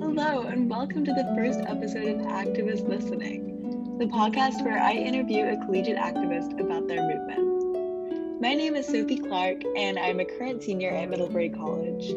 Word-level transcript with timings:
Hello, 0.00 0.42
and 0.42 0.68
welcome 0.68 1.04
to 1.04 1.12
the 1.12 1.32
first 1.36 1.60
episode 1.60 2.08
of 2.08 2.26
Activist 2.26 2.88
Listening, 2.88 3.96
the 3.98 4.06
podcast 4.06 4.64
where 4.64 4.82
I 4.82 4.94
interview 4.94 5.44
a 5.44 5.56
collegiate 5.64 5.96
activist 5.96 6.58
about 6.58 6.88
their 6.88 7.02
movement. 7.02 8.40
My 8.40 8.54
name 8.54 8.74
is 8.74 8.86
Sophie 8.88 9.18
Clark, 9.18 9.62
and 9.76 10.00
I'm 10.00 10.18
a 10.18 10.24
current 10.24 10.64
senior 10.64 10.90
at 10.90 11.10
Middlebury 11.10 11.50
College. 11.50 12.12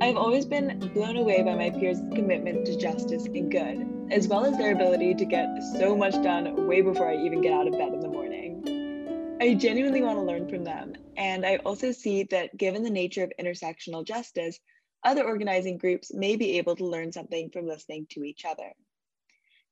I've 0.00 0.16
always 0.16 0.44
been 0.44 0.90
blown 0.94 1.16
away 1.16 1.42
by 1.42 1.54
my 1.54 1.70
peers' 1.70 2.00
commitment 2.12 2.66
to 2.66 2.76
justice 2.76 3.26
and 3.26 3.52
good, 3.52 4.10
as 4.10 4.26
well 4.26 4.44
as 4.46 4.58
their 4.58 4.72
ability 4.72 5.14
to 5.14 5.24
get 5.24 5.46
so 5.78 5.96
much 5.96 6.14
done 6.24 6.66
way 6.66 6.80
before 6.80 7.08
I 7.08 7.24
even 7.24 7.40
get 7.40 7.52
out 7.52 7.68
of 7.68 7.74
bed 7.74 7.92
in 7.94 8.00
the 8.00 8.08
morning. 8.08 9.38
I 9.40 9.54
genuinely 9.54 10.02
want 10.02 10.18
to 10.18 10.22
learn 10.22 10.48
from 10.48 10.64
them, 10.64 10.94
and 11.16 11.46
I 11.46 11.56
also 11.58 11.92
see 11.92 12.24
that 12.24 12.56
given 12.56 12.82
the 12.82 12.90
nature 12.90 13.22
of 13.22 13.32
intersectional 13.38 14.04
justice, 14.04 14.58
other 15.04 15.24
organizing 15.24 15.78
groups 15.78 16.12
may 16.12 16.36
be 16.36 16.58
able 16.58 16.76
to 16.76 16.86
learn 16.86 17.12
something 17.12 17.50
from 17.50 17.66
listening 17.66 18.06
to 18.10 18.24
each 18.24 18.44
other. 18.44 18.72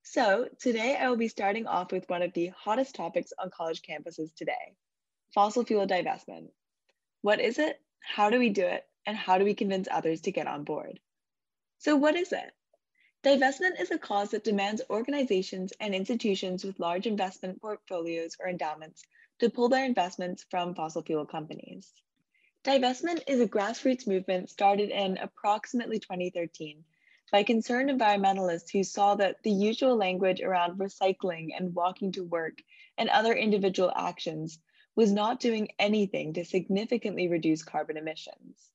So 0.02 0.48
today 0.60 0.96
I 0.96 1.08
will 1.08 1.16
be 1.16 1.28
starting 1.28 1.66
off 1.66 1.90
with 1.90 2.08
one 2.08 2.22
of 2.22 2.32
the 2.32 2.52
hottest 2.56 2.94
topics 2.94 3.32
on 3.38 3.50
college 3.50 3.82
campuses 3.82 4.34
today, 4.34 4.76
fossil 5.34 5.64
fuel 5.64 5.86
divestment. 5.86 6.48
What 7.22 7.40
is 7.40 7.58
it? 7.58 7.80
How 8.00 8.30
do 8.30 8.38
we 8.38 8.50
do 8.50 8.64
it? 8.64 8.84
And 9.04 9.16
how 9.16 9.38
do 9.38 9.44
we 9.44 9.54
convince 9.54 9.88
others 9.90 10.20
to 10.22 10.32
get 10.32 10.46
on 10.46 10.64
board? 10.64 11.00
So 11.78 11.96
what 11.96 12.14
is 12.14 12.32
it? 12.32 12.52
Divestment 13.24 13.80
is 13.80 13.90
a 13.90 13.98
cause 13.98 14.30
that 14.30 14.44
demands 14.44 14.82
organizations 14.88 15.72
and 15.80 15.94
institutions 15.94 16.62
with 16.64 16.78
large 16.78 17.08
investment 17.08 17.60
portfolios 17.60 18.36
or 18.38 18.48
endowments 18.48 19.02
to 19.40 19.50
pull 19.50 19.68
their 19.68 19.84
investments 19.84 20.46
from 20.50 20.74
fossil 20.74 21.02
fuel 21.02 21.26
companies. 21.26 21.92
Divestment 22.66 23.22
is 23.28 23.40
a 23.40 23.46
grassroots 23.46 24.08
movement 24.08 24.50
started 24.50 24.90
in 24.90 25.18
approximately 25.18 26.00
2013 26.00 26.82
by 27.30 27.44
concerned 27.44 27.90
environmentalists 27.90 28.72
who 28.72 28.82
saw 28.82 29.14
that 29.14 29.40
the 29.44 29.52
usual 29.52 29.94
language 29.94 30.40
around 30.40 30.76
recycling 30.76 31.50
and 31.56 31.76
walking 31.76 32.10
to 32.10 32.24
work 32.24 32.58
and 32.98 33.08
other 33.08 33.34
individual 33.34 33.92
actions 33.94 34.58
was 34.96 35.12
not 35.12 35.38
doing 35.38 35.68
anything 35.78 36.32
to 36.32 36.44
significantly 36.44 37.28
reduce 37.28 37.62
carbon 37.62 37.96
emissions. 37.96 38.68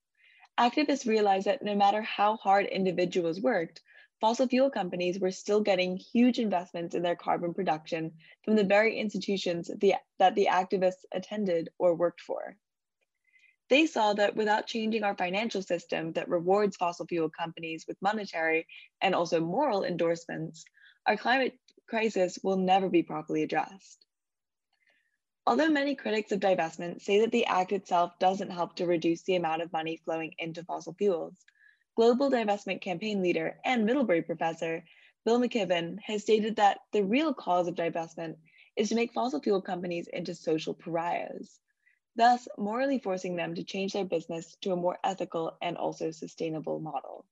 Activists 0.58 1.06
realized 1.06 1.48
that 1.48 1.62
no 1.62 1.76
matter 1.76 2.02
how 2.02 2.38
hard 2.38 2.68
individuals 2.68 3.42
worked, 3.42 3.82
fossil 4.22 4.48
fuel 4.48 4.70
companies 4.70 5.20
were 5.20 5.32
still 5.32 5.60
getting 5.60 5.98
huge 5.98 6.40
investments 6.40 6.96
in 6.96 7.02
their 7.02 7.18
carbon 7.18 7.54
production 7.54 8.14
from 8.46 8.56
the 8.56 8.64
very 8.64 8.98
institutions 8.98 9.70
the, 9.80 9.96
that 10.18 10.34
the 10.36 10.48
activists 10.50 11.04
attended 11.12 11.68
or 11.78 11.94
worked 11.94 12.22
for. 12.22 12.56
They 13.72 13.86
saw 13.86 14.12
that 14.16 14.36
without 14.36 14.68
changing 14.68 15.06
our 15.06 15.16
financial 15.16 15.62
system 15.62 16.12
that 16.12 16.28
rewards 16.28 16.76
fossil 16.76 17.08
fuel 17.08 17.30
companies 17.30 17.86
with 17.88 18.02
monetary 18.02 18.68
and 19.00 19.16
also 19.16 19.40
moral 19.40 19.86
endorsements, 19.86 20.66
our 21.06 21.16
climate 21.16 21.58
crisis 21.88 22.38
will 22.44 22.58
never 22.58 22.90
be 22.90 23.02
properly 23.02 23.44
addressed. 23.44 24.06
Although 25.48 25.70
many 25.70 25.96
critics 25.96 26.34
of 26.34 26.42
divestment 26.42 27.02
say 27.02 27.22
that 27.22 27.32
the 27.32 27.46
act 27.46 27.72
itself 27.72 28.12
doesn't 28.20 28.50
help 28.50 28.76
to 28.76 28.86
reduce 28.86 29.22
the 29.22 29.38
amount 29.38 29.62
of 29.62 29.72
money 29.72 30.02
flowing 30.04 30.34
into 30.38 30.66
fossil 30.66 30.94
fuels, 30.94 31.38
global 31.96 32.30
divestment 32.30 32.82
campaign 32.82 33.24
leader 33.24 33.58
and 33.64 33.86
Middlebury 33.86 34.22
professor 34.22 34.84
Bill 35.24 35.40
McKibben 35.40 35.98
has 36.02 36.24
stated 36.24 36.58
that 36.58 36.80
the 36.92 37.06
real 37.06 37.34
cause 37.34 37.70
of 37.70 37.76
divestment 37.76 38.36
is 38.76 38.90
to 38.90 38.96
make 38.96 39.14
fossil 39.14 39.40
fuel 39.40 39.62
companies 39.62 40.10
into 40.12 40.36
social 40.36 40.74
pariahs 40.74 41.62
thus 42.16 42.48
morally 42.58 43.00
forcing 43.00 43.36
them 43.36 43.56
to 43.56 43.64
change 43.64 43.94
their 43.94 44.06
business 44.06 44.56
to 44.62 44.72
a 44.72 44.76
more 44.76 44.98
ethical 45.04 45.58
and 45.62 45.78
also 45.78 46.12
sustainable 46.12 46.80
model. 46.80 47.26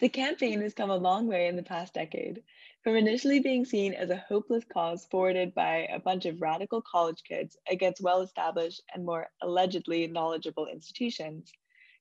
The 0.00 0.08
campaign 0.08 0.60
has 0.62 0.74
come 0.74 0.90
a 0.90 0.96
long 0.96 1.28
way 1.28 1.46
in 1.46 1.54
the 1.54 1.62
past 1.62 1.94
decade, 1.94 2.42
from 2.82 2.96
initially 2.96 3.38
being 3.38 3.64
seen 3.64 3.94
as 3.94 4.10
a 4.10 4.24
hopeless 4.28 4.64
cause 4.64 5.06
forwarded 5.06 5.54
by 5.54 5.86
a 5.92 6.00
bunch 6.00 6.26
of 6.26 6.42
radical 6.42 6.82
college 6.82 7.22
kids 7.22 7.56
against 7.68 8.02
well 8.02 8.20
established 8.20 8.82
and 8.92 9.04
more 9.04 9.28
allegedly 9.40 10.08
knowledgeable 10.08 10.66
institutions, 10.66 11.52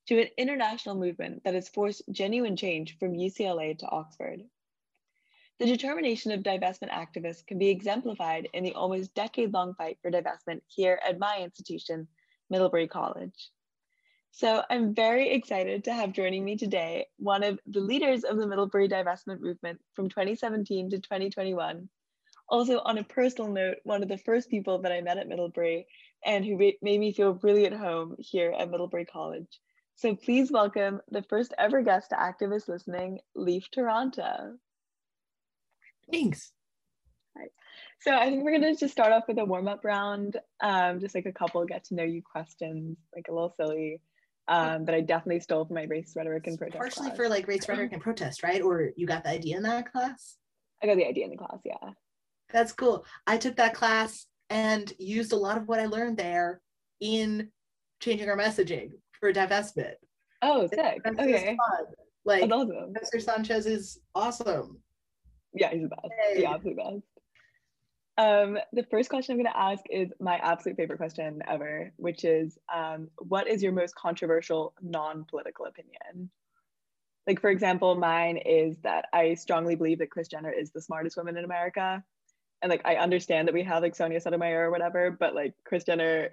to 0.07 0.19
an 0.19 0.29
international 0.37 0.95
movement 0.95 1.43
that 1.43 1.53
has 1.53 1.69
forced 1.69 2.01
genuine 2.11 2.55
change 2.55 2.97
from 2.97 3.13
UCLA 3.13 3.77
to 3.77 3.87
Oxford. 3.89 4.41
The 5.61 5.67
determination 5.67 6.31
of 6.31 6.41
divestment 6.41 6.89
activists 6.89 7.45
can 7.45 7.59
be 7.59 7.69
exemplified 7.69 8.49
in 8.51 8.63
the 8.63 8.73
almost 8.73 9.13
decade 9.13 9.53
long 9.53 9.75
fight 9.75 9.99
for 10.01 10.09
divestment 10.09 10.61
here 10.65 10.99
at 11.07 11.19
my 11.19 11.37
institution, 11.37 12.07
Middlebury 12.49 12.87
College. 12.87 13.51
So 14.31 14.63
I'm 14.71 14.95
very 14.95 15.29
excited 15.29 15.83
to 15.83 15.93
have 15.93 16.13
joining 16.13 16.43
me 16.43 16.57
today 16.57 17.05
one 17.17 17.43
of 17.43 17.59
the 17.67 17.79
leaders 17.79 18.23
of 18.23 18.37
the 18.37 18.47
Middlebury 18.47 18.89
divestment 18.89 19.39
movement 19.39 19.79
from 19.93 20.09
2017 20.09 20.89
to 20.89 20.97
2021. 20.97 21.87
Also, 22.49 22.79
on 22.79 22.97
a 22.97 23.03
personal 23.03 23.51
note, 23.51 23.77
one 23.83 24.01
of 24.01 24.09
the 24.09 24.17
first 24.17 24.49
people 24.49 24.81
that 24.81 24.91
I 24.91 25.01
met 25.01 25.19
at 25.19 25.27
Middlebury 25.27 25.85
and 26.25 26.43
who 26.43 26.57
made 26.57 26.99
me 26.99 27.13
feel 27.13 27.37
really 27.43 27.67
at 27.67 27.73
home 27.73 28.15
here 28.17 28.51
at 28.57 28.71
Middlebury 28.71 29.05
College. 29.05 29.59
So 29.93 30.15
please 30.15 30.51
welcome 30.51 31.01
the 31.11 31.21
first 31.21 31.53
ever 31.59 31.83
guest 31.83 32.09
to 32.09 32.15
Activist 32.15 32.67
Listening, 32.67 33.19
Leif 33.35 33.69
Taranta. 33.69 34.57
Thanks. 36.11 36.51
Right. 37.35 37.51
So 38.01 38.15
I 38.15 38.25
think 38.29 38.43
we're 38.43 38.51
gonna 38.51 38.75
just 38.75 38.91
start 38.91 39.11
off 39.11 39.23
with 39.27 39.37
a 39.37 39.45
warm 39.45 39.67
up 39.67 39.85
round, 39.85 40.37
um, 40.61 40.99
just 40.99 41.15
like 41.15 41.25
a 41.25 41.31
couple 41.31 41.63
get 41.65 41.83
to 41.85 41.95
know 41.95 42.03
you 42.03 42.21
questions, 42.21 42.97
like 43.15 43.27
a 43.29 43.33
little 43.33 43.53
silly, 43.55 44.01
um, 44.47 44.85
but 44.85 44.95
I 44.95 45.01
definitely 45.01 45.39
stole 45.39 45.65
from 45.65 45.75
my 45.75 45.83
race 45.83 46.13
rhetoric 46.15 46.47
and 46.47 46.57
protest. 46.57 46.79
Partially 46.79 47.07
class. 47.07 47.17
for 47.17 47.29
like 47.29 47.47
race 47.47 47.69
rhetoric 47.69 47.93
and 47.93 48.01
protest, 48.01 48.43
right? 48.43 48.61
Or 48.61 48.89
you 48.95 49.07
got 49.07 49.23
the 49.23 49.29
idea 49.29 49.55
in 49.55 49.63
that 49.63 49.91
class? 49.91 50.37
I 50.83 50.87
got 50.87 50.97
the 50.97 51.07
idea 51.07 51.25
in 51.25 51.31
the 51.31 51.37
class, 51.37 51.59
yeah. 51.63 51.91
That's 52.51 52.73
cool. 52.73 53.05
I 53.27 53.37
took 53.37 53.55
that 53.57 53.73
class 53.73 54.25
and 54.49 54.91
used 54.99 55.31
a 55.31 55.37
lot 55.37 55.57
of 55.57 55.67
what 55.67 55.79
I 55.79 55.85
learned 55.85 56.17
there 56.17 56.59
in 56.99 57.49
changing 58.01 58.29
our 58.29 58.37
messaging 58.37 58.89
for 59.19 59.31
divestment. 59.31 59.93
Oh, 60.41 60.67
sick. 60.67 60.79
okay. 61.07 61.55
Like 62.25 62.41
That's 62.41 62.51
awesome. 62.51 62.93
Mr. 62.93 63.21
Sanchez 63.21 63.65
is 63.65 63.99
awesome 64.15 64.80
yeah, 65.53 65.71
he's 65.71 65.83
the 65.83 65.89
best. 65.89 66.09
Hey. 66.27 66.41
The 66.41 66.49
absolute 66.49 66.77
best. 66.77 67.03
Um, 68.17 68.57
the 68.73 68.83
first 68.83 69.09
question 69.09 69.33
I'm 69.33 69.41
going 69.41 69.51
to 69.51 69.59
ask 69.59 69.83
is 69.89 70.11
my 70.19 70.35
absolute 70.37 70.77
favorite 70.77 70.97
question 70.97 71.41
ever, 71.47 71.91
which 71.97 72.23
is 72.23 72.57
um, 72.73 73.09
what 73.17 73.47
is 73.47 73.63
your 73.63 73.71
most 73.71 73.95
controversial 73.95 74.73
non 74.81 75.25
political 75.25 75.65
opinion? 75.65 76.29
Like, 77.25 77.39
for 77.39 77.49
example, 77.49 77.95
mine 77.95 78.37
is 78.37 78.77
that 78.83 79.05
I 79.13 79.35
strongly 79.35 79.75
believe 79.75 79.99
that 79.99 80.11
Kris 80.11 80.27
Jenner 80.27 80.51
is 80.51 80.71
the 80.71 80.81
smartest 80.81 81.17
woman 81.17 81.37
in 81.37 81.45
America. 81.45 82.03
And 82.61 82.69
like, 82.69 82.81
I 82.85 82.95
understand 82.95 83.47
that 83.47 83.53
we 83.53 83.63
have 83.63 83.81
like 83.81 83.95
Sonia 83.95 84.19
Sotomayor 84.19 84.67
or 84.67 84.71
whatever, 84.71 85.11
but 85.11 85.33
like, 85.33 85.53
Kris 85.63 85.83
Jenner 85.85 86.29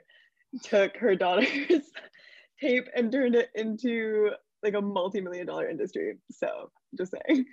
took 0.62 0.96
her 0.96 1.14
daughter's 1.14 1.82
tape 2.60 2.88
and 2.94 3.12
turned 3.12 3.34
it 3.34 3.50
into 3.54 4.30
like 4.62 4.74
a 4.74 4.80
multi 4.80 5.20
million 5.20 5.46
dollar 5.46 5.68
industry. 5.68 6.18
So, 6.32 6.70
just 6.96 7.12
saying. 7.12 7.46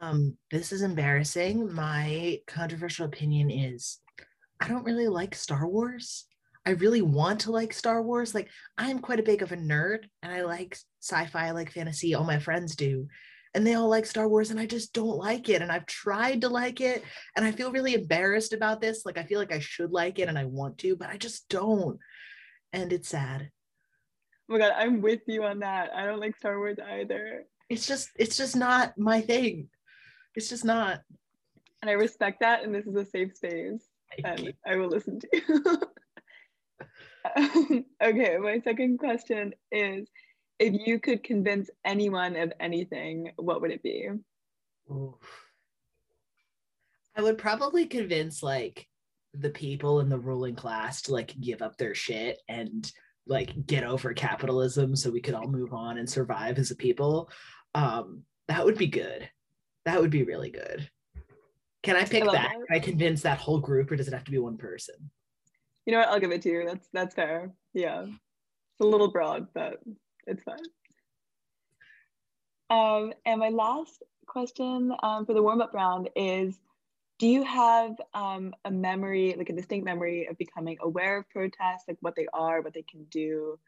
Um, 0.00 0.36
this 0.50 0.72
is 0.72 0.82
embarrassing. 0.82 1.72
My 1.72 2.40
controversial 2.46 3.06
opinion 3.06 3.50
is 3.50 3.98
I 4.60 4.68
don't 4.68 4.84
really 4.84 5.08
like 5.08 5.34
Star 5.34 5.66
Wars. 5.66 6.24
I 6.66 6.72
really 6.72 7.02
want 7.02 7.40
to 7.40 7.52
like 7.52 7.72
Star 7.72 8.02
Wars. 8.02 8.34
Like, 8.34 8.48
I'm 8.76 8.98
quite 8.98 9.20
a 9.20 9.24
big 9.24 9.42
of 9.42 9.52
a 9.52 9.56
nerd 9.56 10.04
and 10.22 10.32
I 10.32 10.42
like 10.42 10.76
sci 11.00 11.26
fi, 11.26 11.48
I 11.48 11.50
like 11.52 11.72
fantasy. 11.72 12.14
All 12.14 12.24
my 12.24 12.38
friends 12.38 12.76
do. 12.76 13.08
And 13.54 13.66
they 13.66 13.74
all 13.74 13.88
like 13.88 14.04
Star 14.04 14.28
Wars, 14.28 14.50
and 14.50 14.60
I 14.60 14.66
just 14.66 14.92
don't 14.92 15.16
like 15.16 15.48
it. 15.48 15.62
And 15.62 15.72
I've 15.72 15.86
tried 15.86 16.42
to 16.42 16.50
like 16.50 16.82
it, 16.82 17.02
and 17.34 17.46
I 17.46 17.50
feel 17.50 17.72
really 17.72 17.94
embarrassed 17.94 18.52
about 18.52 18.82
this. 18.82 19.06
Like, 19.06 19.16
I 19.16 19.24
feel 19.24 19.38
like 19.38 19.52
I 19.52 19.58
should 19.58 19.90
like 19.90 20.18
it 20.18 20.28
and 20.28 20.38
I 20.38 20.44
want 20.44 20.76
to, 20.78 20.94
but 20.96 21.08
I 21.08 21.16
just 21.16 21.48
don't. 21.48 21.98
And 22.74 22.92
it's 22.92 23.08
sad. 23.08 23.50
Oh 24.48 24.52
my 24.52 24.58
God, 24.58 24.74
I'm 24.76 25.00
with 25.00 25.20
you 25.26 25.44
on 25.44 25.60
that. 25.60 25.90
I 25.94 26.04
don't 26.04 26.20
like 26.20 26.36
Star 26.36 26.58
Wars 26.58 26.76
either. 26.78 27.44
It's 27.70 27.86
just, 27.86 28.10
it's 28.16 28.36
just 28.36 28.54
not 28.54 28.92
my 28.98 29.22
thing. 29.22 29.70
It's 30.38 30.48
just 30.48 30.64
not. 30.64 31.00
And 31.82 31.90
I 31.90 31.94
respect 31.94 32.38
that, 32.40 32.62
and 32.62 32.72
this 32.72 32.86
is 32.86 32.94
a 32.94 33.04
safe 33.04 33.34
space, 33.34 33.88
Thank 34.22 34.24
and 34.24 34.40
you. 34.46 34.52
I 34.64 34.76
will 34.76 34.86
listen 34.86 35.18
to 35.18 35.28
you. 37.34 37.84
okay, 38.02 38.36
my 38.36 38.60
second 38.60 38.98
question 38.98 39.52
is 39.72 40.08
if 40.60 40.74
you 40.86 41.00
could 41.00 41.24
convince 41.24 41.70
anyone 41.84 42.36
of 42.36 42.52
anything, 42.60 43.32
what 43.34 43.60
would 43.60 43.72
it 43.72 43.82
be? 43.82 44.10
I 47.16 47.22
would 47.22 47.38
probably 47.38 47.86
convince 47.86 48.40
like 48.40 48.86
the 49.34 49.50
people 49.50 49.98
in 49.98 50.08
the 50.08 50.20
ruling 50.20 50.54
class 50.54 51.02
to 51.02 51.12
like 51.12 51.34
give 51.40 51.62
up 51.62 51.76
their 51.76 51.96
shit 51.96 52.40
and 52.48 52.88
like 53.26 53.66
get 53.66 53.82
over 53.82 54.14
capitalism 54.14 54.94
so 54.94 55.10
we 55.10 55.20
could 55.20 55.34
all 55.34 55.48
move 55.48 55.72
on 55.72 55.98
and 55.98 56.08
survive 56.08 56.58
as 56.58 56.70
a 56.70 56.76
people. 56.76 57.28
Um, 57.74 58.22
that 58.46 58.64
would 58.64 58.78
be 58.78 58.86
good. 58.86 59.28
That 59.88 60.02
would 60.02 60.10
be 60.10 60.22
really 60.22 60.50
good. 60.50 60.86
Can 61.82 61.96
I 61.96 62.04
pick 62.04 62.22
I 62.22 62.26
that? 62.26 62.32
that? 62.32 62.52
Can 62.52 62.76
I 62.76 62.78
convince 62.78 63.22
that 63.22 63.38
whole 63.38 63.58
group, 63.58 63.90
or 63.90 63.96
does 63.96 64.06
it 64.06 64.12
have 64.12 64.24
to 64.24 64.30
be 64.30 64.36
one 64.36 64.58
person? 64.58 64.96
You 65.86 65.94
know 65.94 66.00
what? 66.00 66.08
I'll 66.08 66.20
give 66.20 66.30
it 66.30 66.42
to 66.42 66.50
you. 66.50 66.66
That's 66.66 66.88
that's 66.92 67.14
fair. 67.14 67.54
Yeah, 67.72 68.02
it's 68.02 68.80
a 68.82 68.84
little 68.84 69.10
broad, 69.10 69.46
but 69.54 69.80
it's 70.26 70.42
fine. 70.42 70.58
Um, 72.68 73.14
and 73.24 73.40
my 73.40 73.48
last 73.48 74.02
question 74.26 74.92
um, 75.02 75.24
for 75.24 75.32
the 75.32 75.42
warm 75.42 75.62
up 75.62 75.72
round 75.72 76.10
is 76.14 76.58
Do 77.18 77.26
you 77.26 77.42
have 77.44 77.96
um, 78.12 78.52
a 78.66 78.70
memory, 78.70 79.34
like 79.38 79.48
a 79.48 79.54
distinct 79.54 79.86
memory 79.86 80.26
of 80.26 80.36
becoming 80.36 80.76
aware 80.82 81.16
of 81.16 81.30
protests, 81.30 81.84
like 81.88 81.96
what 82.02 82.14
they 82.14 82.26
are, 82.34 82.60
what 82.60 82.74
they 82.74 82.82
can 82.82 83.04
do? 83.04 83.58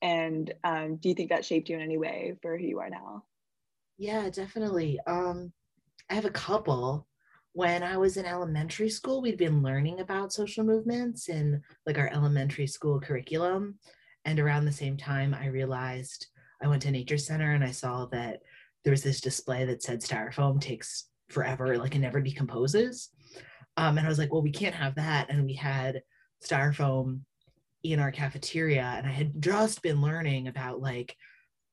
And 0.00 0.50
um, 0.64 0.96
do 0.96 1.10
you 1.10 1.14
think 1.14 1.28
that 1.28 1.44
shaped 1.44 1.68
you 1.68 1.76
in 1.76 1.82
any 1.82 1.98
way 1.98 2.36
for 2.40 2.56
who 2.56 2.64
you 2.64 2.80
are 2.80 2.88
now? 2.88 3.24
Yeah, 3.98 4.30
definitely. 4.30 4.98
Um, 5.06 5.52
I 6.10 6.14
have 6.14 6.24
a 6.24 6.30
couple. 6.30 7.06
When 7.52 7.82
I 7.82 7.96
was 7.96 8.16
in 8.16 8.24
elementary 8.24 8.88
school, 8.88 9.20
we'd 9.20 9.36
been 9.36 9.62
learning 9.62 10.00
about 10.00 10.32
social 10.32 10.64
movements 10.64 11.28
in 11.28 11.62
like 11.86 11.98
our 11.98 12.08
elementary 12.08 12.66
school 12.66 13.00
curriculum. 13.00 13.78
And 14.24 14.38
around 14.38 14.64
the 14.64 14.72
same 14.72 14.96
time, 14.96 15.34
I 15.34 15.46
realized 15.46 16.26
I 16.62 16.68
went 16.68 16.82
to 16.82 16.90
Nature 16.90 17.18
Center 17.18 17.52
and 17.52 17.64
I 17.64 17.70
saw 17.70 18.06
that 18.06 18.40
there 18.84 18.90
was 18.92 19.02
this 19.02 19.20
display 19.20 19.64
that 19.64 19.82
said 19.82 20.00
styrofoam 20.00 20.60
takes 20.60 21.06
forever, 21.28 21.76
like 21.76 21.94
it 21.94 22.00
never 22.00 22.20
decomposes. 22.20 23.10
Um, 23.76 23.98
and 23.98 24.06
I 24.06 24.10
was 24.10 24.18
like, 24.18 24.32
well, 24.32 24.42
we 24.42 24.50
can't 24.50 24.74
have 24.74 24.94
that. 24.96 25.30
And 25.30 25.44
we 25.44 25.54
had 25.54 26.02
styrofoam 26.44 27.20
in 27.82 28.00
our 28.00 28.10
cafeteria. 28.10 28.94
And 28.96 29.06
I 29.06 29.10
had 29.10 29.40
just 29.40 29.82
been 29.82 30.00
learning 30.00 30.48
about 30.48 30.80
like 30.80 31.14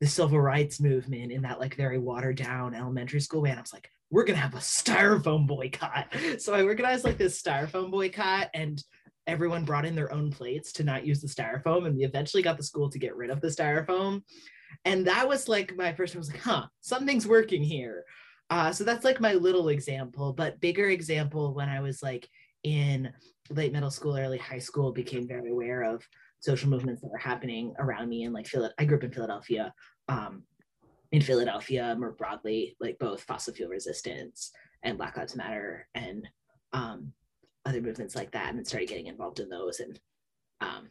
the 0.01 0.07
civil 0.07 0.39
rights 0.39 0.79
movement 0.79 1.31
in 1.31 1.43
that 1.43 1.59
like 1.59 1.75
very 1.75 1.97
watered 1.97 2.37
down 2.37 2.75
elementary 2.75 3.21
school 3.21 3.41
way. 3.41 3.49
And 3.51 3.59
I 3.59 3.61
was 3.61 3.73
like, 3.73 3.89
we're 4.11 4.23
gonna 4.23 4.39
have 4.39 4.53
a 4.53 4.57
styrofoam 4.57 5.47
boycott. 5.47 6.13
So 6.39 6.53
I 6.53 6.63
organized 6.63 7.03
like 7.03 7.17
this 7.17 7.41
styrofoam 7.41 7.91
boycott 7.91 8.49
and 8.53 8.81
everyone 9.27 9.65
brought 9.65 9.85
in 9.85 9.95
their 9.95 10.13
own 10.13 10.31
plates 10.31 10.71
to 10.73 10.83
not 10.83 11.05
use 11.05 11.21
the 11.21 11.27
styrofoam. 11.27 11.87
And 11.87 11.95
we 11.95 12.05
eventually 12.05 12.43
got 12.43 12.57
the 12.57 12.63
school 12.63 12.89
to 12.89 12.99
get 12.99 13.15
rid 13.15 13.29
of 13.29 13.41
the 13.41 13.47
styrofoam 13.47 14.21
and 14.83 15.05
that 15.07 15.27
was 15.27 15.47
like 15.47 15.75
my 15.75 15.93
first 15.93 16.15
i 16.15 16.17
was 16.17 16.31
like 16.31 16.41
huh 16.41 16.65
something's 16.81 17.27
working 17.27 17.63
here 17.63 18.03
uh, 18.51 18.71
so 18.71 18.83
that's 18.83 19.03
like 19.03 19.19
my 19.19 19.33
little 19.33 19.69
example 19.69 20.33
but 20.33 20.59
bigger 20.59 20.89
example 20.89 21.53
when 21.53 21.69
i 21.69 21.79
was 21.79 22.03
like 22.03 22.27
in 22.63 23.11
late 23.49 23.71
middle 23.71 23.91
school 23.91 24.17
early 24.17 24.37
high 24.37 24.59
school 24.59 24.91
became 24.91 25.27
very 25.27 25.51
aware 25.51 25.83
of 25.83 26.03
social 26.39 26.69
movements 26.69 27.01
that 27.01 27.11
were 27.11 27.17
happening 27.17 27.73
around 27.79 28.09
me 28.09 28.23
and 28.23 28.33
like 28.33 28.47
i 28.77 28.85
grew 28.85 28.97
up 28.97 29.03
in 29.03 29.11
philadelphia 29.11 29.73
um, 30.07 30.43
in 31.11 31.21
philadelphia 31.21 31.95
more 31.97 32.11
broadly 32.11 32.75
like 32.79 32.97
both 32.99 33.23
fossil 33.23 33.53
fuel 33.53 33.69
resistance 33.69 34.51
and 34.83 34.97
black 34.97 35.17
lives 35.17 35.35
matter 35.35 35.87
and 35.95 36.27
um, 36.73 37.11
other 37.65 37.81
movements 37.81 38.15
like 38.15 38.31
that 38.31 38.53
and 38.53 38.65
started 38.67 38.89
getting 38.89 39.07
involved 39.07 39.39
in 39.39 39.49
those 39.49 39.79
and 39.79 39.99
um, 40.61 40.89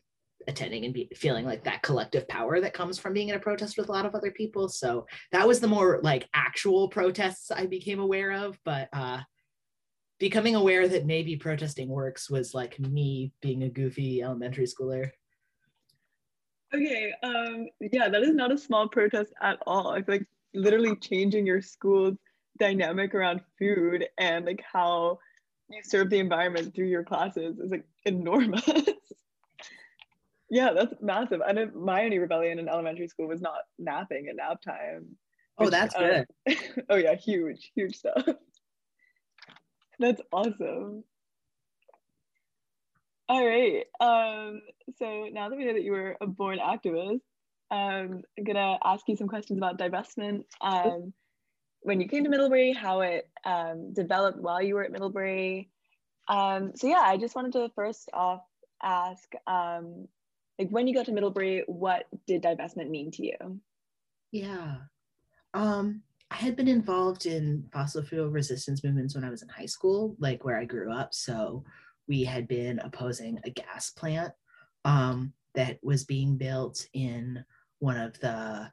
attending 0.49 0.84
and 0.84 0.94
be, 0.94 1.08
feeling 1.14 1.44
like 1.44 1.64
that 1.64 1.82
collective 1.82 2.26
power 2.28 2.61
that 2.61 2.75
comes 2.75 2.99
from 2.99 3.12
being 3.12 3.28
in 3.28 3.37
a 3.37 3.40
protest 3.40 3.76
with 3.76 3.88
a 3.88 3.93
lot 3.93 4.06
of 4.06 4.14
other 4.14 4.31
people. 4.31 4.69
So 4.69 5.06
that 5.32 5.46
was 5.46 5.61
the 5.61 5.69
more 5.69 6.00
like 6.02 6.28
actual 6.34 6.88
protests 6.88 7.50
I 7.50 7.66
became 7.66 8.00
aware 8.00 8.32
of. 8.32 8.58
But 8.64 8.88
uh, 8.93 9.20
becoming 10.19 10.55
aware 10.55 10.88
that 10.88 11.06
maybe 11.06 11.37
protesting 11.37 11.88
works 11.88 12.31
was 12.31 12.55
like 12.55 12.78
me 12.78 13.32
being 13.40 13.62
a 13.62 13.70
goofy 13.70 14.22
elementary 14.22 14.66
schooler. 14.66 15.11
Okay, 16.75 17.12
um, 17.23 17.69
yeah, 17.81 18.09
that 18.09 18.23
is 18.23 18.35
not 18.35 18.50
a 18.50 18.59
small 18.59 18.88
protest 18.88 19.32
at 19.41 19.59
all. 19.67 19.91
I 19.91 20.03
feel 20.03 20.17
like 20.17 20.26
literally 20.55 20.97
changing 20.97 21.47
your 21.47 21.62
school's 21.62 22.17
dynamic 22.59 23.15
around 23.15 23.43
food 23.59 24.06
and 24.19 24.44
like 24.44 24.62
how 24.73 25.19
you 25.69 25.81
serve 25.82 26.11
the 26.11 26.19
environment 26.19 26.75
through 26.75 26.87
your 26.87 27.05
classes 27.05 27.59
is 27.59 27.71
like 27.71 27.87
enormous. 28.05 28.69
Yeah, 30.50 30.73
that's 30.73 30.94
massive. 31.00 31.41
I 31.44 31.50
know 31.50 31.69
my 31.75 32.05
only 32.05 32.21
rebellion 32.21 32.61
in 32.61 32.69
elementary 32.69 33.09
school 33.09 33.26
was 33.26 33.41
not 33.41 33.62
napping 33.79 34.29
at 34.29 34.37
nap 34.37 34.62
time. 34.62 35.17
Oh, 35.59 35.69
that's 35.69 35.97
uh, 35.97 36.25
good. 36.47 36.59
oh 36.91 36.94
yeah, 36.94 37.15
huge, 37.15 37.73
huge 37.75 37.97
stuff. 37.97 38.23
that's 39.99 40.21
awesome. 40.32 41.03
All 43.29 43.47
right. 43.47 43.85
Um, 44.00 44.61
so 44.99 45.29
now 45.32 45.49
that 45.49 45.56
we 45.56 45.65
know 45.65 45.73
that 45.73 45.82
you 45.82 45.93
were 45.93 46.17
a 46.21 46.26
born 46.26 46.59
activist, 46.59 47.21
um, 47.71 48.23
I'm 48.38 48.44
gonna 48.44 48.79
ask 48.85 49.09
you 49.09 49.17
some 49.17 49.29
questions 49.29 49.59
about 49.59 49.79
divestment. 49.79 50.44
Um, 50.61 51.12
when 51.81 52.00
you 52.00 52.09
came 52.09 52.25
to 52.25 52.31
Middlebury, 52.31 52.73
how 52.73 53.00
it 53.00 53.29
um, 53.44 53.93
developed 53.93 54.38
while 54.38 54.62
you 54.62 54.75
were 54.75 54.85
at 54.85 54.93
Middlebury. 54.93 55.71
Um, 56.29 56.73
so 56.75 56.87
yeah, 56.87 57.03
I 57.03 57.17
just 57.17 57.35
wanted 57.35 57.53
to 57.53 57.71
first 57.75 58.09
off 58.12 58.43
ask 58.82 59.32
um, 59.47 60.09
like 60.59 60.69
when 60.69 60.87
you 60.87 60.94
got 60.94 61.06
to 61.06 61.12
Middlebury, 61.12 61.65
what 61.67 62.06
did 62.26 62.43
divestment 62.43 62.91
mean 62.91 63.11
to 63.12 63.26
you? 63.26 63.61
Yeah. 64.32 64.76
Um, 65.53 66.03
I 66.31 66.37
had 66.37 66.56
been 66.56 66.69
involved 66.69 67.26
in 67.26 67.69
fossil 67.73 68.03
fuel 68.03 68.29
resistance 68.29 68.82
movements 68.82 69.15
when 69.15 69.25
I 69.25 69.31
was 69.31 69.43
in 69.43 69.49
high 69.49 69.67
school, 69.67 70.17
like 70.19 70.44
where 70.44 70.59
I 70.59 70.65
grew 70.65 70.93
up. 70.93 71.15
So 71.15 71.65
we 72.08 72.24
had 72.24 72.48
been 72.48 72.78
opposing 72.80 73.38
a 73.44 73.50
gas 73.50 73.90
plant 73.90 74.32
um, 74.84 75.32
that 75.54 75.78
was 75.82 76.04
being 76.04 76.36
built 76.36 76.86
in 76.92 77.44
one 77.78 77.96
of 77.96 78.18
the 78.20 78.70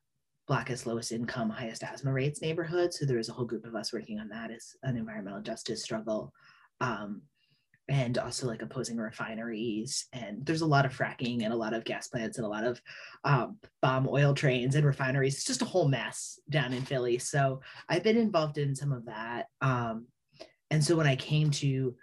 blackest, 0.48 0.86
lowest 0.86 1.12
income, 1.12 1.50
highest 1.50 1.84
asthma 1.84 2.12
rates 2.12 2.42
neighborhoods. 2.42 3.00
So 3.00 3.06
there 3.06 3.18
was 3.18 3.30
a 3.30 3.34
whole 3.34 3.46
group 3.46 3.66
of 3.66 3.76
us 3.76 3.94
working 3.94 4.20
on 4.20 4.30
that 4.30 4.52
as 4.52 4.76
an 4.84 4.98
environmental 4.98 5.42
justice 5.42 5.84
struggle. 5.84 6.34
Um, 6.82 7.22
and 7.90 8.18
also 8.18 8.48
like 8.48 8.62
opposing 8.62 8.98
refineries. 8.98 10.08
And 10.14 10.46
there's 10.46 10.62
a 10.62 10.66
lot 10.66 10.86
of 10.86 10.98
fracking 10.98 11.44
and 11.44 11.52
a 11.52 11.58
lot 11.58 11.74
of 11.74 11.84
gas 11.84 12.08
plants 12.08 12.38
and 12.38 12.46
a 12.46 12.50
lot 12.50 12.64
of 12.64 12.82
um, 13.26 13.58
bomb 13.82 14.08
oil 14.08 14.34
trains 14.34 14.76
and 14.76 14.86
refineries. 14.86 15.36
It's 15.36 15.46
just 15.46 15.62
a 15.62 15.66
whole 15.66 15.90
mess 15.90 16.40
down 16.50 16.74
in 16.74 16.84
Philly. 16.84 17.18
So 17.18 17.60
I've 17.90 18.04
been 18.04 18.18
involved 18.18 18.58
in 18.58 18.76
some 18.76 18.94
of 18.94 19.06
that. 19.06 19.48
Um, 19.60 20.08
and 20.70 20.84
so 20.84 20.96
when 20.96 21.08
I 21.08 21.18
came 21.18 21.52
to 21.52 21.94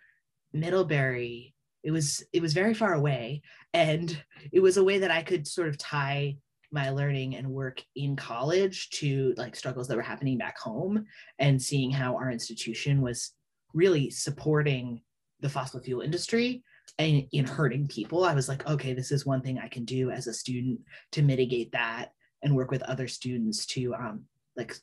Middlebury, 0.53 1.55
it 1.83 1.91
was 1.91 2.25
it 2.33 2.43
was 2.43 2.53
very 2.53 2.75
far 2.75 2.95
away, 2.95 3.43
and 3.73 4.21
it 4.53 4.61
was 4.61 4.77
a 4.77 4.85
way 4.85 4.99
that 4.99 5.11
I 5.11 5.23
could 5.23 5.47
sort 5.47 5.69
of 5.69 5.79
tie 5.79 6.37
my 6.71 6.91
learning 6.91 7.37
and 7.37 7.49
work 7.49 7.83
in 7.97 8.15
college 8.15 8.91
to 8.91 9.33
like 9.37 9.57
struggles 9.57 9.89
that 9.89 9.97
were 9.97 10.03
happening 10.03 10.37
back 10.37 10.59
home 10.59 11.07
and 11.39 11.61
seeing 11.61 11.91
how 11.91 12.15
our 12.15 12.31
institution 12.31 13.01
was 13.01 13.33
really 13.73 14.11
supporting 14.11 15.01
the 15.41 15.49
fossil 15.49 15.81
fuel 15.81 16.03
industry 16.03 16.63
and 16.99 17.27
in 17.33 17.47
hurting 17.47 17.89
people. 17.89 18.25
I 18.25 18.35
was 18.35 18.49
like 18.49 18.67
okay 18.69 18.93
this 18.93 19.13
is 19.13 19.25
one 19.25 19.41
thing 19.41 19.59
i 19.59 19.69
can 19.69 19.85
do 19.85 20.11
as 20.11 20.27
a 20.27 20.35
student 20.35 20.81
to 21.13 21.23
mitigate 21.23 21.73
that 21.73 22.13
and 22.43 22.55
work 22.55 22.71
with 22.71 22.83
other 22.83 23.09
students 23.09 23.67
to 23.67 23.95
um, 23.95 24.25
like 24.57 24.75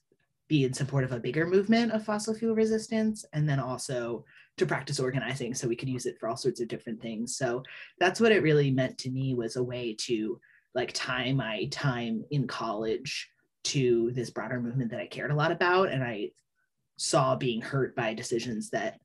be 0.48 0.64
in 0.64 0.74
support 0.74 1.04
of 1.04 1.12
a 1.12 1.20
bigger 1.20 1.48
movement 1.48 1.92
of 1.92 2.06
fossil 2.06 2.34
fuel 2.34 2.56
resistance 2.56 3.26
and 3.34 3.48
then 3.50 3.60
also 3.60 4.24
to 4.58 4.66
practice 4.66 5.00
organizing 5.00 5.54
so 5.54 5.68
we 5.68 5.76
could 5.76 5.90
use 5.90 6.06
it 6.06 6.18
for 6.20 6.30
all 6.30 6.38
sorts 6.38 6.62
of 6.62 6.68
different 6.68 7.02
things 7.02 7.38
so 7.38 7.62
that's 8.00 8.20
what 8.20 8.32
it 8.32 8.44
really 8.44 8.72
meant 8.72 8.98
to 8.98 9.10
me 9.10 9.34
was 9.34 9.56
a 9.56 9.64
way 9.64 9.94
to 9.94 10.40
like 10.74 10.92
tie 10.94 11.32
my 11.34 11.66
time 11.72 12.24
in 12.32 12.48
college 12.48 13.30
to 13.64 14.12
this 14.14 14.30
broader 14.30 14.62
movement 14.62 14.92
that 14.92 15.00
i 15.00 15.08
cared 15.08 15.32
a 15.32 15.36
lot 15.36 15.52
about 15.52 15.90
and 15.90 16.04
i 16.04 16.30
saw 16.98 17.36
being 17.36 17.62
hurt 17.62 17.96
by 17.96 18.14
decisions 18.14 18.70
that 18.70 19.00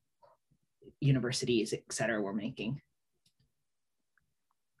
universities, 1.01 1.73
et 1.73 1.83
cetera, 1.89 2.21
were 2.21 2.33
making. 2.33 2.79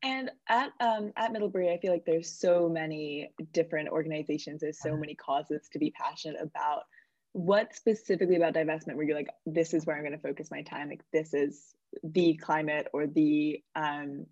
And 0.03 0.31
at 0.49 0.71
um, 0.79 1.11
at 1.15 1.31
Middlebury, 1.31 1.71
I 1.71 1.77
feel 1.77 1.91
like 1.91 2.05
there's 2.05 2.31
so 2.31 2.67
many 2.67 3.31
different 3.53 3.89
organizations. 3.89 4.61
There's 4.61 4.81
so 4.81 4.89
uh-huh. 4.89 4.99
many 4.99 5.15
causes 5.15 5.67
to 5.71 5.79
be 5.79 5.91
passionate 5.91 6.41
about. 6.41 6.83
What 7.33 7.75
specifically 7.75 8.35
about 8.35 8.53
divestment 8.53 8.95
where 8.95 9.05
you're 9.05 9.15
like, 9.15 9.29
this 9.45 9.73
is 9.73 9.85
where 9.85 9.95
I'm 9.95 10.03
going 10.03 10.11
to 10.13 10.19
focus 10.19 10.49
my 10.51 10.63
time? 10.63 10.89
Like 10.89 11.03
this 11.13 11.33
is 11.33 11.73
the 12.03 12.35
climate 12.35 12.87
or 12.93 13.07
the 13.07 13.61
um, 13.75 14.25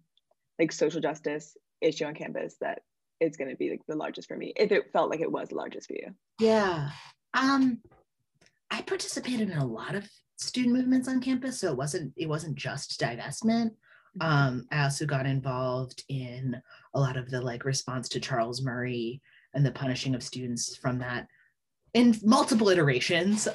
like 0.57 0.71
social 0.71 1.01
justice 1.01 1.55
issue 1.81 2.05
on 2.05 2.13
campus 2.13 2.55
that 2.61 2.81
is 3.19 3.37
going 3.37 3.49
to 3.49 3.55
be 3.55 3.69
like 3.69 3.81
the 3.87 3.95
largest 3.95 4.27
for 4.27 4.37
me. 4.37 4.53
If 4.55 4.71
it 4.71 4.91
felt 4.91 5.09
like 5.09 5.21
it 5.21 5.31
was 5.31 5.49
the 5.49 5.55
largest 5.55 5.87
for 5.87 5.93
you. 5.93 6.13
Yeah. 6.39 6.89
Um, 7.33 7.79
I 8.71 8.81
participated 8.81 9.49
in 9.49 9.57
a 9.57 9.65
lot 9.65 9.95
of 9.95 10.07
student 10.39 10.73
movements 10.73 11.07
on 11.07 11.19
campus 11.19 11.59
so 11.59 11.69
it 11.69 11.77
wasn't 11.77 12.13
it 12.15 12.27
wasn't 12.27 12.55
just 12.55 12.99
divestment 12.99 13.71
mm-hmm. 13.71 14.21
um, 14.21 14.65
i 14.71 14.83
also 14.83 15.05
got 15.05 15.25
involved 15.25 16.03
in 16.07 16.59
a 16.93 16.99
lot 16.99 17.17
of 17.17 17.29
the 17.29 17.39
like 17.41 17.65
response 17.65 18.07
to 18.07 18.19
charles 18.19 18.61
murray 18.61 19.21
and 19.53 19.65
the 19.65 19.71
punishing 19.71 20.15
of 20.15 20.23
students 20.23 20.77
from 20.77 20.97
that 20.97 21.27
in 21.93 22.15
multiple 22.23 22.69
iterations 22.69 23.47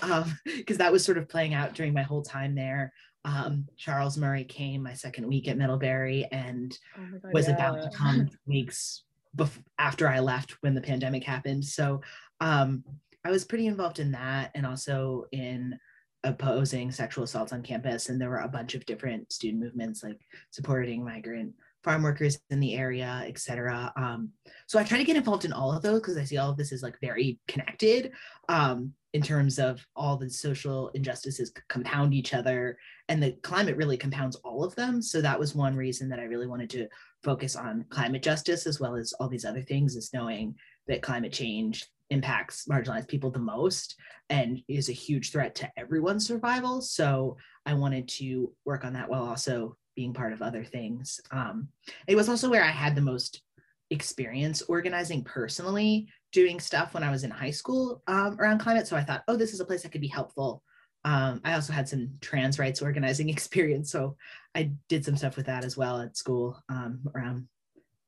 because 0.56 0.78
that 0.78 0.92
was 0.92 1.04
sort 1.04 1.18
of 1.18 1.28
playing 1.28 1.54
out 1.54 1.74
during 1.74 1.92
my 1.92 2.02
whole 2.02 2.22
time 2.22 2.54
there. 2.54 2.92
Um, 3.26 3.66
charles 3.78 4.18
murray 4.18 4.44
came 4.44 4.82
my 4.82 4.92
second 4.92 5.26
week 5.26 5.48
at 5.48 5.56
middlebury 5.56 6.28
and 6.30 6.78
oh 6.98 7.18
God, 7.22 7.32
was 7.32 7.48
yeah. 7.48 7.54
about 7.54 7.80
to 7.80 7.96
come 7.96 8.28
weeks 8.46 9.04
bef- 9.34 9.62
after 9.78 10.06
i 10.06 10.20
left 10.20 10.58
when 10.60 10.74
the 10.74 10.82
pandemic 10.82 11.24
happened. 11.24 11.64
So 11.64 12.02
um, 12.40 12.84
i 13.24 13.30
was 13.30 13.46
pretty 13.46 13.66
involved 13.66 13.98
in 13.98 14.12
that 14.12 14.50
and 14.54 14.66
also 14.66 15.24
in 15.32 15.78
opposing 16.24 16.90
sexual 16.90 17.24
assaults 17.24 17.52
on 17.52 17.62
campus. 17.62 18.08
And 18.08 18.20
there 18.20 18.30
were 18.30 18.38
a 18.38 18.48
bunch 18.48 18.74
of 18.74 18.84
different 18.86 19.32
student 19.32 19.62
movements 19.62 20.02
like 20.02 20.18
supporting 20.50 21.04
migrant 21.04 21.52
farm 21.84 22.02
workers 22.02 22.38
in 22.50 22.58
the 22.58 22.74
area, 22.74 23.22
etc. 23.26 23.92
Um, 23.96 24.30
so 24.66 24.78
I 24.78 24.84
try 24.84 24.98
to 24.98 25.04
get 25.04 25.16
involved 25.16 25.44
in 25.44 25.52
all 25.52 25.70
of 25.70 25.82
those 25.82 26.00
because 26.00 26.16
I 26.16 26.24
see 26.24 26.38
all 26.38 26.50
of 26.50 26.56
this 26.56 26.72
is 26.72 26.82
like 26.82 26.98
very 27.00 27.38
connected 27.46 28.12
um, 28.48 28.92
in 29.12 29.22
terms 29.22 29.58
of 29.58 29.86
all 29.94 30.16
the 30.16 30.30
social 30.30 30.88
injustices 30.94 31.52
compound 31.68 32.14
each 32.14 32.34
other, 32.34 32.76
and 33.08 33.22
the 33.22 33.32
climate 33.42 33.76
really 33.76 33.96
compounds 33.96 34.36
all 34.36 34.64
of 34.64 34.74
them. 34.74 35.02
So 35.02 35.20
that 35.20 35.38
was 35.38 35.54
one 35.54 35.76
reason 35.76 36.08
that 36.08 36.18
I 36.18 36.24
really 36.24 36.46
wanted 36.46 36.70
to 36.70 36.88
focus 37.22 37.54
on 37.54 37.84
climate 37.90 38.22
justice 38.22 38.66
as 38.66 38.80
well 38.80 38.96
as 38.96 39.12
all 39.20 39.28
these 39.28 39.44
other 39.44 39.62
things, 39.62 39.94
is 39.94 40.12
knowing 40.12 40.56
that 40.88 41.02
climate 41.02 41.32
change 41.32 41.86
impacts 42.10 42.66
marginalized 42.68 43.08
people 43.08 43.30
the 43.30 43.38
most 43.38 43.96
and 44.28 44.60
is 44.68 44.88
a 44.88 44.92
huge 44.92 45.32
threat 45.32 45.54
to 45.54 45.70
everyone's 45.76 46.26
survival. 46.26 46.80
So 46.80 47.36
I 47.66 47.74
wanted 47.74 48.08
to 48.08 48.52
work 48.64 48.84
on 48.84 48.92
that 48.92 49.08
while 49.08 49.24
also 49.24 49.76
being 49.94 50.12
part 50.12 50.32
of 50.32 50.42
other 50.42 50.64
things. 50.64 51.20
Um, 51.30 51.68
it 52.06 52.16
was 52.16 52.28
also 52.28 52.50
where 52.50 52.64
I 52.64 52.70
had 52.70 52.94
the 52.94 53.00
most 53.00 53.42
experience 53.90 54.62
organizing 54.62 55.24
personally, 55.24 56.08
doing 56.32 56.58
stuff 56.58 56.94
when 56.94 57.02
I 57.02 57.10
was 57.10 57.24
in 57.24 57.30
high 57.30 57.50
school 57.50 58.02
um, 58.06 58.36
around 58.40 58.58
climate. 58.58 58.86
So 58.86 58.96
I 58.96 59.02
thought, 59.04 59.22
oh, 59.28 59.36
this 59.36 59.52
is 59.52 59.60
a 59.60 59.64
place 59.64 59.82
that 59.82 59.92
could 59.92 60.00
be 60.00 60.08
helpful. 60.08 60.62
Um, 61.04 61.40
I 61.44 61.54
also 61.54 61.72
had 61.72 61.88
some 61.88 62.10
trans 62.20 62.58
rights 62.58 62.82
organizing 62.82 63.28
experience. 63.30 63.90
So 63.90 64.16
I 64.54 64.72
did 64.88 65.04
some 65.04 65.16
stuff 65.16 65.36
with 65.36 65.46
that 65.46 65.64
as 65.64 65.76
well 65.76 66.00
at 66.00 66.16
school 66.16 66.62
um, 66.68 67.00
around 67.14 67.46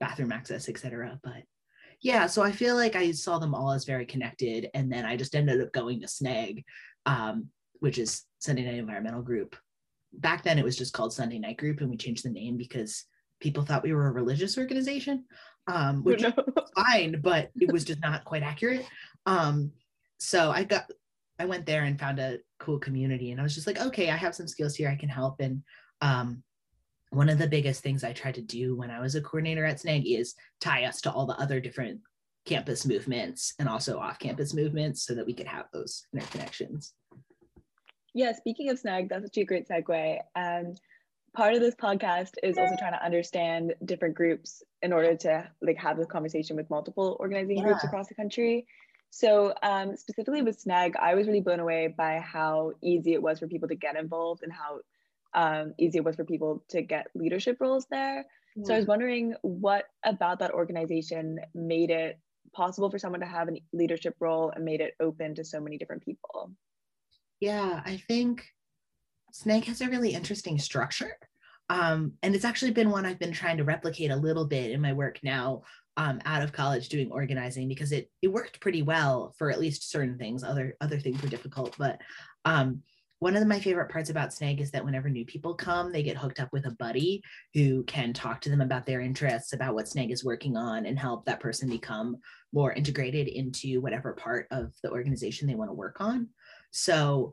bathroom 0.00 0.32
access, 0.32 0.68
etc. 0.68 1.18
But 1.22 1.42
yeah, 2.00 2.26
so 2.26 2.42
I 2.42 2.52
feel 2.52 2.74
like 2.74 2.96
I 2.96 3.12
saw 3.12 3.38
them 3.38 3.54
all 3.54 3.72
as 3.72 3.84
very 3.84 4.06
connected. 4.06 4.70
And 4.74 4.90
then 4.90 5.04
I 5.04 5.16
just 5.16 5.34
ended 5.34 5.60
up 5.60 5.72
going 5.72 6.00
to 6.00 6.08
SNAG, 6.08 6.64
um, 7.06 7.48
which 7.80 7.98
is 7.98 8.24
Sunday 8.38 8.64
Night 8.64 8.78
Environmental 8.78 9.22
Group. 9.22 9.56
Back 10.18 10.42
then 10.42 10.58
it 10.58 10.64
was 10.64 10.76
just 10.76 10.92
called 10.92 11.12
Sunday 11.12 11.38
Night 11.38 11.58
Group, 11.58 11.80
and 11.80 11.90
we 11.90 11.96
changed 11.96 12.24
the 12.24 12.30
name 12.30 12.56
because 12.56 13.04
people 13.40 13.62
thought 13.62 13.82
we 13.82 13.92
were 13.92 14.08
a 14.08 14.12
religious 14.12 14.56
organization, 14.56 15.24
um, 15.66 16.02
which 16.04 16.22
no. 16.22 16.32
was 16.36 16.70
fine, 16.74 17.20
but 17.20 17.50
it 17.60 17.70
was 17.72 17.84
just 17.84 18.00
not 18.00 18.24
quite 18.24 18.42
accurate. 18.42 18.86
Um, 19.26 19.72
so 20.18 20.50
I 20.50 20.64
got, 20.64 20.90
I 21.38 21.44
went 21.44 21.66
there 21.66 21.84
and 21.84 21.98
found 21.98 22.18
a 22.18 22.38
cool 22.58 22.78
community, 22.78 23.30
and 23.30 23.40
I 23.40 23.42
was 23.42 23.54
just 23.54 23.66
like, 23.66 23.80
okay, 23.80 24.10
I 24.10 24.16
have 24.16 24.34
some 24.34 24.48
skills 24.48 24.74
here, 24.74 24.88
I 24.88 24.96
can 24.96 25.08
help. 25.08 25.40
And 25.40 25.62
um, 26.00 26.42
one 27.10 27.28
of 27.28 27.38
the 27.38 27.48
biggest 27.48 27.82
things 27.82 28.04
I 28.04 28.12
tried 28.12 28.34
to 28.36 28.42
do 28.42 28.76
when 28.76 28.90
I 28.90 29.00
was 29.00 29.14
a 29.14 29.20
coordinator 29.20 29.64
at 29.64 29.80
SNAG 29.80 30.04
is 30.18 30.34
tie 30.60 30.84
us 30.84 31.00
to 31.02 31.12
all 31.12 31.26
the 31.26 31.38
other 31.38 31.60
different 31.60 32.00
campus 32.46 32.86
movements 32.86 33.54
and 33.58 33.68
also 33.68 33.98
off-campus 33.98 34.54
movements 34.54 35.04
so 35.04 35.14
that 35.14 35.26
we 35.26 35.34
could 35.34 35.46
have 35.46 35.66
those 35.72 36.06
interconnections. 36.14 36.92
Yeah, 38.16 38.32
speaking 38.32 38.70
of 38.70 38.78
SNAG, 38.78 39.10
that's 39.10 39.26
actually 39.26 39.42
a 39.42 39.46
great 39.46 39.68
segue. 39.68 40.18
And 40.34 40.80
part 41.34 41.52
of 41.52 41.60
this 41.60 41.74
podcast 41.74 42.30
is 42.42 42.56
also 42.56 42.74
trying 42.78 42.94
to 42.94 43.04
understand 43.04 43.74
different 43.84 44.14
groups 44.14 44.62
in 44.80 44.90
order 44.90 45.14
to 45.16 45.46
like 45.60 45.76
have 45.76 45.98
this 45.98 46.06
conversation 46.06 46.56
with 46.56 46.70
multiple 46.70 47.18
organizing 47.20 47.58
yeah. 47.58 47.64
groups 47.64 47.84
across 47.84 48.08
the 48.08 48.14
country. 48.14 48.66
So 49.10 49.52
um, 49.62 49.98
specifically 49.98 50.40
with 50.40 50.58
SNAG, 50.58 50.96
I 50.96 51.14
was 51.14 51.26
really 51.26 51.42
blown 51.42 51.60
away 51.60 51.94
by 51.94 52.20
how 52.20 52.72
easy 52.82 53.12
it 53.12 53.22
was 53.22 53.38
for 53.38 53.48
people 53.48 53.68
to 53.68 53.74
get 53.74 53.96
involved 53.96 54.42
and 54.42 54.50
how 54.50 54.80
um, 55.34 55.74
easy 55.78 55.98
it 55.98 56.04
was 56.04 56.16
for 56.16 56.24
people 56.24 56.64
to 56.70 56.80
get 56.80 57.08
leadership 57.14 57.58
roles 57.60 57.84
there. 57.90 58.24
So 58.64 58.72
I 58.72 58.78
was 58.78 58.86
wondering 58.86 59.34
what 59.42 59.84
about 60.06 60.38
that 60.38 60.52
organization 60.52 61.38
made 61.54 61.90
it 61.90 62.18
possible 62.54 62.90
for 62.90 62.98
someone 62.98 63.20
to 63.20 63.26
have 63.26 63.50
a 63.50 63.60
leadership 63.74 64.16
role 64.20 64.50
and 64.56 64.64
made 64.64 64.80
it 64.80 64.94
open 65.00 65.34
to 65.34 65.44
so 65.44 65.60
many 65.60 65.76
different 65.76 66.02
people. 66.02 66.52
Yeah, 67.40 67.82
I 67.84 67.98
think 68.08 68.46
SNAG 69.32 69.64
has 69.64 69.80
a 69.80 69.88
really 69.88 70.14
interesting 70.14 70.58
structure. 70.58 71.18
Um, 71.68 72.12
and 72.22 72.34
it's 72.34 72.44
actually 72.44 72.70
been 72.70 72.90
one 72.90 73.04
I've 73.04 73.18
been 73.18 73.32
trying 73.32 73.56
to 73.58 73.64
replicate 73.64 74.10
a 74.10 74.16
little 74.16 74.46
bit 74.46 74.70
in 74.70 74.80
my 74.80 74.92
work 74.92 75.18
now 75.22 75.62
um, 75.96 76.20
out 76.24 76.42
of 76.42 76.52
college 76.52 76.88
doing 76.88 77.10
organizing 77.10 77.68
because 77.68 77.90
it 77.90 78.10
it 78.22 78.28
worked 78.28 78.60
pretty 78.60 78.82
well 78.82 79.34
for 79.38 79.50
at 79.50 79.58
least 79.58 79.90
certain 79.90 80.18
things. 80.18 80.44
Other 80.44 80.76
other 80.80 80.98
things 80.98 81.20
were 81.22 81.28
difficult, 81.28 81.74
but 81.78 82.00
um, 82.44 82.82
one 83.18 83.34
of 83.34 83.46
my 83.46 83.58
favorite 83.58 83.90
parts 83.90 84.10
about 84.10 84.34
Snag 84.34 84.60
is 84.60 84.70
that 84.72 84.84
whenever 84.84 85.08
new 85.08 85.24
people 85.24 85.54
come, 85.54 85.90
they 85.90 86.02
get 86.02 86.18
hooked 86.18 86.38
up 86.38 86.52
with 86.52 86.66
a 86.66 86.72
buddy 86.72 87.22
who 87.54 87.82
can 87.84 88.12
talk 88.12 88.42
to 88.42 88.50
them 88.50 88.60
about 88.60 88.84
their 88.84 89.00
interests, 89.00 89.54
about 89.54 89.74
what 89.74 89.88
Snag 89.88 90.10
is 90.10 90.24
working 90.24 90.54
on, 90.56 90.84
and 90.84 90.98
help 90.98 91.24
that 91.24 91.40
person 91.40 91.70
become 91.70 92.18
more 92.52 92.74
integrated 92.74 93.26
into 93.26 93.80
whatever 93.80 94.12
part 94.12 94.46
of 94.50 94.74
the 94.82 94.90
organization 94.90 95.48
they 95.48 95.54
want 95.54 95.70
to 95.70 95.74
work 95.74 95.96
on. 95.98 96.28
So 96.76 97.32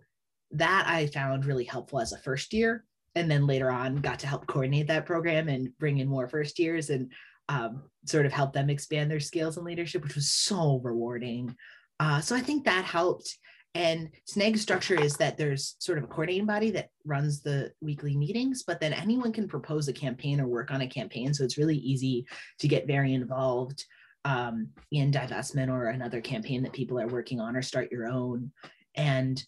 that 0.51 0.85
I 0.87 1.07
found 1.07 1.45
really 1.45 1.65
helpful 1.65 1.99
as 1.99 2.13
a 2.13 2.19
first 2.19 2.53
year. 2.53 2.85
And 3.15 3.29
then 3.29 3.45
later 3.45 3.69
on, 3.69 3.97
got 3.97 4.19
to 4.19 4.27
help 4.27 4.47
coordinate 4.47 4.87
that 4.87 5.05
program 5.05 5.47
and 5.47 5.77
bring 5.77 5.99
in 5.99 6.07
more 6.07 6.27
first 6.27 6.57
years 6.57 6.89
and 6.89 7.11
um, 7.49 7.83
sort 8.05 8.25
of 8.25 8.31
help 8.31 8.53
them 8.53 8.69
expand 8.69 9.11
their 9.11 9.19
skills 9.19 9.57
and 9.57 9.65
leadership, 9.65 10.03
which 10.03 10.15
was 10.15 10.31
so 10.31 10.79
rewarding. 10.83 11.55
Uh, 11.99 12.21
so 12.21 12.35
I 12.35 12.41
think 12.41 12.65
that 12.65 12.85
helped. 12.85 13.37
And 13.75 14.09
SNAG 14.27 14.57
structure 14.57 14.99
is 14.99 15.15
that 15.17 15.37
there's 15.37 15.75
sort 15.79 15.97
of 15.97 16.03
a 16.03 16.07
coordinating 16.07 16.45
body 16.45 16.69
that 16.71 16.89
runs 17.05 17.41
the 17.41 17.71
weekly 17.81 18.15
meetings, 18.15 18.63
but 18.63 18.79
then 18.79 18.93
anyone 18.93 19.33
can 19.33 19.47
propose 19.47 19.87
a 19.87 19.93
campaign 19.93 20.39
or 20.39 20.47
work 20.47 20.71
on 20.71 20.81
a 20.81 20.87
campaign. 20.87 21.33
So 21.33 21.43
it's 21.43 21.57
really 21.57 21.77
easy 21.77 22.27
to 22.59 22.67
get 22.67 22.87
very 22.87 23.13
involved 23.13 23.83
um, 24.25 24.69
in 24.91 25.11
divestment 25.11 25.69
or 25.69 25.87
another 25.87 26.21
campaign 26.21 26.61
that 26.63 26.73
people 26.73 26.99
are 26.99 27.07
working 27.07 27.39
on 27.39 27.55
or 27.55 27.61
start 27.61 27.91
your 27.91 28.07
own. 28.07 28.51
And 28.95 29.43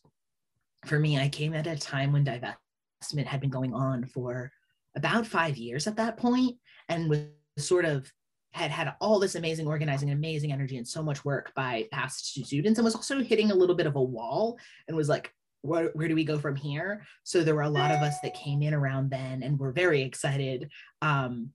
for 0.86 1.00
me, 1.00 1.18
I 1.18 1.30
came 1.30 1.54
at 1.54 1.68
a 1.68 1.76
time 1.76 2.12
when 2.12 2.26
divestment 2.26 3.26
had 3.26 3.42
been 3.42 3.50
going 3.50 3.74
on 3.74 4.06
for 4.06 4.52
about 4.96 5.26
five 5.26 5.58
years 5.58 5.88
at 5.88 5.98
that 5.98 6.18
point 6.18 6.56
and 6.90 7.10
was 7.10 7.20
sort 7.58 7.86
of 7.86 8.12
had 8.54 8.72
had 8.72 8.94
all 9.02 9.20
this 9.20 9.36
amazing 9.36 9.68
organizing 9.68 10.10
and 10.10 10.18
amazing 10.18 10.54
energy 10.54 10.78
and 10.78 10.88
so 10.88 11.04
much 11.04 11.26
work 11.26 11.52
by 11.56 11.86
past 11.92 12.26
students 12.46 12.80
and 12.80 12.86
was 12.86 12.96
also 12.96 13.22
hitting 13.22 13.52
a 13.52 13.56
little 13.56 13.76
bit 13.76 13.86
of 13.86 13.98
a 13.98 14.02
wall 14.02 14.58
and 14.88 14.96
was 14.96 15.10
like 15.10 15.34
where, 15.62 15.90
where 15.94 16.08
do 16.08 16.16
we 16.16 16.24
go 16.24 16.38
from 16.38 16.56
here? 16.56 17.04
So 17.24 17.44
there 17.44 17.56
were 17.56 17.64
a 17.64 17.70
lot 17.70 17.92
of 17.92 18.02
us 18.02 18.16
that 18.22 18.36
came 18.36 18.62
in 18.62 18.74
around 18.74 19.10
then 19.10 19.44
and 19.44 19.60
were 19.60 19.72
very 19.72 20.04
excited. 20.04 20.70
Um, 21.02 21.50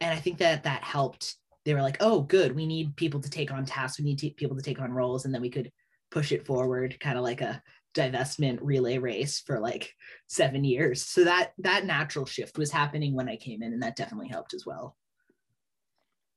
and 0.00 0.14
i 0.14 0.16
think 0.16 0.38
that 0.38 0.62
that 0.62 0.82
helped. 0.84 1.34
They 1.64 1.74
were 1.74 1.82
like 1.82 1.98
oh 2.00 2.22
good. 2.22 2.56
We 2.56 2.66
need 2.66 2.96
people 2.96 3.20
to 3.20 3.28
take 3.28 3.50
on 3.50 3.66
tasks. 3.66 3.98
We 3.98 4.06
need 4.06 4.36
people 4.36 4.56
to 4.56 4.62
take 4.62 4.80
on 4.80 4.92
roles 4.92 5.26
and 5.26 5.34
then 5.34 5.42
we 5.42 5.50
could 5.50 5.70
push 6.10 6.32
it 6.32 6.46
forward 6.46 6.98
kind 7.00 7.18
of 7.18 7.24
like 7.24 7.40
a 7.40 7.62
divestment 7.94 8.58
relay 8.60 8.98
race 8.98 9.40
for 9.40 9.58
like 9.58 9.92
seven 10.26 10.62
years 10.62 11.04
so 11.04 11.24
that 11.24 11.52
that 11.58 11.84
natural 11.84 12.26
shift 12.26 12.58
was 12.58 12.70
happening 12.70 13.14
when 13.14 13.28
i 13.28 13.36
came 13.36 13.62
in 13.62 13.72
and 13.72 13.82
that 13.82 13.96
definitely 13.96 14.28
helped 14.28 14.54
as 14.54 14.64
well 14.66 14.96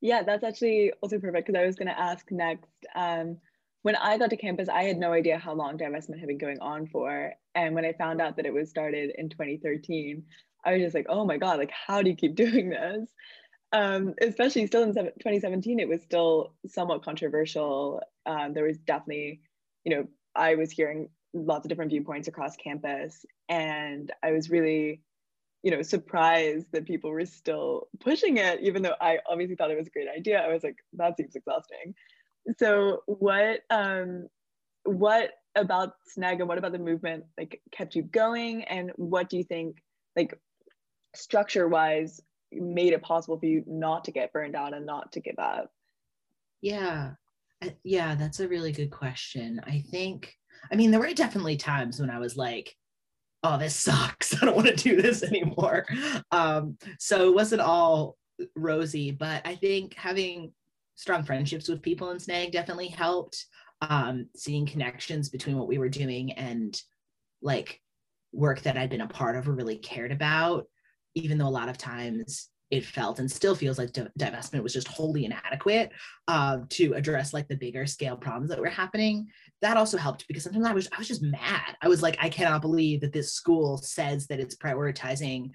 yeah, 0.02 0.24
that's 0.24 0.44
actually 0.44 0.92
also 1.02 1.20
perfect 1.20 1.48
because 1.48 1.60
I 1.60 1.66
was 1.66 1.76
going 1.76 1.88
to 1.88 2.00
ask 2.00 2.30
next. 2.32 2.72
Um, 2.96 3.38
when 3.84 3.96
I 3.96 4.18
got 4.18 4.32
to 4.32 4.38
campus, 4.38 4.68
I 4.68 4.84
had 4.84 4.98
no 4.98 5.14
idea 5.14 5.38
how 5.38 5.54
long 5.54 5.78
divestment 5.78 6.20
had 6.20 6.28
been 6.28 6.40
going 6.40 6.60
on 6.60 6.88
for. 6.88 7.34
And 7.56 7.76
when 7.76 7.86
I 7.86 7.94
found 7.94 8.20
out 8.20 8.36
that 8.36 8.46
it 8.48 8.54
was 8.54 8.70
started 8.70 9.12
in 9.18 9.30
2013, 9.30 10.24
I 10.66 10.74
was 10.74 10.82
just 10.82 10.96
like, 10.96 11.06
oh 11.08 11.26
my 11.26 11.38
God, 11.38 11.60
like, 11.60 11.72
how 11.72 12.02
do 12.02 12.10
you 12.10 12.16
keep 12.16 12.36
doing 12.36 12.70
this? 12.70 13.10
Um, 13.74 14.16
especially 14.22 14.68
still 14.68 14.84
in 14.84 14.94
2017, 14.94 15.80
it 15.80 15.88
was 15.88 16.02
still 16.02 16.56
somewhat 16.68 17.06
controversial. 17.06 18.02
Um, 18.26 18.54
there 18.54 18.66
was 18.66 18.80
definitely, 18.80 19.42
you 19.84 19.96
know, 19.96 20.08
I 20.36 20.56
was 20.56 20.72
hearing 20.72 21.10
lots 21.34 21.66
of 21.66 21.70
different 21.70 21.92
viewpoints 21.92 22.28
across 22.28 22.56
campus. 22.56 23.26
And 23.50 24.12
I 24.24 24.32
was 24.32 24.50
really 24.50 25.02
you 25.64 25.72
know 25.72 25.82
surprised 25.82 26.66
that 26.72 26.86
people 26.86 27.12
were 27.12 27.26
still 27.26 27.88
pushing 28.00 28.38
it 28.38 28.60
even 28.62 28.82
though 28.82 28.96
i 29.00 29.20
obviously 29.30 29.56
thought 29.56 29.70
it 29.70 29.78
was 29.78 29.88
a 29.88 29.92
great 29.92 30.08
idea. 30.10 30.40
I 30.42 30.52
was 30.52 30.64
like 30.64 30.78
that 30.94 31.18
seems 31.18 31.36
exhausting. 31.36 31.94
So 32.58 33.04
what 33.06 33.62
um 33.70 34.28
what 34.84 35.32
about 35.56 35.94
snag 36.08 36.40
and 36.40 36.50
what 36.50 36.58
about 36.58 36.72
the 36.72 36.80
movement 36.80 37.26
like 37.38 37.62
kept 37.72 37.96
you 37.96 38.04
going? 38.04 38.64
And 38.64 38.92
what 38.96 39.30
do 39.30 39.38
you 39.38 39.44
think 39.44 39.78
like 40.16 40.34
structure 41.14 41.68
wise 41.68 42.22
made 42.52 42.94
it 42.94 43.02
possible 43.04 43.38
for 43.38 43.46
you 43.46 43.64
not 43.68 44.06
to 44.06 44.12
get 44.12 44.34
burned 44.34 44.56
out 44.56 44.74
and 44.74 44.86
not 44.86 45.12
to 45.14 45.20
give 45.20 45.38
up? 45.38 45.72
Yeah 46.62 47.12
yeah 47.84 48.16
that's 48.16 48.40
a 48.40 48.48
really 48.48 48.72
good 48.72 48.92
question 48.92 49.62
i 49.66 49.84
think 49.92 50.34
i 50.72 50.76
mean 50.76 50.92
there 50.92 51.00
were 51.00 51.14
definitely 51.14 51.58
times 51.58 52.00
when 52.00 52.10
i 52.10 52.20
was 52.20 52.36
like 52.36 52.76
oh, 53.44 53.58
this 53.58 53.76
sucks. 53.80 54.42
I 54.42 54.46
don't 54.46 54.56
want 54.56 54.68
to 54.68 54.76
do 54.76 55.02
this 55.02 55.24
anymore. 55.24 55.86
Um, 56.32 56.78
so 57.00 57.28
it 57.28 57.36
wasn't 57.36 57.62
all 57.62 58.18
rosy, 58.56 59.12
but 59.12 59.46
I 59.46 59.56
think 59.56 59.94
having 59.94 60.52
strong 60.96 61.24
friendships 61.24 61.68
with 61.68 61.82
people 61.82 62.12
in 62.12 62.20
Snag 62.20 62.52
definitely 62.52 62.90
helped. 62.90 63.46
Um, 63.84 64.28
seeing 64.36 64.68
connections 64.68 65.30
between 65.30 65.58
what 65.58 65.68
we 65.68 65.80
were 65.80 65.90
doing 65.90 66.34
and 66.34 66.80
like 67.42 67.82
work 68.32 68.62
that 68.62 68.78
I'd 68.78 68.92
been 68.92 69.02
a 69.02 69.08
part 69.08 69.36
of 69.36 69.50
or 69.50 69.54
really 69.54 69.78
cared 69.78 70.12
about, 70.12 70.68
even 71.16 71.40
though 71.40 71.48
a 71.48 71.50
lot 71.50 71.68
of 71.68 71.80
times 71.80 72.50
it 72.72 72.86
felt 72.86 73.20
and 73.20 73.30
still 73.30 73.54
feels 73.54 73.78
like 73.78 73.92
divestment 73.92 74.64
was 74.64 74.74
just 74.74 74.88
wholly 74.88 75.26
inadequate 75.26 75.92
uh, 76.30 76.60
to 76.70 76.94
address 76.94 77.34
like 77.34 77.48
the 77.50 77.56
bigger 77.56 77.86
scale 77.86 78.16
problems 78.16 78.50
that 78.50 78.60
were 78.60 78.70
happening. 78.70 79.28
That 79.62 79.78
also 79.78 79.98
helped 79.98 80.28
because 80.28 80.44
sometimes 80.44 80.66
I 80.66 80.74
was 80.74 80.88
I 80.92 80.98
was 80.98 81.08
just 81.08 81.22
mad. 81.22 81.76
I 81.82 81.90
was 81.90 82.02
like, 82.02 82.18
I 82.20 82.30
cannot 82.30 82.62
believe 82.62 83.02
that 83.02 83.14
this 83.14 83.34
school 83.34 83.78
says 83.78 84.28
that 84.28 84.40
it's 84.40 84.56
prioritizing 84.56 85.52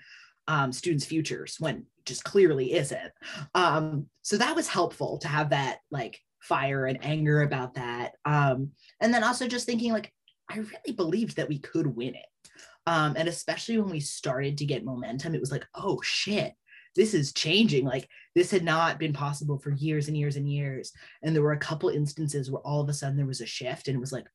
um, 0.47 0.73
students' 0.73 1.07
futures 1.07 1.57
when 1.59 1.87
just 2.05 2.23
clearly 2.23 2.75
isn't. 2.75 3.13
Um, 3.55 4.07
so 4.23 4.37
that 4.37 4.55
was 4.55 4.69
helpful 4.69 5.19
to 5.19 5.29
have 5.29 5.51
that 5.51 5.79
like 5.91 6.21
fire 6.41 6.87
and 6.87 7.05
anger 7.05 7.43
about 7.43 7.75
that. 7.75 8.13
Um, 8.25 8.71
and 9.01 9.13
then 9.13 9.25
also 9.25 9.49
just 9.49 9.67
thinking 9.67 9.93
like, 9.93 10.13
I 10.49 10.59
really 10.59 10.95
believed 10.95 11.37
that 11.37 11.49
we 11.49 11.59
could 11.59 11.87
win 11.87 12.15
it. 12.15 12.51
Um, 12.87 13.15
and 13.17 13.29
especially 13.29 13.79
when 13.79 13.91
we 13.91 13.99
started 13.99 14.59
to 14.59 14.65
get 14.65 14.85
momentum, 14.85 15.35
it 15.35 15.41
was 15.41 15.51
like, 15.51 15.67
oh 15.75 16.01
shit, 16.03 16.55
this 16.97 17.15
is 17.15 17.33
changing. 17.33 17.85
Like 17.85 18.09
this 18.35 18.51
had 18.51 18.65
not 18.65 18.99
been 18.99 19.13
possible 19.13 19.59
for 19.59 19.71
years 19.71 20.09
and 20.09 20.17
years 20.17 20.37
and 20.37 20.51
years. 20.51 20.93
And 21.23 21.35
there 21.35 21.43
were 21.43 21.53
a 21.53 21.59
couple 21.59 21.89
instances 21.91 22.51
where 22.51 22.63
all 22.63 22.81
of 22.81 22.89
a 22.89 22.93
sudden 22.93 23.17
there 23.17 23.27
was 23.27 23.41
a 23.41 23.47
shift 23.47 23.89
and 23.89 23.97
it 23.97 24.01
was 24.01 24.13
like, 24.13 24.27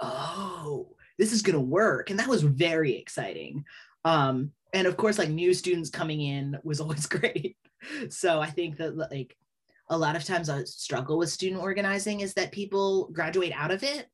oh, 0.00 0.94
this 1.18 1.32
is 1.32 1.42
going 1.42 1.54
to 1.54 1.60
work. 1.60 2.10
And 2.10 2.18
that 2.18 2.28
was 2.28 2.42
very 2.42 2.96
exciting. 2.96 3.64
Um, 4.04 4.52
and 4.72 4.86
of 4.86 4.96
course, 4.96 5.18
like 5.18 5.30
new 5.30 5.54
students 5.54 5.90
coming 5.90 6.20
in 6.20 6.58
was 6.62 6.80
always 6.82 7.06
great. 7.06 7.56
So 8.10 8.40
I 8.40 8.50
think 8.50 8.76
that 8.78 8.96
like 8.96 9.36
a 9.90 9.98
lot 9.98 10.16
of 10.16 10.24
times 10.24 10.48
a 10.48 10.66
struggle 10.66 11.18
with 11.18 11.28
student 11.28 11.62
organizing 11.62 12.20
is 12.20 12.34
that 12.34 12.52
people 12.52 13.08
graduate 13.12 13.52
out 13.54 13.70
of 13.70 13.82
it, 13.82 14.06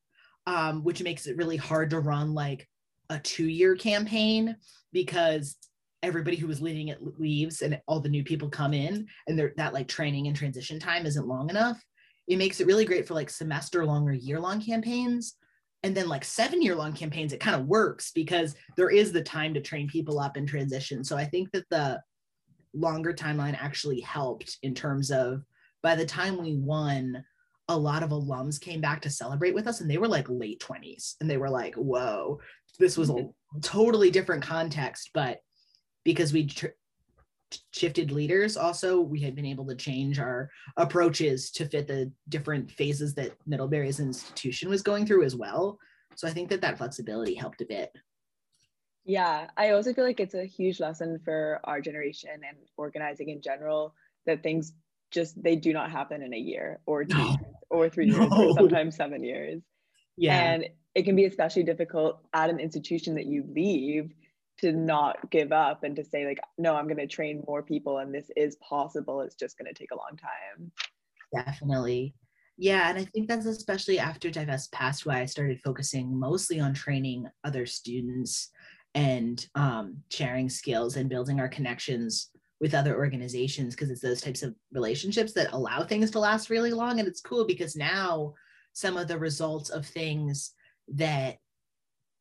um, 0.46 0.82
which 0.82 1.02
makes 1.02 1.26
it 1.26 1.36
really 1.36 1.56
hard 1.56 1.90
to 1.90 2.00
run 2.00 2.34
like 2.34 2.68
a 3.08 3.18
two 3.18 3.46
year 3.46 3.76
campaign 3.76 4.56
because 4.92 5.56
everybody 6.02 6.36
who 6.36 6.46
was 6.46 6.62
leading 6.62 6.88
it 6.88 6.98
leaves 7.18 7.62
and 7.62 7.80
all 7.86 8.00
the 8.00 8.08
new 8.08 8.24
people 8.24 8.48
come 8.48 8.72
in 8.72 9.06
and 9.26 9.38
that 9.56 9.74
like 9.74 9.86
training 9.86 10.26
and 10.26 10.36
transition 10.36 10.78
time 10.78 11.04
isn't 11.06 11.26
long 11.26 11.50
enough 11.50 11.84
it 12.30 12.38
makes 12.38 12.60
it 12.60 12.66
really 12.66 12.84
great 12.84 13.08
for 13.08 13.14
like 13.14 13.28
semester 13.28 13.84
long 13.84 14.08
or 14.08 14.12
year 14.12 14.38
long 14.38 14.62
campaigns. 14.62 15.34
And 15.82 15.96
then 15.96 16.08
like 16.08 16.24
seven 16.24 16.62
year 16.62 16.76
long 16.76 16.92
campaigns 16.92 17.32
it 17.32 17.40
kind 17.40 17.60
of 17.60 17.66
works 17.66 18.12
because 18.12 18.54
there 18.76 18.90
is 18.90 19.12
the 19.12 19.22
time 19.22 19.52
to 19.54 19.60
train 19.60 19.88
people 19.88 20.20
up 20.20 20.36
and 20.36 20.46
transition. 20.46 21.02
So 21.02 21.16
i 21.16 21.24
think 21.24 21.50
that 21.52 21.68
the 21.70 22.00
longer 22.72 23.12
timeline 23.12 23.60
actually 23.60 24.00
helped 24.00 24.58
in 24.62 24.74
terms 24.74 25.10
of 25.10 25.42
by 25.82 25.96
the 25.96 26.06
time 26.06 26.40
we 26.40 26.54
won 26.54 27.24
a 27.66 27.76
lot 27.76 28.04
of 28.04 28.10
alums 28.10 28.60
came 28.60 28.80
back 28.80 29.00
to 29.02 29.10
celebrate 29.10 29.54
with 29.54 29.66
us 29.66 29.80
and 29.80 29.90
they 29.90 29.98
were 29.98 30.06
like 30.06 30.26
late 30.28 30.60
20s 30.60 31.14
and 31.20 31.28
they 31.28 31.36
were 31.36 31.50
like 31.50 31.74
whoa 31.74 32.38
this 32.78 32.96
was 32.96 33.10
a 33.10 33.14
mm-hmm. 33.14 33.60
totally 33.60 34.10
different 34.10 34.42
context. 34.42 35.10
But 35.14 35.40
because 36.04 36.32
we 36.32 36.46
tr- 36.46 36.66
shifted 37.72 38.12
leaders 38.12 38.56
also 38.56 39.00
we 39.00 39.20
had 39.20 39.34
been 39.34 39.46
able 39.46 39.66
to 39.66 39.74
change 39.74 40.18
our 40.20 40.48
approaches 40.76 41.50
to 41.50 41.66
fit 41.66 41.88
the 41.88 42.10
different 42.28 42.70
phases 42.70 43.14
that 43.14 43.32
middlebury 43.46 43.88
as 43.88 43.98
an 43.98 44.06
institution 44.06 44.68
was 44.68 44.82
going 44.82 45.04
through 45.04 45.24
as 45.24 45.34
well. 45.34 45.78
So 46.14 46.28
i 46.28 46.30
think 46.30 46.48
that 46.50 46.60
that 46.60 46.78
flexibility 46.78 47.34
helped 47.34 47.60
a 47.60 47.66
bit. 47.66 47.90
Yeah 49.04 49.48
i 49.56 49.70
also 49.70 49.92
feel 49.92 50.04
like 50.04 50.20
it's 50.20 50.34
a 50.34 50.44
huge 50.44 50.80
lesson 50.80 51.18
for 51.24 51.60
our 51.64 51.80
generation 51.80 52.30
and 52.48 52.58
organizing 52.76 53.30
in 53.30 53.40
general 53.40 53.94
that 54.26 54.42
things 54.42 54.72
just 55.10 55.40
they 55.42 55.56
do 55.56 55.72
not 55.72 55.90
happen 55.90 56.22
in 56.22 56.32
a 56.32 56.38
year 56.38 56.80
or 56.86 57.04
two 57.04 57.16
no. 57.16 57.36
or 57.68 57.88
three 57.88 58.06
years 58.06 58.28
or 58.30 58.54
sometimes 58.54 58.96
seven 58.96 59.22
years. 59.24 59.62
Yeah. 60.16 60.36
And 60.36 60.66
it 60.94 61.04
can 61.04 61.16
be 61.16 61.24
especially 61.24 61.62
difficult 61.62 62.20
at 62.32 62.50
an 62.50 62.60
institution 62.60 63.14
that 63.16 63.26
you 63.26 63.44
leave 63.54 64.12
to 64.60 64.72
not 64.72 65.30
give 65.30 65.52
up 65.52 65.84
and 65.84 65.96
to 65.96 66.04
say 66.04 66.26
like 66.26 66.40
no 66.58 66.74
i'm 66.74 66.86
going 66.86 66.96
to 66.96 67.06
train 67.06 67.42
more 67.46 67.62
people 67.62 67.98
and 67.98 68.14
this 68.14 68.30
is 68.36 68.56
possible. 68.56 69.20
It's 69.20 69.34
just 69.34 69.58
going 69.58 69.72
to 69.72 69.78
take 69.78 69.90
a 69.90 69.96
long 69.96 70.16
time. 70.16 70.72
Definitely. 71.44 72.14
Yeah 72.56 72.90
and 72.90 72.98
i 72.98 73.04
think 73.04 73.28
that's 73.28 73.46
especially 73.46 73.98
after 73.98 74.30
divest 74.30 74.72
passed 74.72 75.06
why 75.06 75.20
i 75.20 75.24
started 75.24 75.60
focusing 75.60 76.18
mostly 76.18 76.60
on 76.60 76.74
training 76.74 77.26
other 77.44 77.64
students 77.66 78.50
and 78.94 79.46
um, 79.54 79.98
sharing 80.10 80.48
skills 80.48 80.96
and 80.96 81.08
building 81.08 81.38
our 81.38 81.48
connections 81.48 82.30
with 82.60 82.74
other 82.74 82.96
organizations 82.96 83.74
because 83.74 83.90
it's 83.90 84.02
those 84.02 84.20
types 84.20 84.42
of 84.42 84.54
relationships 84.72 85.32
that 85.32 85.52
allow 85.52 85.82
things 85.82 86.10
to 86.10 86.18
last 86.18 86.50
really 86.50 86.72
long 86.72 86.98
and 86.98 87.08
it's 87.08 87.20
cool 87.20 87.46
because 87.46 87.76
now 87.76 88.34
some 88.72 88.96
of 88.96 89.08
the 89.08 89.18
results 89.18 89.70
of 89.70 89.86
things 89.86 90.52
that 90.88 91.36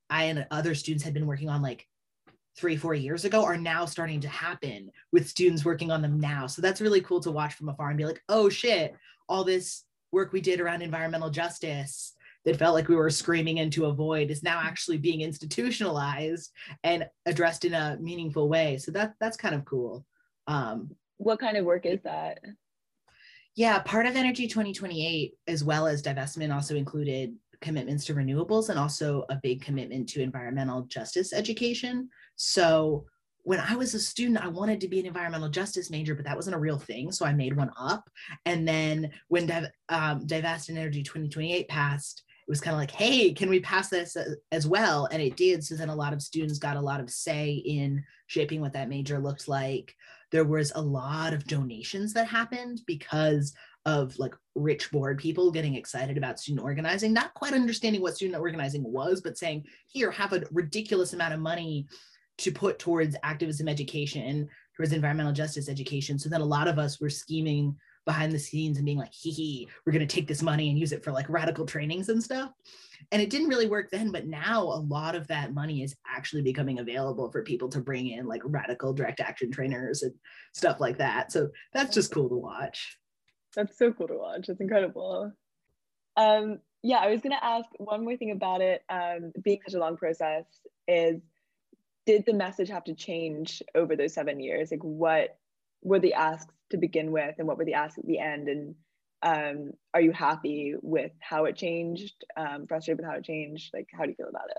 i 0.10 0.26
and 0.26 0.46
other 0.52 0.74
students 0.74 1.04
had 1.04 1.14
been 1.14 1.28
working 1.28 1.50
on 1.50 1.62
like 1.62 1.86
three, 2.60 2.76
four 2.76 2.94
years 2.94 3.26
ago 3.26 3.44
are 3.44 3.58
now 3.58 3.86
starting 3.86 4.20
to 4.20 4.28
happen 4.28 4.92
with 5.12 5.30
students 5.30 5.64
working 5.64 5.92
on 5.92 6.02
them 6.02 6.20
now. 6.20 6.46
So 6.46 6.62
that's 6.62 6.82
really 6.82 7.02
cool 7.02 7.22
to 7.22 7.32
watch 7.32 7.54
from 7.54 7.70
afar 7.70 7.90
and 7.90 7.98
be 7.98 8.06
like, 8.06 8.22
oh 8.28 8.50
shit, 8.50 8.96
all 9.28 9.44
this 9.44 9.86
work 10.12 10.34
we 10.34 10.42
did 10.42 10.60
around 10.60 10.82
environmental 10.82 11.30
justice 11.30 12.14
that 12.46 12.58
felt 12.58 12.74
like 12.74 12.88
we 12.88 12.96
were 12.96 13.10
screaming 13.10 13.58
into 13.58 13.86
a 13.86 13.94
void 13.94 14.32
is 14.32 14.44
now 14.44 14.60
actually 14.62 14.98
being 14.98 15.22
institutionalized 15.22 16.52
and 16.84 17.06
addressed 17.26 17.66
in 17.66 17.74
a 17.74 17.98
meaningful 18.00 18.50
way. 18.50 18.78
So 18.78 18.92
that 18.92 19.14
that's 19.20 19.38
kind 19.38 19.56
of 19.56 19.66
cool. 19.66 20.06
Um, 20.48 20.96
what 21.18 21.40
kind 21.40 21.58
of 21.58 21.66
work 21.66 21.86
is 21.86 22.00
that? 22.04 22.40
Yeah, 23.56 23.80
part 23.80 24.06
of 24.06 24.16
Energy 24.16 24.48
2028, 24.48 25.34
as 25.48 25.64
well 25.64 25.86
as 25.86 26.02
divestment, 26.02 26.54
also 26.54 26.76
included 26.76 27.36
commitments 27.62 28.06
to 28.06 28.14
renewables 28.14 28.70
and 28.70 28.80
also 28.80 29.26
a 29.30 29.36
big 29.44 29.62
commitment 29.62 30.08
to 30.10 30.22
environmental 30.22 30.84
justice 30.84 31.34
education. 31.34 32.10
So 32.42 33.06
when 33.44 33.60
I 33.60 33.76
was 33.76 33.94
a 33.94 34.00
student, 34.00 34.44
I 34.44 34.48
wanted 34.48 34.80
to 34.82 34.88
be 34.88 35.00
an 35.00 35.06
environmental 35.06 35.50
justice 35.50 35.90
major, 35.90 36.16
but 36.16 36.24
that 36.24 36.38
wasn't 36.38 36.56
a 36.56 36.60
real 36.60 36.80
thing. 36.80 37.12
So 37.12 37.26
I 37.26 37.34
made 37.34 37.56
one 37.56 37.72
up. 37.78 38.10
And 38.46 38.66
then 38.66 39.12
when 39.28 39.46
Div- 39.46 39.72
um, 39.90 40.26
Divest 40.26 40.70
and 40.70 40.78
Energy 40.78 41.04
2028 41.04 41.68
passed, 41.68 42.24
it 42.48 42.50
was 42.50 42.62
kind 42.62 42.74
of 42.74 42.80
like, 42.80 42.92
hey, 42.92 43.34
can 43.34 43.50
we 43.50 43.60
pass 43.60 43.90
this 43.90 44.16
as 44.54 44.66
well? 44.66 45.08
And 45.12 45.22
it 45.22 45.36
did. 45.36 45.64
So 45.66 45.76
then 45.76 45.90
a 45.90 45.96
lot 45.96 46.14
of 46.14 46.22
students 46.22 46.60
got 46.60 46.78
a 46.78 46.82
lot 46.82 47.02
of 47.02 47.10
say 47.10 47.52
in 47.52 48.04
shaping 48.28 48.62
what 48.62 48.74
that 48.74 48.90
major 48.90 49.20
looked 49.20 49.48
like. 49.50 49.94
There 50.32 50.46
was 50.46 50.72
a 50.76 50.82
lot 50.82 51.34
of 51.34 51.46
donations 51.46 52.14
that 52.14 52.28
happened 52.28 52.82
because 52.88 53.54
of 53.86 54.18
like 54.18 54.36
rich 54.56 54.92
board 54.92 55.18
people 55.18 55.52
getting 55.52 55.76
excited 55.76 56.18
about 56.18 56.40
student 56.40 56.64
organizing, 56.64 57.14
not 57.14 57.34
quite 57.34 57.54
understanding 57.54 58.02
what 58.02 58.16
student 58.16 58.40
organizing 58.40 58.84
was, 58.84 59.22
but 59.22 59.38
saying, 59.38 59.66
here, 59.88 60.12
have 60.12 60.34
a 60.34 60.44
ridiculous 60.52 61.14
amount 61.14 61.34
of 61.34 61.40
money 61.40 61.88
to 62.40 62.52
put 62.52 62.80
towards 62.80 63.16
activism 63.24 63.68
education, 63.68 64.50
towards 64.76 64.94
environmental 64.94 65.34
justice 65.34 65.70
education. 65.70 66.18
So 66.18 66.30
then 66.30 66.42
a 66.42 66.46
lot 66.46 66.68
of 66.68 66.80
us 66.80 67.00
were 67.00 67.10
scheming 67.10 67.76
behind 68.06 68.32
the 68.32 68.40
scenes 68.40 68.78
and 68.78 68.86
being 68.86 68.98
like, 68.98 69.14
hee 69.14 69.32
hee, 69.32 69.68
we're 69.86 69.94
going 69.94 70.08
to 70.08 70.16
take 70.16 70.28
this 70.28 70.42
money 70.42 70.70
and 70.70 70.80
use 70.80 70.92
it 70.92 71.04
for 71.04 71.12
like 71.12 71.30
radical 71.30 71.66
trainings 71.66 72.10
and 72.10 72.24
stuff. 72.24 72.52
And 73.12 73.22
it 73.22 73.30
didn't 73.30 73.50
really 73.50 73.68
work 73.68 73.92
then, 73.92 74.12
but 74.12 74.26
now 74.26 74.64
a 74.64 74.82
lot 74.82 75.16
of 75.16 75.28
that 75.28 75.54
money 75.54 75.84
is 75.84 75.96
actually 76.08 76.42
becoming 76.42 76.80
available 76.80 77.32
for 77.32 77.44
people 77.44 77.70
to 77.70 77.82
bring 77.82 78.08
in 78.08 78.26
like 78.26 78.42
radical 78.46 78.94
direct 78.94 79.20
action 79.20 79.52
trainers 79.52 80.02
and 80.02 80.14
stuff 80.54 80.80
like 80.80 80.98
that. 80.98 81.32
So 81.32 81.50
that's 81.74 81.94
just 81.94 82.12
cool 82.12 82.30
to 82.30 82.36
watch. 82.36 82.98
That's 83.56 83.78
so 83.78 83.92
cool 83.94 84.08
to 84.08 84.18
watch. 84.18 84.50
It's 84.50 84.62
incredible. 84.62 85.32
Um, 86.18 86.60
yeah, 86.84 86.98
I 86.98 87.10
was 87.10 87.22
going 87.22 87.36
to 87.38 87.44
ask 87.44 87.68
one 87.78 88.04
more 88.04 88.18
thing 88.18 88.32
about 88.32 88.62
it. 88.62 88.82
Um, 88.90 89.32
being 89.44 89.60
such 89.66 89.76
a 89.76 89.80
long 89.80 89.98
process 89.98 90.46
is 90.88 91.22
did 92.10 92.26
the 92.26 92.34
message 92.34 92.70
have 92.70 92.86
to 92.86 92.96
change 92.96 93.62
over 93.76 93.96
those 93.96 94.16
seven 94.16 94.40
years? 94.40 94.72
Like, 94.72 94.84
what 94.84 95.38
were 95.84 96.00
the 96.00 96.16
asks 96.16 96.52
to 96.72 96.78
begin 96.78 97.12
with, 97.12 97.36
and 97.38 97.48
what 97.48 97.60
were 97.60 97.66
the 97.66 97.76
asks 97.76 98.00
at 98.00 98.08
the 98.08 98.18
end? 98.18 98.50
And 98.50 98.76
um, 99.22 99.74
are 99.94 100.02
you 100.02 100.12
happy 100.12 100.74
with 100.82 101.12
how 101.20 101.46
it 101.46 101.56
changed? 101.56 102.26
Um, 102.36 102.66
frustrated 102.66 102.98
with 102.98 103.06
how 103.06 103.18
it 103.18 103.26
changed? 103.26 103.70
Like, 103.76 103.90
how 103.94 104.06
do 104.06 104.10
you 104.10 104.16
feel 104.16 104.28
about 104.28 104.50
it? 104.50 104.58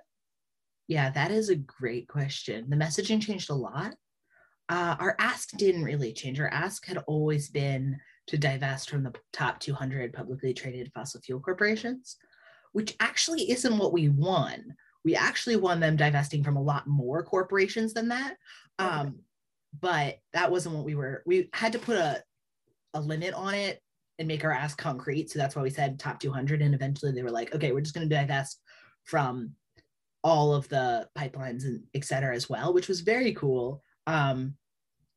Yeah, 0.87 1.11
that 1.11 1.33
is 1.33 1.49
a 1.49 1.57
great 1.57 2.07
question. 2.07 2.71
The 2.71 2.77
messaging 2.77 3.21
changed 3.21 3.51
a 3.51 3.55
lot. 3.55 3.97
Uh, 4.69 4.95
our 5.01 5.17
ask 5.19 5.51
didn't 5.57 5.83
really 5.83 6.13
change. 6.13 6.39
Our 6.39 6.47
ask 6.47 6.87
had 6.87 6.99
always 7.09 7.49
been 7.49 7.99
to 8.29 8.39
divest 8.39 8.89
from 8.91 9.03
the 9.03 9.13
top 9.33 9.59
200 9.59 10.13
publicly 10.13 10.55
traded 10.55 10.93
fossil 10.95 11.21
fuel 11.21 11.41
corporations, 11.41 12.17
which 12.71 12.95
actually 13.01 13.51
isn't 13.51 13.77
what 13.77 13.93
we 13.93 14.09
won 14.09 14.77
we 15.05 15.15
actually 15.15 15.57
won 15.57 15.81
them 15.81 15.97
divesting 15.97 16.45
from 16.45 16.57
a 16.57 16.63
lot 16.63 16.87
more 16.87 17.23
corporations 17.23 17.95
than 17.95 18.09
that. 18.09 18.37
Um, 18.79 19.21
but 19.81 20.19
that 20.33 20.51
wasn't 20.51 20.75
what 20.75 20.85
we 20.85 20.95
were. 20.95 21.23
We 21.27 21.49
had 21.53 21.73
to 21.73 21.79
put 21.79 21.97
a 21.97 22.23
a 22.95 23.01
limit 23.01 23.35
on 23.35 23.55
it 23.55 23.81
and 24.19 24.29
make 24.29 24.45
our 24.45 24.53
ask 24.53 24.77
concrete. 24.77 25.31
So 25.31 25.39
that's 25.39 25.57
why 25.57 25.63
we 25.63 25.71
said 25.71 25.99
top 25.99 26.21
200. 26.21 26.63
And 26.63 26.75
eventually 26.75 27.13
they 27.13 27.23
were 27.23 27.31
like, 27.31 27.55
okay, 27.55 27.73
we're 27.73 27.81
just 27.81 27.95
going 27.95 28.09
to 28.09 28.15
divest 28.15 28.61
from 29.05 29.53
all 30.23 30.53
of 30.53 30.69
the 30.69 31.09
pipelines 31.17 31.65
and 31.65 31.83
et 31.95 32.05
cetera 32.05 32.35
as 32.35 32.49
well, 32.49 32.75
which 32.75 32.89
was 32.89 33.01
very 33.01 33.33
cool. 33.33 33.83
Um, 34.07 34.55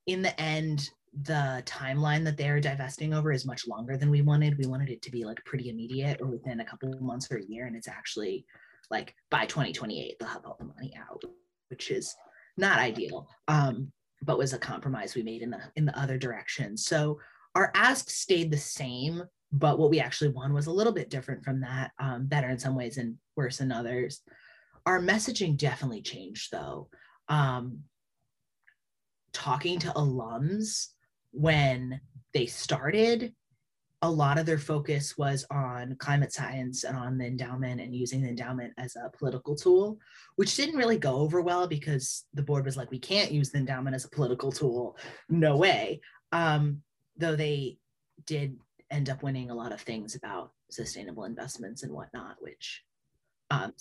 in 0.08 0.22
the 0.22 0.40
end, 0.40 0.90
the 1.24 1.62
timeline 1.66 2.24
that 2.24 2.38
they're 2.38 2.62
divesting 2.62 3.14
over 3.14 3.32
is 3.32 3.46
much 3.46 3.68
longer 3.68 3.98
than 3.98 4.10
we 4.10 4.22
wanted. 4.22 4.58
We 4.58 4.66
wanted 4.66 4.90
it 4.90 5.02
to 5.04 5.12
be 5.12 5.26
like 5.26 5.44
pretty 5.46 5.70
immediate 5.70 6.22
or 6.22 6.28
within 6.28 6.62
a 6.62 6.66
couple 6.66 6.94
of 6.94 7.02
months 7.02 7.30
or 7.30 7.38
a 7.38 7.46
year. 7.46 7.66
And 7.66 7.76
it's 7.76 7.90
actually 7.90 8.46
like 8.92 9.16
by 9.30 9.46
2028 9.46 10.16
they'll 10.20 10.30
have 10.30 10.46
all 10.46 10.58
the 10.60 10.66
money 10.66 10.94
out 10.98 11.22
which 11.70 11.92
is 11.92 12.16
not 12.58 12.80
ideal 12.80 13.28
um, 13.48 13.92
but 14.26 14.38
was 14.38 14.54
a 14.54 14.58
compromise 14.58 15.16
we 15.16 15.24
made 15.24 15.42
in 15.42 15.52
the 15.52 15.60
in 15.76 15.86
the 15.86 15.98
other 16.00 16.18
direction. 16.18 16.78
So 16.78 17.20
our 17.56 17.72
ask 17.76 18.10
stayed 18.10 18.52
the 18.52 18.58
same 18.58 19.24
but 19.56 19.78
what 19.78 19.92
we 19.92 20.00
actually 20.00 20.32
won 20.32 20.52
was 20.52 20.66
a 20.66 20.72
little 20.72 20.94
bit 20.94 21.12
different 21.12 21.44
from 21.44 21.62
that 21.62 21.92
um, 22.00 22.26
better 22.26 22.50
in 22.50 22.58
some 22.58 22.76
ways 22.76 22.98
and 22.98 23.16
worse 23.36 23.60
in 23.60 23.72
others. 23.72 24.22
Our 24.88 25.00
messaging 25.00 25.58
definitely 25.58 26.02
changed 26.02 26.52
though. 26.52 26.90
Um, 27.30 27.82
talking 29.32 29.78
to 29.80 29.90
alums 29.90 30.88
when 31.32 32.02
they 32.34 32.48
started, 32.48 33.34
a 34.04 34.12
lot 34.12 34.38
of 34.38 34.46
their 34.46 34.58
focus 34.58 35.18
was 35.18 35.46
on 35.50 35.96
climate 35.96 36.34
science 36.34 36.84
and 36.84 36.98
on 36.98 37.18
the 37.18 37.26
endowment 37.26 37.80
and 37.80 37.96
using 37.96 38.22
the 38.22 38.28
endowment 38.28 38.74
as 38.78 38.98
a 38.98 39.10
political 39.18 39.56
tool, 39.56 39.98
which 40.36 40.58
didn't 40.58 40.76
really 40.76 40.98
go 40.98 41.16
over 41.16 41.42
well 41.42 41.68
because 41.68 42.26
the 42.34 42.44
board 42.44 42.66
was 42.66 42.76
like, 42.76 42.92
we 42.92 43.00
can't 43.00 43.32
use 43.32 43.50
the 43.50 43.60
endowment 43.60 43.96
as 43.96 44.04
a 44.04 44.10
political 44.10 44.52
tool. 44.52 44.98
No 45.30 45.56
way. 45.56 46.02
Um, 46.34 46.82
though 47.16 47.38
they 47.38 47.78
did 48.26 48.58
end 48.92 49.10
up 49.10 49.24
winning 49.24 49.50
a 49.50 49.56
lot 49.56 49.72
of 49.72 49.80
things 49.80 50.16
about 50.16 50.52
sustainable 50.70 51.24
investments 51.24 51.84
and 51.84 51.94
whatnot, 51.94 52.36
which 52.42 52.84
um, 53.52 53.72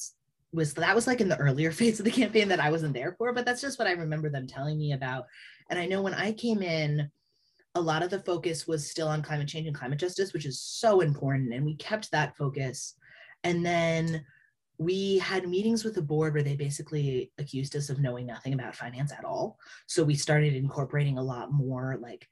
was 0.52 0.72
that 0.74 0.94
was 0.94 1.08
like 1.08 1.20
in 1.20 1.28
the 1.28 1.36
earlier 1.38 1.72
phase 1.72 1.98
of 1.98 2.04
the 2.04 2.12
campaign 2.12 2.46
that 2.46 2.60
I 2.60 2.70
wasn't 2.70 2.94
there 2.94 3.16
for, 3.18 3.32
but 3.32 3.44
that's 3.44 3.60
just 3.60 3.76
what 3.76 3.88
I 3.88 3.92
remember 3.92 4.28
them 4.28 4.46
telling 4.46 4.78
me 4.78 4.92
about. 4.92 5.24
And 5.68 5.80
I 5.80 5.86
know 5.86 6.00
when 6.00 6.14
I 6.14 6.30
came 6.32 6.62
in, 6.62 7.10
a 7.74 7.80
lot 7.80 8.02
of 8.02 8.10
the 8.10 8.20
focus 8.20 8.66
was 8.66 8.88
still 8.88 9.08
on 9.08 9.22
climate 9.22 9.48
change 9.48 9.66
and 9.66 9.76
climate 9.76 9.98
justice, 9.98 10.32
which 10.32 10.46
is 10.46 10.60
so 10.60 11.00
important. 11.00 11.54
And 11.54 11.64
we 11.64 11.76
kept 11.76 12.10
that 12.10 12.36
focus. 12.36 12.94
And 13.44 13.64
then 13.64 14.24
we 14.78 15.18
had 15.18 15.48
meetings 15.48 15.84
with 15.84 15.94
the 15.94 16.02
board 16.02 16.34
where 16.34 16.42
they 16.42 16.56
basically 16.56 17.30
accused 17.38 17.76
us 17.76 17.88
of 17.88 18.00
knowing 18.00 18.26
nothing 18.26 18.52
about 18.52 18.76
finance 18.76 19.12
at 19.12 19.24
all. 19.24 19.58
So 19.86 20.04
we 20.04 20.14
started 20.14 20.54
incorporating 20.54 21.18
a 21.18 21.22
lot 21.22 21.52
more 21.52 21.96
like 22.00 22.28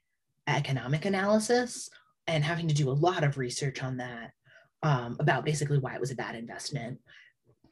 economic 0.47 1.05
analysis 1.05 1.89
and 2.27 2.43
having 2.43 2.67
to 2.67 2.73
do 2.73 2.89
a 2.89 2.91
lot 2.91 3.23
of 3.23 3.37
research 3.37 3.81
on 3.81 3.97
that 3.97 4.31
um, 4.83 5.17
about 5.19 5.45
basically 5.45 5.79
why 5.79 5.95
it 5.95 6.01
was 6.01 6.11
a 6.11 6.15
bad 6.15 6.35
investment. 6.35 6.99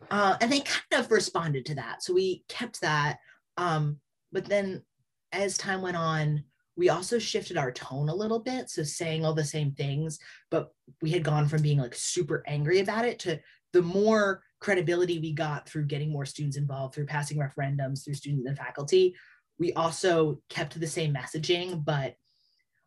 Uh, 0.10 0.38
and 0.42 0.52
they 0.52 0.62
kind 0.62 1.04
of 1.04 1.12
responded 1.12 1.66
to 1.66 1.76
that. 1.76 2.04
So 2.04 2.14
we 2.14 2.44
kept 2.48 2.82
that. 2.82 3.18
Um, 3.58 4.00
but 4.32 4.46
then 4.46 4.84
as 5.32 5.58
time 5.58 5.82
went 5.82 5.98
on, 5.98 6.44
we 6.80 6.88
also 6.88 7.20
shifted 7.20 7.58
our 7.58 7.74
tone 7.74 8.08
a 8.08 8.16
little 8.16 8.40
bit. 8.40 8.70
So 8.70 8.84
saying 8.84 9.26
all 9.26 9.34
the 9.34 9.44
same 9.44 9.74
things, 9.74 10.18
but 10.50 10.70
we 11.02 11.12
had 11.12 11.26
gone 11.26 11.46
from 11.46 11.62
being 11.62 11.78
like 11.78 11.94
super 11.94 12.42
angry 12.48 12.80
about 12.80 13.04
it 13.04 13.20
to 13.20 13.38
the 13.74 13.82
more 13.82 14.42
credibility 14.62 15.20
we 15.20 15.34
got 15.34 15.68
through 15.68 15.88
getting 15.88 16.10
more 16.10 16.26
students 16.26 16.56
involved, 16.56 16.96
through 16.96 17.06
passing 17.06 17.38
referendums, 17.38 18.06
through 18.06 18.14
students 18.14 18.48
and 18.48 18.58
faculty. 18.58 19.14
We 19.60 19.74
also 19.74 20.42
kept 20.50 20.80
the 20.80 20.88
same 20.88 21.14
messaging, 21.14 21.84
but 21.84 22.16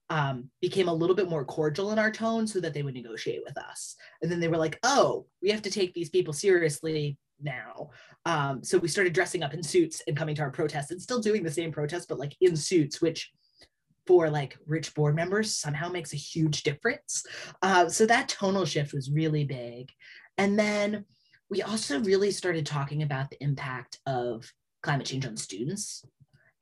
um, 0.09 0.49
became 0.63 0.89
a 0.89 0.95
little 0.95 1.15
bit 1.15 1.29
more 1.29 1.45
cordial 1.45 1.93
in 1.93 1.99
our 1.99 2.11
tone 2.11 2.47
so 2.47 2.61
that 2.61 2.73
they 2.73 2.83
would 2.83 2.95
negotiate 2.95 3.43
with 3.45 3.59
us. 3.59 3.95
And 4.23 4.33
then 4.33 4.41
they 4.41 4.49
were 4.49 4.57
like, 4.57 4.79
oh, 4.85 5.27
we 5.43 5.51
have 5.51 5.63
to 5.63 5.71
take 5.71 5.93
these 5.93 6.09
people 6.09 6.33
seriously 6.33 7.19
now. 7.43 7.91
Um, 8.25 8.65
so 8.65 8.79
we 8.79 8.89
started 8.89 9.13
dressing 9.13 9.43
up 9.43 9.53
in 9.53 9.63
suits 9.63 10.01
and 10.07 10.17
coming 10.17 10.35
to 10.37 10.43
our 10.43 10.51
protests 10.51 10.93
and 10.93 11.03
still 11.03 11.21
doing 11.21 11.43
the 11.43 11.51
same 11.51 11.73
protests, 11.73 12.07
but 12.07 12.19
like 12.19 12.35
in 12.41 12.57
suits, 12.57 13.03
which 13.03 13.31
for 14.07 14.31
like 14.31 14.59
rich 14.67 14.95
board 14.95 15.15
members 15.15 15.55
somehow 15.55 15.89
makes 15.89 16.13
a 16.13 16.17
huge 16.17 16.63
difference. 16.63 17.25
Uh, 17.63 17.89
so 17.89 18.07
that 18.07 18.29
tonal 18.29 18.65
shift 18.65 18.93
was 18.93 19.11
really 19.11 19.45
big. 19.45 19.91
And 20.39 20.59
then 20.59 21.05
we 21.51 21.63
also 21.63 22.01
really 22.01 22.31
started 22.31 22.67
talking 22.67 23.03
about 23.03 23.31
the 23.31 23.43
impact 23.43 23.99
of 24.07 24.51
climate 24.83 25.07
change 25.07 25.27
on 25.27 25.37
students 25.37 26.05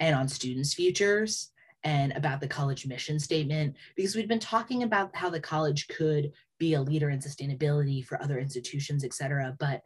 and 0.01 0.15
on 0.15 0.29
students' 0.29 0.75
futures 0.75 1.53
and 1.85 2.13
about 2.13 2.41
the 2.41 2.49
college 2.49 2.87
mission 2.87 3.19
statement 3.19 3.75
because 3.97 4.15
we'd 4.15 4.29
been 4.29 4.39
talking 4.39 4.83
about 4.83 5.15
how 5.17 5.31
the 5.31 5.41
college 5.41 5.89
could 5.89 6.31
be 6.59 6.75
a 6.75 6.83
leader 6.83 7.09
in 7.09 7.21
sustainability 7.21 8.05
for 8.05 8.21
other 8.23 8.39
institutions, 8.39 9.03
et 9.05 9.15
cetera. 9.15 9.57
But 9.59 9.81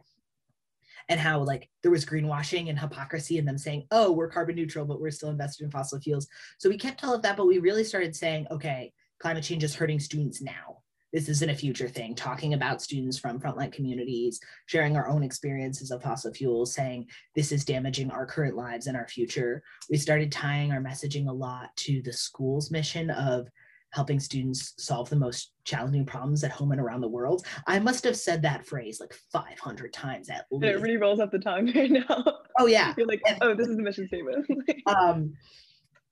and 1.09 1.19
how 1.19 1.43
like 1.43 1.69
there 1.81 1.91
was 1.91 2.05
greenwashing 2.05 2.69
and 2.69 2.79
hypocrisy 2.79 3.37
in 3.37 3.45
them 3.45 3.57
saying, 3.57 3.85
oh, 3.91 4.11
we're 4.11 4.29
carbon 4.29 4.55
neutral, 4.55 4.85
but 4.85 4.99
we're 4.99 5.11
still 5.11 5.29
invested 5.29 5.63
in 5.63 5.71
fossil 5.71 5.99
fuels. 5.99 6.27
So 6.57 6.69
we 6.69 6.77
kept 6.77 7.03
all 7.03 7.13
of 7.13 7.21
that, 7.21 7.37
but 7.37 7.47
we 7.47 7.59
really 7.59 7.83
started 7.83 8.15
saying, 8.15 8.47
okay, 8.51 8.91
climate 9.19 9.43
change 9.43 9.63
is 9.63 9.75
hurting 9.75 9.99
students 9.99 10.41
now. 10.41 10.79
This 11.13 11.29
isn't 11.29 11.49
a 11.49 11.55
future 11.55 11.87
thing, 11.87 12.13
talking 12.13 12.55
about 12.55 12.81
students 12.81 13.17
from 13.17 13.39
frontline 13.39 13.71
communities, 13.71 14.37
sharing 14.65 14.97
our 14.97 15.07
own 15.07 15.23
experiences 15.23 15.89
of 15.89 16.03
fossil 16.03 16.33
fuels, 16.33 16.73
saying 16.73 17.07
this 17.35 17.53
is 17.53 17.63
damaging 17.63 18.11
our 18.11 18.25
current 18.25 18.57
lives 18.57 18.87
and 18.87 18.97
our 18.97 19.07
future. 19.07 19.63
We 19.89 19.97
started 19.97 20.29
tying 20.29 20.73
our 20.73 20.81
messaging 20.81 21.29
a 21.29 21.33
lot 21.33 21.69
to 21.77 22.01
the 22.01 22.11
school's 22.11 22.69
mission 22.69 23.09
of 23.11 23.47
helping 23.95 24.19
students 24.19 24.73
solve 24.77 25.09
the 25.09 25.15
most 25.15 25.53
challenging 25.63 26.05
problems 26.05 26.43
at 26.43 26.51
home 26.51 26.73
and 26.73 26.81
around 26.81 26.99
the 26.99 27.07
world. 27.07 27.45
I 27.65 27.79
must 27.79 28.03
have 28.03 28.17
said 28.17 28.41
that 28.41 28.67
phrase 28.67 28.99
like 28.99 29.13
500 29.31 29.93
times 29.93 30.29
at 30.29 30.45
least. 30.51 30.65
It 30.65 30.81
really 30.81 30.97
rolls 30.97 31.21
off 31.21 31.31
the 31.31 31.39
tongue 31.39 31.71
right 31.75 31.89
now. 31.89 32.23
Oh 32.59 32.67
yeah. 32.67 32.93
You're 32.97 33.07
like, 33.07 33.21
and, 33.25 33.37
oh, 33.41 33.55
this 33.55 33.69
is 33.69 33.77
the 33.77 33.81
mission 33.81 34.05
statement. 34.07 34.45
um, 34.85 35.33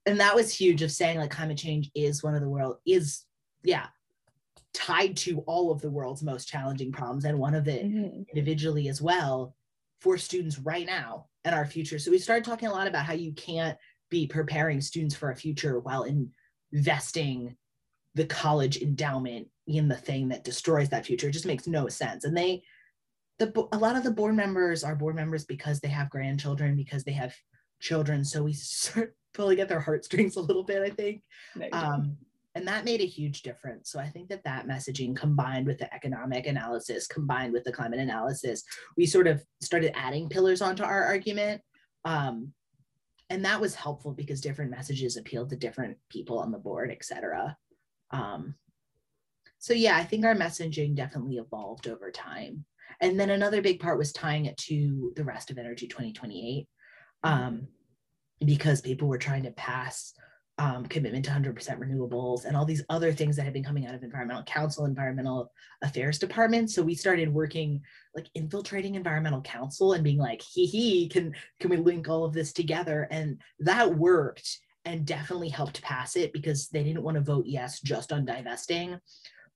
and 0.06 0.18
that 0.18 0.34
was 0.34 0.50
huge 0.50 0.80
of 0.80 0.90
saying 0.90 1.18
like 1.18 1.30
climate 1.30 1.58
change 1.58 1.90
is 1.94 2.22
one 2.22 2.34
of 2.34 2.40
the 2.40 2.48
world 2.48 2.76
is 2.86 3.24
yeah 3.62 3.86
tied 4.72 5.16
to 5.16 5.40
all 5.40 5.70
of 5.70 5.80
the 5.80 5.90
world's 5.90 6.22
most 6.22 6.48
challenging 6.48 6.90
problems 6.90 7.26
and 7.26 7.38
one 7.38 7.54
of 7.54 7.68
it 7.68 7.84
mm-hmm. 7.84 8.22
individually 8.34 8.88
as 8.88 9.02
well 9.02 9.54
for 10.00 10.16
students 10.16 10.58
right 10.58 10.86
now 10.86 11.26
and 11.44 11.54
our 11.54 11.66
future. 11.66 11.98
So 11.98 12.10
we 12.10 12.18
started 12.18 12.44
talking 12.46 12.68
a 12.68 12.72
lot 12.72 12.88
about 12.88 13.04
how 13.04 13.12
you 13.12 13.32
can't 13.34 13.76
be 14.10 14.26
preparing 14.26 14.80
students 14.80 15.14
for 15.14 15.30
a 15.30 15.36
future 15.36 15.80
while 15.80 16.06
investing 16.72 17.56
the 18.14 18.26
college 18.26 18.78
endowment 18.78 19.48
in 19.66 19.88
the 19.88 19.96
thing 19.96 20.28
that 20.28 20.44
destroys 20.44 20.88
that 20.90 21.06
future. 21.06 21.28
It 21.28 21.32
just 21.32 21.46
makes 21.46 21.66
no 21.66 21.88
sense. 21.88 22.24
And 22.24 22.36
they, 22.36 22.62
the 23.38 23.68
a 23.72 23.78
lot 23.78 23.96
of 23.96 24.04
the 24.04 24.10
board 24.10 24.36
members 24.36 24.84
are 24.84 24.94
board 24.94 25.16
members 25.16 25.44
because 25.44 25.80
they 25.80 25.88
have 25.88 26.10
grandchildren, 26.10 26.76
because 26.76 27.04
they 27.04 27.12
have 27.12 27.34
children. 27.80 28.24
So 28.24 28.42
we 28.42 28.52
sort 28.54 29.08
of 29.08 29.14
pulling 29.32 29.60
at 29.60 29.68
their 29.68 29.80
heartstrings 29.80 30.36
a 30.36 30.40
little 30.40 30.64
bit, 30.64 30.82
I 30.82 30.90
think. 30.90 31.22
Um, 31.72 32.16
and 32.56 32.68
that 32.68 32.84
made 32.84 33.00
a 33.00 33.06
huge 33.06 33.42
difference. 33.42 33.90
So 33.90 33.98
I 33.98 34.08
think 34.08 34.28
that 34.28 34.44
that 34.44 34.68
messaging 34.68 35.16
combined 35.16 35.66
with 35.66 35.78
the 35.78 35.92
economic 35.92 36.46
analysis, 36.46 37.08
combined 37.08 37.52
with 37.52 37.64
the 37.64 37.72
climate 37.72 37.98
analysis, 37.98 38.62
we 38.96 39.06
sort 39.06 39.26
of 39.26 39.42
started 39.60 39.92
adding 39.96 40.28
pillars 40.28 40.62
onto 40.62 40.84
our 40.84 41.02
argument. 41.02 41.60
Um, 42.04 42.52
and 43.30 43.44
that 43.44 43.60
was 43.60 43.74
helpful 43.74 44.12
because 44.12 44.40
different 44.40 44.70
messages 44.70 45.16
appealed 45.16 45.50
to 45.50 45.56
different 45.56 45.96
people 46.10 46.38
on 46.38 46.52
the 46.52 46.58
board, 46.58 46.92
et 46.92 47.04
cetera. 47.04 47.56
Um, 48.14 48.54
so 49.58 49.74
yeah, 49.74 49.96
I 49.96 50.04
think 50.04 50.24
our 50.24 50.34
messaging 50.34 50.94
definitely 50.94 51.36
evolved 51.36 51.88
over 51.88 52.10
time. 52.10 52.64
And 53.00 53.18
then 53.18 53.30
another 53.30 53.60
big 53.60 53.80
part 53.80 53.98
was 53.98 54.12
tying 54.12 54.46
it 54.46 54.56
to 54.58 55.12
the 55.16 55.24
rest 55.24 55.50
of 55.50 55.58
Energy 55.58 55.88
2028, 55.88 56.68
um, 57.24 57.66
because 58.44 58.80
people 58.80 59.08
were 59.08 59.18
trying 59.18 59.42
to 59.42 59.50
pass 59.52 60.14
um, 60.58 60.86
commitment 60.86 61.24
to 61.24 61.32
100% 61.32 61.54
renewables 61.80 62.44
and 62.44 62.56
all 62.56 62.64
these 62.64 62.84
other 62.88 63.12
things 63.12 63.34
that 63.34 63.42
had 63.42 63.52
been 63.52 63.64
coming 63.64 63.86
out 63.86 63.94
of 63.96 64.04
environmental 64.04 64.44
council 64.44 64.84
environmental 64.84 65.50
affairs 65.82 66.16
department 66.16 66.70
so 66.70 66.80
we 66.80 66.94
started 66.94 67.28
working 67.28 67.80
like 68.14 68.28
infiltrating 68.36 68.94
environmental 68.94 69.40
council 69.40 69.94
and 69.94 70.04
being 70.04 70.18
like 70.18 70.40
hee 70.40 70.66
hee 70.66 71.08
can 71.08 71.34
can 71.58 71.70
we 71.70 71.76
link 71.76 72.08
all 72.08 72.24
of 72.24 72.32
this 72.32 72.52
together? 72.52 73.08
And 73.10 73.40
that 73.58 73.96
worked 73.96 74.60
and 74.84 75.06
definitely 75.06 75.48
helped 75.48 75.82
pass 75.82 76.16
it 76.16 76.32
because 76.32 76.68
they 76.68 76.82
didn't 76.82 77.02
want 77.02 77.16
to 77.16 77.22
vote 77.22 77.46
yes 77.46 77.80
just 77.80 78.12
on 78.12 78.24
divesting 78.24 78.98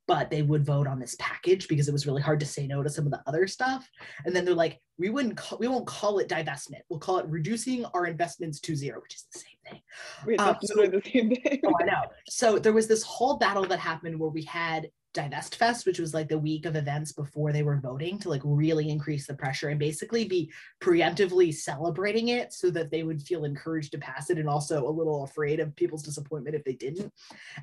but 0.08 0.30
they 0.30 0.40
would 0.40 0.64
vote 0.64 0.86
on 0.86 0.98
this 0.98 1.14
package 1.20 1.68
because 1.68 1.86
it 1.86 1.92
was 1.92 2.06
really 2.06 2.22
hard 2.22 2.40
to 2.40 2.46
say 2.46 2.66
no 2.66 2.82
to 2.82 2.88
some 2.88 3.04
of 3.04 3.12
the 3.12 3.22
other 3.26 3.46
stuff. 3.46 3.88
And 4.24 4.34
then 4.34 4.44
they're 4.46 4.54
like 4.54 4.80
we 4.96 5.10
wouldn't 5.10 5.36
call, 5.36 5.58
we 5.58 5.68
won't 5.68 5.86
call 5.86 6.18
it 6.18 6.28
divestment. 6.28 6.80
We'll 6.88 6.98
call 6.98 7.18
it 7.18 7.26
reducing 7.28 7.84
our 7.84 8.06
investments 8.06 8.58
to 8.60 8.74
zero 8.74 9.00
which 9.02 9.14
is 9.14 9.26
the 9.32 9.38
same 9.38 9.58
thing. 9.70 9.82
Wait, 10.26 10.40
um, 10.40 10.56
so, 10.62 10.86
the 10.86 11.02
same 11.04 11.30
thing. 11.30 11.60
Oh 11.66 11.74
i 11.80 11.84
know. 11.84 12.02
So 12.26 12.58
there 12.58 12.72
was 12.72 12.88
this 12.88 13.02
whole 13.02 13.36
battle 13.36 13.66
that 13.66 13.78
happened 13.78 14.18
where 14.18 14.30
we 14.30 14.42
had 14.44 14.88
Divest 15.18 15.56
Fest, 15.56 15.84
which 15.84 15.98
was 15.98 16.14
like 16.14 16.28
the 16.28 16.38
week 16.38 16.64
of 16.64 16.76
events 16.76 17.10
before 17.10 17.52
they 17.52 17.64
were 17.64 17.80
voting 17.80 18.20
to 18.20 18.28
like 18.28 18.40
really 18.44 18.88
increase 18.88 19.26
the 19.26 19.34
pressure 19.34 19.68
and 19.68 19.78
basically 19.80 20.24
be 20.24 20.48
preemptively 20.80 21.52
celebrating 21.52 22.28
it 22.28 22.52
so 22.52 22.70
that 22.70 22.92
they 22.92 23.02
would 23.02 23.20
feel 23.20 23.44
encouraged 23.44 23.90
to 23.90 23.98
pass 23.98 24.30
it 24.30 24.38
and 24.38 24.48
also 24.48 24.86
a 24.86 24.88
little 24.88 25.24
afraid 25.24 25.58
of 25.58 25.74
people's 25.74 26.04
disappointment 26.04 26.54
if 26.54 26.62
they 26.62 26.74
didn't. 26.74 27.12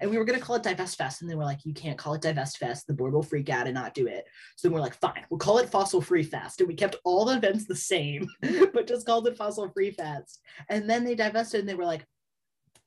And 0.02 0.12
we 0.12 0.18
were 0.18 0.26
going 0.26 0.38
to 0.38 0.46
call 0.46 0.58
it 0.58 0.64
Divest 0.64 0.98
Fest. 0.98 1.22
And 1.22 1.32
they 1.32 1.36
were 1.36 1.46
like, 1.46 1.66
you 1.66 1.74
can't 1.74 1.98
call 1.98 2.14
it 2.16 2.22
Divest 2.22 2.58
Fest. 2.58 2.88
The 2.88 2.94
board 2.94 3.14
will 3.14 3.24
freak 3.24 3.50
out 3.50 3.68
and 3.68 3.74
not 3.74 3.94
do 3.94 4.06
it. 4.06 4.26
So 4.58 4.68
then 4.68 4.76
we're 4.76 4.82
like, 4.82 5.00
fine, 5.00 5.26
we'll 5.30 5.38
call 5.38 5.60
it 5.60 5.70
Fossil 5.70 6.02
Free 6.02 6.24
Fest. 6.24 6.60
And 6.60 6.68
we 6.68 6.76
kept 6.76 6.98
all 7.06 7.24
the 7.24 7.38
events 7.38 7.66
the 7.66 7.76
same, 7.76 8.28
but 8.74 8.86
just 8.86 9.06
called 9.06 9.30
it 9.30 9.38
Fossil 9.38 9.70
Free 9.70 9.92
Fest. 9.92 10.42
And 10.68 10.90
then 10.90 11.06
they 11.06 11.16
divested 11.16 11.62
and 11.62 11.70
they 11.70 11.76
were 11.76 11.86
like, 11.86 12.06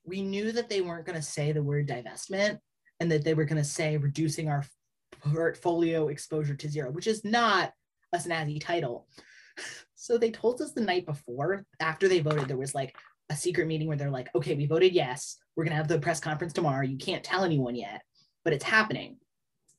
we 0.05 0.21
knew 0.21 0.53
that 0.53 0.69
they 0.69 0.83
weren't 0.83 1.07
going 1.07 1.17
to 1.17 1.23
say 1.23 1.53
the 1.53 1.63
word 1.63 1.89
divestment 1.89 2.59
and 3.01 3.11
that 3.11 3.25
they 3.25 3.35
were 3.35 3.45
going 3.45 3.63
to 3.63 3.69
say 3.69 3.97
reducing 3.97 4.49
our 4.49 4.65
portfolio 5.21 6.09
exposure 6.09 6.55
to 6.55 6.69
zero, 6.69 6.91
which 6.91 7.07
is 7.07 7.25
not 7.25 7.73
a 8.13 8.19
snazzy 8.19 8.61
title. 8.61 9.07
So 10.01 10.17
they 10.17 10.31
told 10.31 10.63
us 10.63 10.71
the 10.71 10.81
night 10.81 11.07
before, 11.07 11.67
after 11.81 12.09
they 12.09 12.21
voted, 12.21 12.47
there 12.47 12.57
was 12.57 12.73
like 12.73 12.97
a 13.31 13.37
secret 13.37 13.67
meeting 13.67 13.89
where 13.89 13.97
they're 13.97 14.11
like, 14.11 14.33
okay, 14.35 14.55
we 14.55 14.65
voted 14.65 14.95
yes. 14.95 15.37
We're 15.57 15.65
going 15.65 15.73
to 15.73 15.77
have 15.77 15.89
the 15.89 15.99
press 15.99 16.21
conference 16.21 16.53
tomorrow. 16.53 16.87
You 16.87 16.97
can't 16.97 17.25
tell 17.25 17.45
anyone 17.45 17.75
yet, 17.75 18.03
but 18.45 18.53
it's 18.53 18.65
happening. 18.65 19.17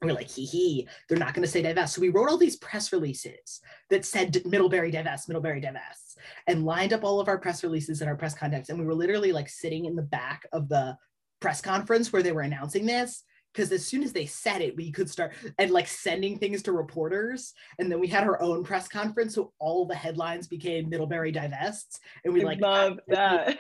we're 0.02 0.14
like, 0.14 0.30
hee 0.30 0.46
hee, 0.46 0.88
they're 1.08 1.18
not 1.18 1.34
going 1.34 1.46
to 1.46 1.50
say 1.50 1.62
divest. 1.62 1.96
So 1.96 2.02
we 2.02 2.10
wrote 2.10 2.30
all 2.30 2.38
these 2.38 2.58
press 2.58 2.92
releases 2.92 3.62
that 3.90 4.06
said 4.06 4.46
Middlebury 4.46 4.92
divest, 4.92 5.30
Middlebury 5.30 5.62
divest, 5.62 6.20
and 6.48 6.66
lined 6.66 6.94
up 6.94 7.06
all 7.06 7.22
of 7.22 7.30
our 7.30 7.40
press 7.40 7.64
releases 7.64 8.02
and 8.02 8.10
our 8.10 8.18
press 8.18 8.36
contacts. 8.36 8.70
And 8.70 8.78
we 8.78 8.86
were 8.86 8.94
literally 8.94 9.32
like 9.32 9.50
sitting 9.50 9.86
in 9.86 9.96
the 9.96 10.04
back 10.04 10.46
of 10.52 10.68
the 10.70 10.98
press 11.40 11.62
conference 11.62 12.12
where 12.12 12.24
they 12.24 12.32
were 12.32 12.42
announcing 12.42 12.86
this 12.86 13.24
because 13.54 13.72
as 13.72 13.86
soon 13.86 14.04
as 14.04 14.14
they 14.14 14.26
said 14.26 14.62
it, 14.62 14.76
we 14.76 14.92
could 14.92 15.10
start 15.10 15.34
and 15.58 15.72
like 15.72 15.88
sending 15.88 16.38
things 16.38 16.62
to 16.64 16.72
reporters. 16.72 17.54
And 17.80 17.92
then 17.92 18.00
we 18.00 18.08
had 18.08 18.24
our 18.24 18.42
own 18.42 18.64
press 18.64 18.88
conference, 18.88 19.36
so 19.36 19.54
all 19.60 19.86
the 19.86 19.96
headlines 19.96 20.48
became 20.48 20.90
Middlebury 20.90 21.32
divests, 21.32 22.00
and 22.24 22.34
we 22.34 22.44
like 22.44 22.62
love 22.62 23.00
that. 23.08 23.60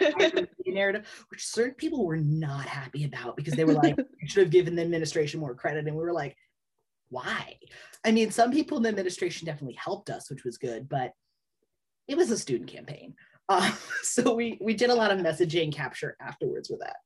narrative, 0.65 1.25
which 1.29 1.47
certain 1.47 1.73
people 1.73 2.05
were 2.05 2.17
not 2.17 2.65
happy 2.65 3.03
about 3.03 3.35
because 3.35 3.55
they 3.55 3.65
were 3.65 3.73
like, 3.73 3.97
you 4.21 4.27
should 4.27 4.43
have 4.43 4.51
given 4.51 4.75
the 4.75 4.83
administration 4.83 5.39
more 5.39 5.55
credit, 5.55 5.87
and 5.87 5.95
we 5.95 6.03
were 6.03 6.13
like, 6.13 6.37
why? 7.09 7.55
I 8.05 8.11
mean, 8.11 8.29
some 8.29 8.51
people 8.51 8.77
in 8.77 8.83
the 8.83 8.89
administration 8.89 9.47
definitely 9.47 9.77
helped 9.83 10.11
us, 10.11 10.29
which 10.29 10.43
was 10.43 10.57
good, 10.57 10.87
but 10.87 11.13
it 12.07 12.15
was 12.15 12.31
a 12.31 12.37
student 12.37 12.69
campaign. 12.69 13.15
Uh, 13.51 13.71
so 14.03 14.35
we 14.35 14.59
we 14.61 14.75
did 14.75 14.91
a 14.91 14.93
lot 14.93 15.09
of 15.09 15.17
messaging 15.17 15.73
capture 15.73 16.15
afterwards 16.21 16.69
with 16.69 16.79
that. 16.81 16.97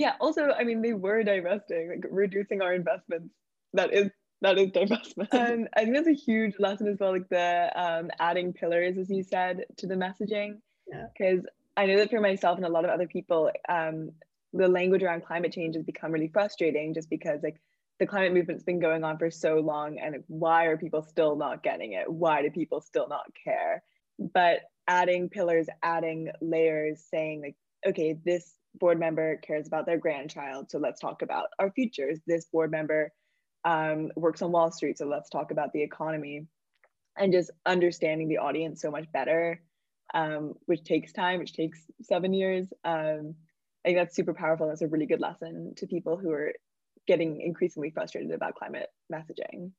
Yeah. 0.00 0.14
Also, 0.18 0.48
I 0.50 0.64
mean, 0.64 0.80
they 0.80 0.94
were 0.94 1.22
divesting, 1.22 1.90
like 1.90 2.06
reducing 2.10 2.62
our 2.62 2.72
investments. 2.72 3.34
That 3.74 3.92
is 3.92 4.10
that 4.40 4.56
is 4.56 4.70
divestment. 4.70 5.34
Um, 5.34 5.68
I 5.76 5.82
think 5.82 5.94
that's 5.94 6.08
a 6.08 6.14
huge 6.14 6.54
lesson 6.58 6.88
as 6.88 6.96
well, 6.98 7.12
like 7.12 7.28
the 7.28 7.70
um, 7.76 8.10
adding 8.18 8.54
pillars, 8.54 8.96
as 8.96 9.10
you 9.10 9.22
said, 9.22 9.66
to 9.76 9.86
the 9.86 9.96
messaging. 9.96 10.60
Because 10.86 11.44
I 11.76 11.84
know 11.84 11.98
that 11.98 12.08
for 12.08 12.20
myself 12.20 12.56
and 12.56 12.64
a 12.64 12.70
lot 12.70 12.86
of 12.86 12.90
other 12.90 13.06
people, 13.06 13.50
um, 13.68 14.12
the 14.54 14.68
language 14.68 15.02
around 15.02 15.26
climate 15.26 15.52
change 15.52 15.76
has 15.76 15.84
become 15.84 16.12
really 16.12 16.28
frustrating, 16.32 16.94
just 16.94 17.10
because 17.10 17.40
like 17.42 17.60
the 17.98 18.06
climate 18.06 18.32
movement's 18.32 18.64
been 18.64 18.80
going 18.80 19.04
on 19.04 19.18
for 19.18 19.30
so 19.30 19.56
long, 19.56 19.98
and 19.98 20.24
why 20.28 20.64
are 20.64 20.78
people 20.78 21.02
still 21.02 21.36
not 21.36 21.62
getting 21.62 21.92
it? 21.92 22.10
Why 22.10 22.40
do 22.40 22.50
people 22.50 22.80
still 22.80 23.06
not 23.06 23.26
care? 23.44 23.82
But 24.18 24.60
adding 24.88 25.28
pillars, 25.28 25.66
adding 25.82 26.30
layers, 26.40 27.04
saying 27.10 27.42
like, 27.42 27.56
okay, 27.86 28.16
this 28.24 28.54
board 28.78 28.98
member 28.98 29.36
cares 29.36 29.66
about 29.66 29.86
their 29.86 29.98
grandchild, 29.98 30.70
so 30.70 30.78
let's 30.78 31.00
talk 31.00 31.22
about 31.22 31.48
our 31.58 31.70
futures. 31.70 32.20
This 32.26 32.46
board 32.46 32.70
member 32.70 33.12
um, 33.64 34.10
works 34.16 34.42
on 34.42 34.52
Wall 34.52 34.70
Street, 34.70 34.98
so 34.98 35.06
let's 35.06 35.30
talk 35.30 35.50
about 35.50 35.72
the 35.72 35.82
economy. 35.82 36.46
And 37.16 37.32
just 37.32 37.50
understanding 37.66 38.28
the 38.28 38.38
audience 38.38 38.80
so 38.80 38.90
much 38.90 39.10
better, 39.12 39.60
um, 40.14 40.54
which 40.66 40.84
takes 40.84 41.12
time, 41.12 41.40
which 41.40 41.52
takes 41.52 41.80
seven 42.02 42.32
years. 42.32 42.68
Um, 42.84 43.34
I 43.84 43.88
think 43.88 43.98
that's 43.98 44.14
super 44.14 44.32
powerful. 44.32 44.68
That's 44.68 44.82
a 44.82 44.88
really 44.88 45.06
good 45.06 45.20
lesson 45.20 45.74
to 45.76 45.86
people 45.86 46.16
who 46.16 46.30
are 46.30 46.52
getting 47.06 47.40
increasingly 47.40 47.90
frustrated 47.90 48.30
about 48.30 48.54
climate 48.54 48.88
messaging. 49.12 49.72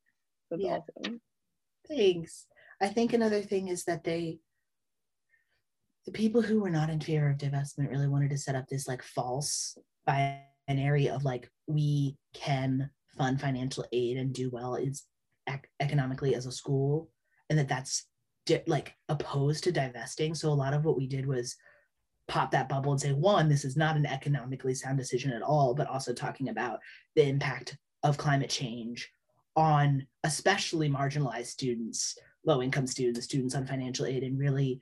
That's 0.50 0.62
yeah. 0.62 0.80
awesome. 0.80 1.22
Thanks. 1.88 2.48
I 2.82 2.88
think 2.90 3.14
another 3.14 3.42
thing 3.42 3.70
is 3.70 3.86
that 3.86 4.04
they 4.04 4.40
the 6.06 6.12
people 6.12 6.42
who 6.42 6.62
were 6.62 6.70
not 6.70 6.90
in 6.90 7.00
favor 7.00 7.30
of 7.30 7.38
divestment 7.38 7.90
really 7.90 8.08
wanted 8.08 8.32
to 8.32 8.38
set 8.38 8.56
up 8.56 8.68
this 8.68 8.88
like 8.88 9.04
false 9.04 9.78
binary 10.06 11.10
of 11.10 11.24
like 11.24 11.50
we 11.68 12.18
can 12.34 12.90
fund 13.18 13.40
financial 13.40 13.86
aid 13.92 14.18
and 14.18 14.34
do 14.34 14.50
well 14.52 14.76
is 14.76 15.06
ec- 15.48 15.70
economically 15.80 16.34
as 16.34 16.46
a 16.46 16.52
school 16.52 17.10
and 17.50 17.60
that 17.60 17.68
that's 17.68 18.08
di- 18.46 18.64
like 18.68 18.94
opposed 19.10 19.64
to 19.64 19.72
divesting. 19.72 20.34
So 20.34 20.50
a 20.50 20.54
lot 20.54 20.74
of 20.74 20.86
what 20.86 20.98
we 20.98 21.08
did 21.08 21.26
was 21.26 21.56
pop 22.28 22.52
that 22.52 22.70
bubble 22.70 22.92
and 22.92 23.02
say 23.02 23.12
one 23.12 23.50
this 23.50 23.66
is 23.66 23.76
not 23.76 23.98
an 23.98 24.06
economically 24.06 24.74
sound 24.74 24.98
decision 24.98 25.34
at 25.34 25.42
all 25.42 25.74
but 25.74 25.88
also 25.88 26.14
talking 26.14 26.48
about 26.48 26.80
the 27.16 27.24
impact 27.24 27.78
of 28.04 28.18
climate 28.18 28.50
change 28.50 29.12
on 29.58 30.06
especially 30.24 30.90
marginalized 30.90 31.48
students 31.48 32.18
low 32.46 32.62
income 32.62 32.88
students 32.88 33.26
students 33.26 33.54
on 33.54 33.66
financial 33.66 34.06
aid 34.06 34.24
and 34.24 34.40
really 34.40 34.80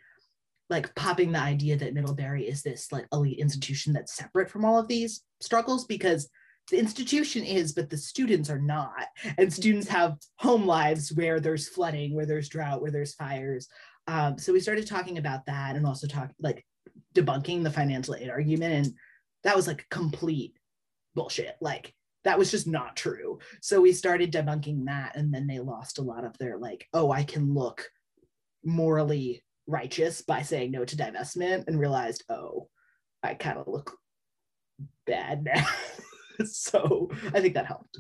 like 0.70 0.94
popping 0.96 1.32
the 1.32 1.40
idea 1.40 1.76
that 1.78 1.94
Middlebury 1.94 2.48
is 2.48 2.62
this 2.62 2.92
like 2.92 3.08
elite 3.12 3.40
institution 3.40 3.94
that's 3.94 4.16
separate 4.16 4.50
from 4.50 4.66
all 4.66 4.78
of 4.80 4.88
these 4.88 5.24
struggles 5.42 5.86
because 5.86 6.30
the 6.70 6.78
institution 6.78 7.44
is, 7.44 7.74
but 7.74 7.90
the 7.90 7.98
students 7.98 8.50
are 8.50 8.62
not. 8.62 9.08
And 9.38 9.52
students 9.52 9.88
have 9.88 10.18
home 10.38 10.66
lives 10.66 11.12
where 11.12 11.40
there's 11.40 11.68
flooding, 11.68 12.14
where 12.14 12.28
there's 12.28 12.50
drought, 12.50 12.82
where 12.82 12.92
there's 12.92 13.16
fires. 13.16 13.68
Um, 14.08 14.38
so 14.38 14.54
we 14.54 14.60
started 14.60 14.86
talking 14.86 15.18
about 15.18 15.46
that 15.48 15.76
and 15.76 15.86
also 15.86 16.08
talk 16.08 16.32
like 16.40 16.64
debunking 17.16 17.64
the 17.64 17.72
financial 17.72 18.16
aid 18.16 18.30
argument. 18.30 18.74
And 18.74 18.94
that 19.44 19.56
was 19.56 19.68
like 19.68 19.88
complete 19.90 20.54
bullshit. 21.16 21.56
Like 21.60 21.94
that 22.24 22.38
was 22.38 22.52
just 22.52 22.68
not 22.68 22.96
true. 22.96 23.40
So 23.62 23.82
we 23.82 23.92
started 23.92 24.32
debunking 24.32 24.86
that. 24.86 25.16
And 25.16 25.34
then 25.34 25.48
they 25.48 25.60
lost 25.60 25.98
a 25.98 26.04
lot 26.04 26.24
of 26.24 26.38
their 26.38 26.58
like, 26.58 26.88
oh, 26.94 27.12
I 27.12 27.24
can 27.24 27.54
look 27.54 27.90
morally 28.64 29.44
righteous 29.70 30.22
by 30.22 30.42
saying 30.42 30.72
no 30.72 30.84
to 30.84 30.98
divestment 30.98 31.68
and 31.68 31.80
realized, 31.80 32.24
oh, 32.30 32.68
I 33.24 33.36
kind 33.36 33.58
of 33.58 33.68
look 33.68 33.98
bad 35.06 35.44
now. 35.44 35.66
so 36.46 37.10
I 37.34 37.40
think 37.40 37.54
that 37.54 37.66
helped. 37.66 38.00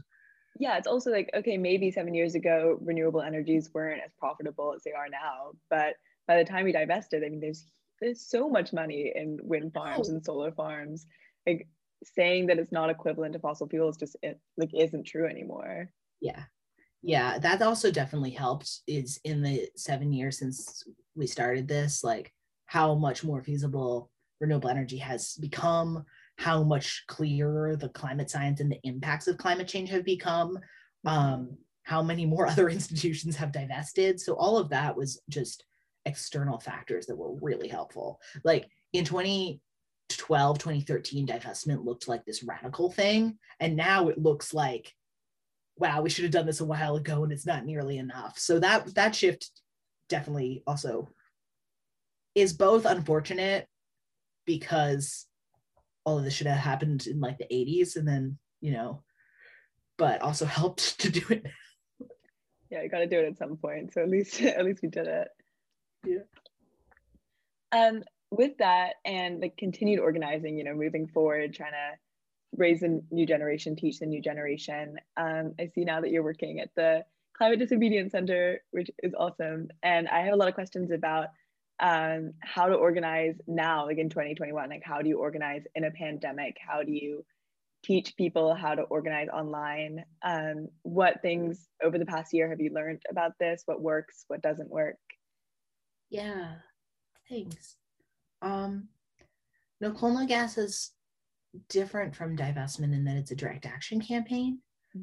Yeah, 0.60 0.77
it's 0.77 0.88
also 0.88 1.12
like, 1.12 1.29
okay, 1.34 1.58
maybe 1.58 1.91
seven 1.91 2.13
years 2.13 2.36
ago, 2.36 2.77
renewable 2.82 3.21
energies 3.21 3.69
weren't 3.73 4.01
as 4.03 4.12
profitable 4.19 4.73
as 4.75 4.84
they 4.84 4.91
are 4.91 5.08
now. 5.10 5.51
But 5.69 5.95
by 6.27 6.38
the 6.38 6.43
time 6.43 6.65
we 6.65 6.71
divested, 6.71 7.23
I 7.23 7.29
mean, 7.29 7.39
there's 7.39 7.65
there's 8.01 8.21
so 8.21 8.49
much 8.49 8.71
money 8.71 9.12
in 9.13 9.38
wind 9.41 9.73
farms 9.73 10.10
oh. 10.10 10.13
and 10.13 10.23
solar 10.23 10.51
farms. 10.51 11.05
Like 11.47 11.67
saying 12.03 12.47
that 12.47 12.60
it's 12.60 12.71
not 12.71 12.89
equivalent 12.89 13.34
to 13.34 13.39
fossil 13.39 13.67
fuels 13.67 13.97
just 13.97 14.15
it, 14.21 14.39
like 14.58 14.71
isn't 14.73 15.05
true 15.05 15.27
anymore. 15.27 15.89
Yeah, 16.21 16.43
yeah, 17.01 17.39
that 17.39 17.62
also 17.62 17.91
definitely 17.91 18.31
helped. 18.31 18.81
Is 18.88 19.19
in 19.23 19.41
the 19.41 19.67
seven 19.75 20.12
years 20.12 20.39
since 20.39 20.83
we 21.15 21.27
started 21.27 21.67
this, 21.67 22.03
like 22.03 22.33
how 22.65 22.95
much 22.95 23.23
more 23.23 23.41
feasible 23.41 24.12
renewable 24.39 24.69
energy 24.69 24.97
has 24.97 25.35
become, 25.35 26.05
how 26.38 26.63
much 26.63 27.03
clearer 27.07 27.75
the 27.75 27.89
climate 27.89 28.29
science 28.29 28.59
and 28.59 28.71
the 28.71 28.79
impacts 28.83 29.27
of 29.27 29.38
climate 29.38 29.67
change 29.67 29.89
have 29.89 30.05
become, 30.05 30.57
um, 31.05 31.57
how 31.83 32.01
many 32.01 32.25
more 32.25 32.47
other 32.51 32.69
institutions 32.69 33.35
have 33.35 33.51
divested. 33.51 34.19
So 34.19 34.33
all 34.35 34.57
of 34.57 34.69
that 34.69 34.95
was 34.95 35.21
just 35.29 35.65
external 36.05 36.59
factors 36.59 37.05
that 37.07 37.17
were 37.17 37.35
really 37.41 37.67
helpful. 37.67 38.19
Like 38.43 38.69
in 38.93 39.03
2012, 39.03 40.59
2013, 40.59 41.27
divestment 41.27 41.85
looked 41.85 42.07
like 42.07 42.25
this 42.25 42.43
radical 42.43 42.91
thing. 42.91 43.38
And 43.59 43.75
now 43.75 44.07
it 44.07 44.17
looks 44.17 44.53
like, 44.53 44.93
wow, 45.79 46.01
we 46.01 46.09
should 46.09 46.23
have 46.23 46.33
done 46.33 46.45
this 46.45 46.59
a 46.59 46.65
while 46.65 46.97
ago 46.97 47.23
and 47.23 47.31
it's 47.31 47.45
not 47.45 47.65
nearly 47.65 47.97
enough. 47.97 48.37
So 48.37 48.59
that 48.59 48.93
that 48.95 49.15
shift 49.15 49.49
definitely 50.09 50.63
also 50.67 51.09
is 52.35 52.53
both 52.53 52.85
unfortunate 52.85 53.67
because 54.45 55.25
all 56.03 56.17
of 56.17 56.23
this 56.23 56.33
should 56.33 56.47
have 56.47 56.57
happened 56.57 57.07
in 57.07 57.19
like 57.19 57.37
the 57.37 57.45
80s 57.45 57.95
and 57.95 58.07
then 58.07 58.37
you 58.61 58.71
know 58.71 59.03
but 59.97 60.21
also 60.21 60.45
helped 60.45 60.99
to 61.01 61.09
do 61.09 61.21
it. 61.29 61.45
Yeah 62.69 62.81
you 62.83 62.89
got 62.89 62.99
to 62.99 63.07
do 63.07 63.19
it 63.19 63.27
at 63.27 63.37
some 63.37 63.57
point. 63.57 63.93
So 63.93 64.01
at 64.01 64.09
least 64.09 64.41
at 64.41 64.65
least 64.65 64.81
we 64.81 64.89
did 64.89 65.07
it. 65.07 65.27
Yeah. 66.05 66.23
Um 67.71 68.03
with 68.31 68.57
that 68.59 68.95
and 69.05 69.39
like 69.41 69.57
continued 69.57 69.99
organizing 69.99 70.57
you 70.57 70.63
know 70.63 70.75
moving 70.75 71.07
forward 71.07 71.53
trying 71.53 71.71
to 71.71 71.97
raise 72.55 72.83
a 72.83 72.99
new 73.12 73.25
generation 73.25 73.75
teach 73.75 73.99
the 73.99 74.05
new 74.05 74.21
generation 74.21 74.97
um 75.17 75.53
i 75.59 75.67
see 75.67 75.85
now 75.85 76.01
that 76.01 76.09
you're 76.09 76.23
working 76.23 76.59
at 76.59 76.69
the 76.75 77.03
Climate 77.39 77.59
Disobedience 77.59 78.12
Center, 78.12 78.59
which 78.71 78.91
is 79.01 79.13
awesome. 79.17 79.69
And 79.81 80.09
I 80.09 80.19
have 80.23 80.33
a 80.33 80.35
lot 80.35 80.49
of 80.49 80.55
questions 80.55 80.91
about 80.91 81.27
um, 81.79 82.33
how 82.41 82.67
to 82.67 82.75
organize 82.75 83.35
now, 83.47 83.85
like 83.85 83.97
in 83.97 84.09
2021. 84.09 84.69
Like, 84.69 84.83
how 84.83 85.01
do 85.01 85.07
you 85.07 85.17
organize 85.17 85.63
in 85.73 85.85
a 85.85 85.91
pandemic? 85.91 86.57
How 86.59 86.83
do 86.83 86.91
you 86.91 87.23
teach 87.81 88.17
people 88.17 88.53
how 88.53 88.75
to 88.75 88.81
organize 88.81 89.29
online? 89.29 90.03
Um, 90.21 90.67
what 90.81 91.21
things 91.21 91.65
over 91.81 91.97
the 91.97 92.05
past 92.05 92.33
year 92.33 92.49
have 92.49 92.59
you 92.59 92.73
learned 92.73 93.03
about 93.09 93.31
this? 93.39 93.63
What 93.65 93.81
works? 93.81 94.25
What 94.27 94.41
doesn't 94.41 94.69
work? 94.69 94.97
Yeah, 96.09 96.55
thanks. 97.29 97.77
Um, 98.41 98.89
no, 99.79 99.93
coal 99.93 100.13
no 100.13 100.27
gas 100.27 100.57
is 100.57 100.91
different 101.69 102.15
from 102.15 102.38
divestment 102.38 102.93
in 102.93 103.03
that 103.05 103.17
it's 103.17 103.31
a 103.31 103.35
direct 103.35 103.65
action 103.65 103.99
campaign. 104.01 104.59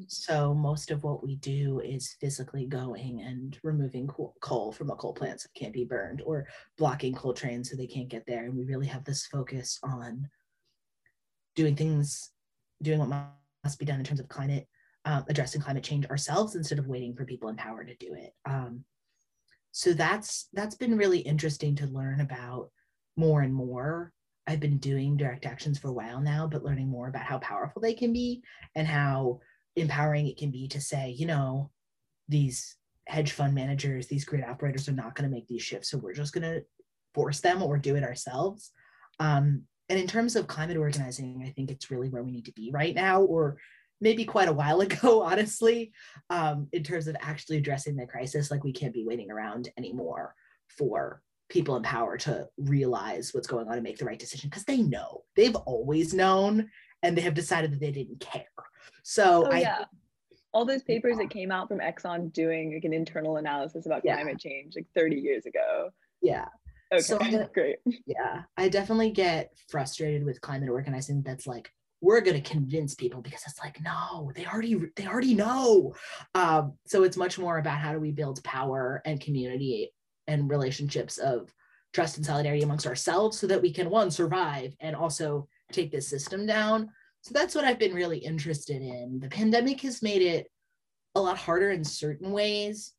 So 0.07 0.53
most 0.53 0.91
of 0.91 1.03
what 1.03 1.23
we 1.23 1.35
do 1.37 1.79
is 1.79 2.15
physically 2.19 2.65
going 2.65 3.21
and 3.21 3.57
removing 3.63 4.09
coal 4.41 4.71
from 4.71 4.89
a 4.89 4.95
coal 4.95 5.13
plant 5.13 5.41
so 5.41 5.47
it 5.53 5.59
can't 5.59 5.73
be 5.73 5.85
burned 5.85 6.21
or 6.25 6.47
blocking 6.77 7.13
coal 7.15 7.33
trains 7.33 7.69
so 7.69 7.77
they 7.77 7.87
can't 7.87 8.09
get 8.09 8.25
there. 8.27 8.45
And 8.45 8.55
we 8.55 8.65
really 8.65 8.87
have 8.87 9.05
this 9.05 9.25
focus 9.27 9.79
on 9.83 10.29
doing 11.55 11.75
things, 11.75 12.31
doing 12.81 12.99
what 12.99 13.29
must 13.63 13.79
be 13.79 13.85
done 13.85 13.99
in 13.99 14.05
terms 14.05 14.19
of 14.19 14.27
climate, 14.27 14.67
um, 15.05 15.23
addressing 15.29 15.61
climate 15.61 15.83
change 15.83 16.05
ourselves 16.07 16.55
instead 16.55 16.79
of 16.79 16.87
waiting 16.87 17.15
for 17.15 17.23
people 17.23 17.47
in 17.47 17.55
power 17.55 17.85
to 17.85 17.95
do 17.95 18.13
it. 18.13 18.33
Um, 18.45 18.83
so 19.71 19.93
that's 19.93 20.49
that's 20.53 20.75
been 20.75 20.97
really 20.97 21.19
interesting 21.19 21.75
to 21.77 21.87
learn 21.87 22.19
about 22.19 22.71
more 23.15 23.41
and 23.41 23.53
more. 23.53 24.11
I've 24.47 24.59
been 24.61 24.77
doing 24.77 25.17
direct 25.17 25.45
actions 25.45 25.77
for 25.77 25.89
a 25.89 25.93
while 25.93 26.21
now, 26.21 26.47
but 26.47 26.63
learning 26.63 26.87
more 26.87 27.09
about 27.09 27.25
how 27.25 27.37
powerful 27.39 27.81
they 27.81 27.93
can 27.93 28.13
be 28.13 28.41
and 28.75 28.87
how 28.87 29.41
empowering 29.75 30.27
it 30.27 30.37
can 30.37 30.51
be 30.51 30.67
to 30.69 30.79
say, 30.79 31.11
you 31.17 31.25
know, 31.25 31.69
these 32.29 32.77
hedge 33.07 33.33
fund 33.33 33.53
managers, 33.53 34.07
these 34.07 34.25
grid 34.25 34.43
operators 34.43 34.87
are 34.87 34.93
not 34.93 35.15
going 35.15 35.29
to 35.29 35.33
make 35.33 35.47
these 35.47 35.61
shifts. 35.61 35.91
So 35.91 35.97
we're 35.97 36.13
just 36.13 36.33
going 36.33 36.43
to 36.43 36.63
force 37.13 37.41
them 37.41 37.61
or 37.61 37.77
do 37.77 37.95
it 37.95 38.03
ourselves. 38.03 38.71
Um, 39.19 39.63
and 39.89 39.99
in 39.99 40.07
terms 40.07 40.35
of 40.35 40.47
climate 40.47 40.77
organizing, 40.77 41.43
I 41.45 41.51
think 41.51 41.71
it's 41.71 41.91
really 41.91 42.09
where 42.09 42.23
we 42.23 42.31
need 42.31 42.45
to 42.45 42.53
be 42.53 42.71
right 42.71 42.95
now, 42.95 43.21
or 43.21 43.57
maybe 44.01 44.25
quite 44.25 44.49
a 44.49 44.53
while 44.53 44.81
ago, 44.81 45.23
honestly, 45.23 45.91
um, 46.29 46.67
in 46.71 46.83
terms 46.83 47.07
of 47.07 47.15
actually 47.19 47.57
addressing 47.57 47.95
the 47.95 48.05
crisis. 48.05 48.51
Like 48.51 48.63
we 48.63 48.73
can't 48.73 48.93
be 48.93 49.05
waiting 49.05 49.31
around 49.31 49.69
anymore 49.77 50.35
for 50.77 51.21
people 51.49 51.75
in 51.75 51.83
power 51.83 52.17
to 52.17 52.47
realize 52.57 53.33
what's 53.33 53.47
going 53.47 53.67
on 53.67 53.75
and 53.75 53.83
make 53.83 53.97
the 53.97 54.05
right 54.05 54.19
decision 54.19 54.49
because 54.49 54.65
they 54.65 54.77
know 54.77 55.23
they've 55.35 55.55
always 55.55 56.13
known 56.13 56.69
and 57.03 57.17
they 57.17 57.21
have 57.21 57.33
decided 57.33 57.71
that 57.71 57.79
they 57.79 57.91
didn't 57.91 58.19
care. 58.19 58.43
So 59.03 59.47
oh, 59.47 59.51
I, 59.51 59.59
yeah. 59.59 59.85
All 60.53 60.65
those 60.65 60.83
papers 60.83 61.15
yeah. 61.17 61.23
that 61.23 61.29
came 61.29 61.51
out 61.51 61.67
from 61.67 61.79
Exxon 61.79 62.33
doing 62.33 62.73
like 62.73 62.83
an 62.83 62.93
internal 62.93 63.37
analysis 63.37 63.85
about 63.85 64.01
yeah. 64.03 64.15
climate 64.15 64.39
change 64.39 64.73
like 64.75 64.87
30 64.95 65.17
years 65.17 65.45
ago. 65.45 65.89
Yeah. 66.21 66.47
Okay, 66.91 67.01
so 67.01 67.17
great. 67.53 67.77
Yeah, 68.05 68.43
I 68.55 68.69
definitely 68.69 69.11
get 69.11 69.51
frustrated 69.69 70.25
with 70.25 70.41
climate 70.41 70.69
organizing 70.69 71.21
that's 71.21 71.47
like, 71.47 71.71
we're 71.99 72.21
going 72.21 72.41
to 72.41 72.47
convince 72.47 72.93
people 72.93 73.21
because 73.21 73.41
it's 73.47 73.59
like 73.59 73.81
no 73.81 74.31
they 74.35 74.45
already 74.45 74.79
they 74.95 75.07
already 75.07 75.33
know 75.33 75.95
um, 76.35 76.73
so 76.85 77.01
it's 77.01 77.17
much 77.17 77.39
more 77.39 77.57
about 77.57 77.79
how 77.79 77.91
do 77.91 77.99
we 77.99 78.11
build 78.11 78.43
power 78.43 79.01
and 79.03 79.19
community 79.19 79.91
and 80.27 80.49
relationships 80.49 81.17
of 81.17 81.53
trust 81.93 82.17
and 82.17 82.25
solidarity 82.25 82.63
amongst 82.63 82.87
ourselves 82.87 83.39
so 83.39 83.47
that 83.47 83.61
we 83.61 83.71
can 83.71 83.89
one 83.89 84.11
survive 84.11 84.75
and 84.81 84.95
also 84.95 85.47
take 85.71 85.91
this 85.91 86.07
system 86.07 86.45
down. 86.45 86.89
So 87.21 87.33
that's 87.33 87.55
what 87.55 87.65
i've 87.65 87.79
been 87.79 87.93
really 87.93 88.19
interested 88.19 88.81
in. 88.81 89.19
The 89.19 89.29
pandemic 89.29 89.81
has 89.81 90.01
made 90.01 90.21
it 90.21 90.47
a 91.15 91.21
lot 91.21 91.37
harder 91.37 91.71
in 91.71 91.83
certain 91.83 92.31
ways 92.31 92.93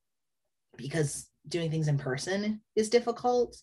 because 0.76 1.28
doing 1.46 1.70
things 1.70 1.88
in 1.88 1.98
person 1.98 2.60
is 2.76 2.90
difficult. 2.90 3.56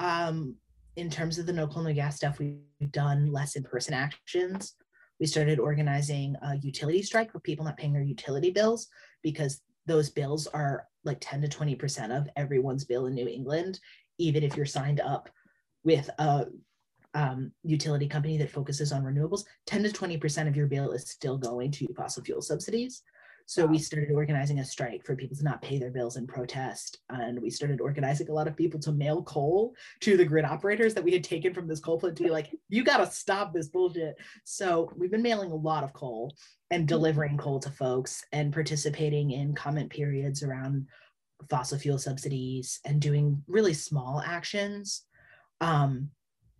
Um, 0.00 0.56
in 0.98 1.08
terms 1.08 1.38
of 1.38 1.46
the 1.46 1.52
no 1.52 1.66
coal 1.66 1.84
no 1.84 1.92
gas 1.92 2.16
stuff 2.16 2.40
we've 2.40 2.58
done 2.90 3.30
less 3.32 3.54
in-person 3.54 3.94
actions. 3.94 4.74
We 5.20 5.26
started 5.26 5.60
organizing 5.60 6.36
a 6.42 6.56
utility 6.56 7.02
strike 7.02 7.30
for 7.30 7.40
people 7.40 7.64
not 7.64 7.76
paying 7.76 7.92
their 7.92 8.02
utility 8.02 8.50
bills 8.50 8.88
because 9.22 9.60
those 9.86 10.10
bills 10.10 10.48
are 10.48 10.86
like 11.08 11.18
10 11.20 11.42
to 11.42 11.48
20% 11.48 12.16
of 12.16 12.28
everyone's 12.36 12.84
bill 12.84 13.06
in 13.06 13.14
new 13.14 13.26
england 13.26 13.80
even 14.18 14.42
if 14.42 14.56
you're 14.56 14.66
signed 14.66 15.00
up 15.00 15.28
with 15.84 16.08
a 16.18 16.46
um, 17.14 17.50
utility 17.64 18.06
company 18.06 18.36
that 18.36 18.50
focuses 18.50 18.92
on 18.92 19.02
renewables 19.02 19.44
10 19.66 19.82
to 19.84 19.88
20% 19.88 20.46
of 20.46 20.54
your 20.54 20.66
bill 20.66 20.92
is 20.92 21.10
still 21.10 21.38
going 21.38 21.70
to 21.72 21.92
fossil 21.94 22.22
fuel 22.22 22.42
subsidies 22.42 23.02
so 23.48 23.64
we 23.64 23.78
started 23.78 24.10
organizing 24.10 24.58
a 24.58 24.64
strike 24.64 25.06
for 25.06 25.16
people 25.16 25.34
to 25.34 25.42
not 25.42 25.62
pay 25.62 25.78
their 25.78 25.90
bills 25.90 26.16
and 26.16 26.28
protest. 26.28 26.98
And 27.08 27.40
we 27.40 27.48
started 27.48 27.80
organizing 27.80 28.28
a 28.28 28.32
lot 28.34 28.46
of 28.46 28.54
people 28.54 28.78
to 28.80 28.92
mail 28.92 29.22
coal 29.22 29.74
to 30.00 30.18
the 30.18 30.24
grid 30.26 30.44
operators 30.44 30.92
that 30.92 31.02
we 31.02 31.14
had 31.14 31.24
taken 31.24 31.54
from 31.54 31.66
this 31.66 31.80
coal 31.80 31.98
plant 31.98 32.16
to 32.18 32.24
be 32.24 32.28
like, 32.28 32.54
you 32.68 32.84
got 32.84 32.98
to 32.98 33.06
stop 33.10 33.54
this 33.54 33.68
bullshit. 33.68 34.16
So 34.44 34.92
we've 34.98 35.10
been 35.10 35.22
mailing 35.22 35.50
a 35.50 35.56
lot 35.56 35.82
of 35.82 35.94
coal 35.94 36.36
and 36.70 36.82
mm-hmm. 36.82 36.88
delivering 36.88 37.38
coal 37.38 37.58
to 37.60 37.70
folks 37.70 38.22
and 38.32 38.52
participating 38.52 39.30
in 39.30 39.54
comment 39.54 39.88
periods 39.88 40.42
around 40.42 40.86
fossil 41.48 41.78
fuel 41.78 41.96
subsidies 41.96 42.80
and 42.84 43.00
doing 43.00 43.42
really 43.46 43.72
small 43.72 44.20
actions. 44.26 45.04
Um, 45.62 46.10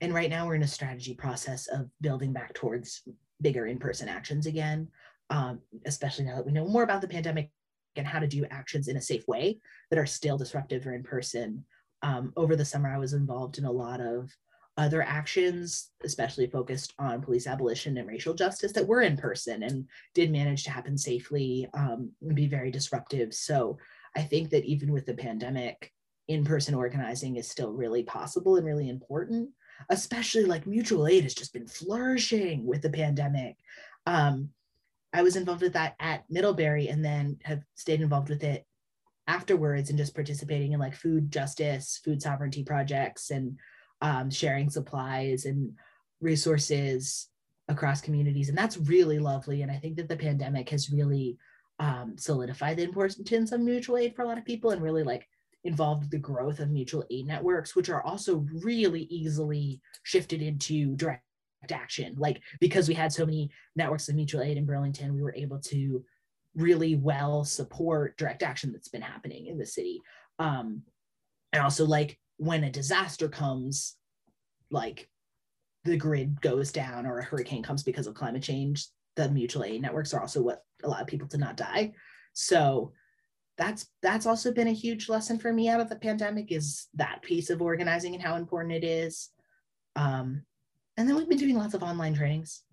and 0.01 0.15
right 0.15 0.31
now 0.31 0.47
we're 0.47 0.55
in 0.55 0.63
a 0.63 0.67
strategy 0.67 1.13
process 1.13 1.67
of 1.67 1.91
building 2.01 2.33
back 2.33 2.55
towards 2.55 3.03
bigger 3.43 3.67
in-person 3.67 4.09
actions 4.09 4.47
again 4.47 4.89
um, 5.31 5.61
especially 5.87 6.25
now 6.25 6.37
that 6.37 6.47
we 6.47 6.53
know 6.53 6.67
more 6.67 6.83
about 6.83 7.01
the 7.01 7.09
pandemic 7.09 7.51
and 7.97 8.07
how 8.07 8.19
to 8.19 8.27
do 8.27 8.47
actions 8.51 8.89
in 8.89 8.97
a 8.97 9.01
safe 9.01 9.27
way 9.27 9.59
that 9.91 9.99
are 9.99 10.07
still 10.07 10.39
disruptive 10.39 10.87
or 10.87 10.95
in 10.95 11.03
person. 11.03 11.65
Um, 12.03 12.33
over 12.37 12.55
the 12.55 12.65
summer, 12.65 12.89
I 12.89 12.99
was 12.99 13.13
involved 13.13 13.59
in 13.59 13.65
a 13.65 13.73
lot 13.73 14.01
of 14.01 14.31
other 14.77 15.03
actions, 15.03 15.91
especially 16.05 16.47
focused 16.47 16.95
on 17.01 17.21
police 17.21 17.49
abolition 17.49 17.99
and 17.99 18.07
racial 18.07 18.33
justice 18.33 18.73
that 18.73 18.87
were 18.87 19.03
in 19.03 19.17
person 19.17 19.65
and 19.65 19.85
did 20.15 20.31
manage 20.31 20.63
to 20.63 20.71
happen 20.71 20.97
safely 20.97 21.69
um, 21.75 22.13
and 22.23 22.37
be 22.37 22.47
very 22.47 22.71
disruptive. 22.71 23.35
So 23.35 23.77
I 24.17 24.23
think 24.23 24.51
that 24.51 24.65
even 24.65 24.93
with 24.93 25.05
the 25.05 25.15
pandemic, 25.15 25.93
in 26.29 26.45
person 26.45 26.75
organizing 26.75 27.37
is 27.37 27.49
still 27.51 27.73
really 27.73 28.05
possible 28.05 28.57
and 28.57 28.67
really 28.67 28.89
important, 28.89 29.51
especially 29.91 30.45
like 30.45 30.67
mutual 30.67 31.09
aid 31.09 31.25
has 31.25 31.35
just 31.35 31.53
been 31.53 31.67
flourishing 31.67 32.65
with 32.65 32.83
the 32.83 32.91
pandemic. 32.91 33.57
Um, 34.07 34.51
I 35.13 35.23
was 35.23 35.37
involved 35.37 35.63
with 35.63 35.73
that 35.73 35.95
at 36.01 36.25
Middlebury 36.29 36.89
and 36.89 37.05
then 37.05 37.39
have 37.45 37.63
stayed 37.75 38.01
involved 38.01 38.29
with 38.29 38.45
it 38.45 38.67
afterwards 39.27 39.91
and 39.91 39.99
just 39.99 40.15
participating 40.15 40.73
in 40.73 40.81
like 40.81 40.95
food 40.95 41.31
justice, 41.31 42.01
food 42.05 42.21
sovereignty 42.23 42.65
projects 42.65 43.31
and 43.31 43.59
um, 44.01 44.31
sharing 44.31 44.71
supplies 44.71 45.45
and 45.45 45.73
resources 46.21 47.29
across 47.69 48.01
communities. 48.01 48.49
And 48.49 48.57
that's 48.57 48.79
really 48.79 49.19
lovely. 49.19 49.63
And 49.63 49.71
I 49.71 49.77
think 49.77 49.97
that 49.97 50.09
the 50.09 50.17
pandemic 50.17 50.71
has 50.71 50.91
really 50.91 51.37
um, 51.79 52.17
solidified 52.17 52.77
the 52.77 52.85
importance 52.85 53.53
of 53.53 53.61
mutual 53.61 53.99
aid 53.99 54.15
for 54.15 54.23
a 54.23 54.27
lot 54.27 54.39
of 54.39 54.45
people 54.45 54.71
and 54.71 54.83
really 54.83 55.05
like 55.05 55.27
involved 55.65 56.11
the 56.11 56.19
growth 56.19 56.61
of 56.61 56.71
mutual 56.71 57.05
aid 57.11 57.27
networks, 57.27 57.77
which 57.77 57.89
are 57.89 58.03
also 58.03 58.47
really 58.65 59.03
easily 59.03 59.81
shifted 60.03 60.43
into 60.43 60.97
direct 60.97 61.25
action. 61.71 62.15
Like 62.19 62.41
because 62.61 62.89
we 62.89 62.95
had 62.95 63.13
so 63.13 63.27
many 63.27 63.51
networks 63.77 64.09
of 64.09 64.15
mutual 64.15 64.43
aid 64.43 64.57
in 64.57 64.67
Burlington, 64.67 65.15
we 65.15 65.23
were 65.23 65.35
able 65.35 65.59
to 65.61 66.05
really 66.55 66.97
well 66.97 67.45
support 67.45 68.17
direct 68.17 68.43
action 68.43 68.73
that's 68.73 68.89
been 68.89 69.03
happening 69.03 69.47
in 69.47 69.59
the 69.59 69.67
city. 69.67 70.01
Um, 70.39 70.83
and 71.53 71.63
also 71.63 71.85
like 71.85 72.19
when 72.37 72.65
a 72.65 72.71
disaster 72.71 73.29
comes, 73.29 73.97
like 74.71 75.09
the 75.85 75.97
grid 75.97 76.41
goes 76.41 76.73
down 76.73 77.07
or 77.07 77.19
a 77.19 77.25
hurricane 77.25 77.63
comes 77.63 77.83
because 77.83 78.07
of 78.07 78.15
climate 78.15 78.43
change, 78.43 78.87
the 79.17 79.29
mutual 79.31 79.65
aid 79.65 79.83
networks 79.83 80.15
are 80.15 80.21
also 80.21 80.43
what 80.43 80.63
allow 80.85 81.03
people 81.05 81.29
to 81.29 81.39
not 81.39 81.57
die. 81.57 81.93
So 82.33 82.93
that's 83.57 83.89
that's 84.03 84.27
also 84.27 84.53
been 84.53 84.69
a 84.69 84.73
huge 84.73 85.09
lesson 85.09 85.39
for 85.39 85.53
me 85.53 85.69
out 85.69 85.81
of 85.81 85.89
the 85.89 85.97
pandemic 85.97 86.53
is 86.53 86.87
that 86.95 87.23
piece 87.23 87.51
of 87.51 87.61
organizing 87.61 88.15
and 88.15 88.23
how 88.23 88.37
important 88.37 88.73
it 88.73 88.85
is. 88.85 89.31
Um, 89.97 90.45
and 90.99 91.09
then 91.09 91.17
we've 91.17 91.29
been 91.29 91.39
doing 91.39 91.57
lots 91.57 91.75
of 91.75 91.83
online 91.83 92.13
trainings. 92.13 92.65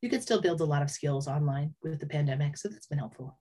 You 0.00 0.08
could 0.08 0.22
still 0.22 0.40
build 0.40 0.60
a 0.60 0.64
lot 0.64 0.80
of 0.80 0.90
skills 0.90 1.26
online 1.26 1.74
with 1.82 1.98
the 1.98 2.06
pandemic. 2.06 2.56
So 2.56 2.68
that's 2.68 2.86
been 2.86 2.98
helpful. 2.98 3.36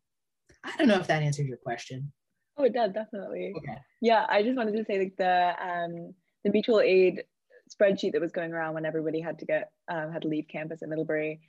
I 0.63 0.75
don't 0.75 0.87
know 0.87 0.99
if 0.99 1.07
that 1.07 1.21
answers 1.21 1.47
your 1.47 1.57
question. 1.57 2.11
Oh, 2.57 2.63
it 2.63 2.73
does 2.73 2.91
definitely. 2.93 3.53
Okay. 3.55 3.77
Yeah, 4.01 4.25
I 4.27 4.41
just 4.41 4.57
wanted 4.57 4.75
to 4.75 4.83
say 4.85 4.97
like 4.97 5.13
the 5.17 5.53
um 5.61 6.15
the 6.43 6.51
mutual 6.51 6.81
aid 6.81 7.23
spreadsheet 7.71 8.13
that 8.13 8.21
was 8.21 8.31
going 8.31 8.53
around 8.53 8.73
when 8.73 8.85
everybody 8.85 9.21
had 9.21 9.37
to 9.39 9.45
get 9.45 9.69
um, 9.87 10.11
had 10.11 10.23
to 10.23 10.27
leave 10.27 10.47
campus 10.47 10.81
at 10.81 10.89
Middlebury 10.89 11.39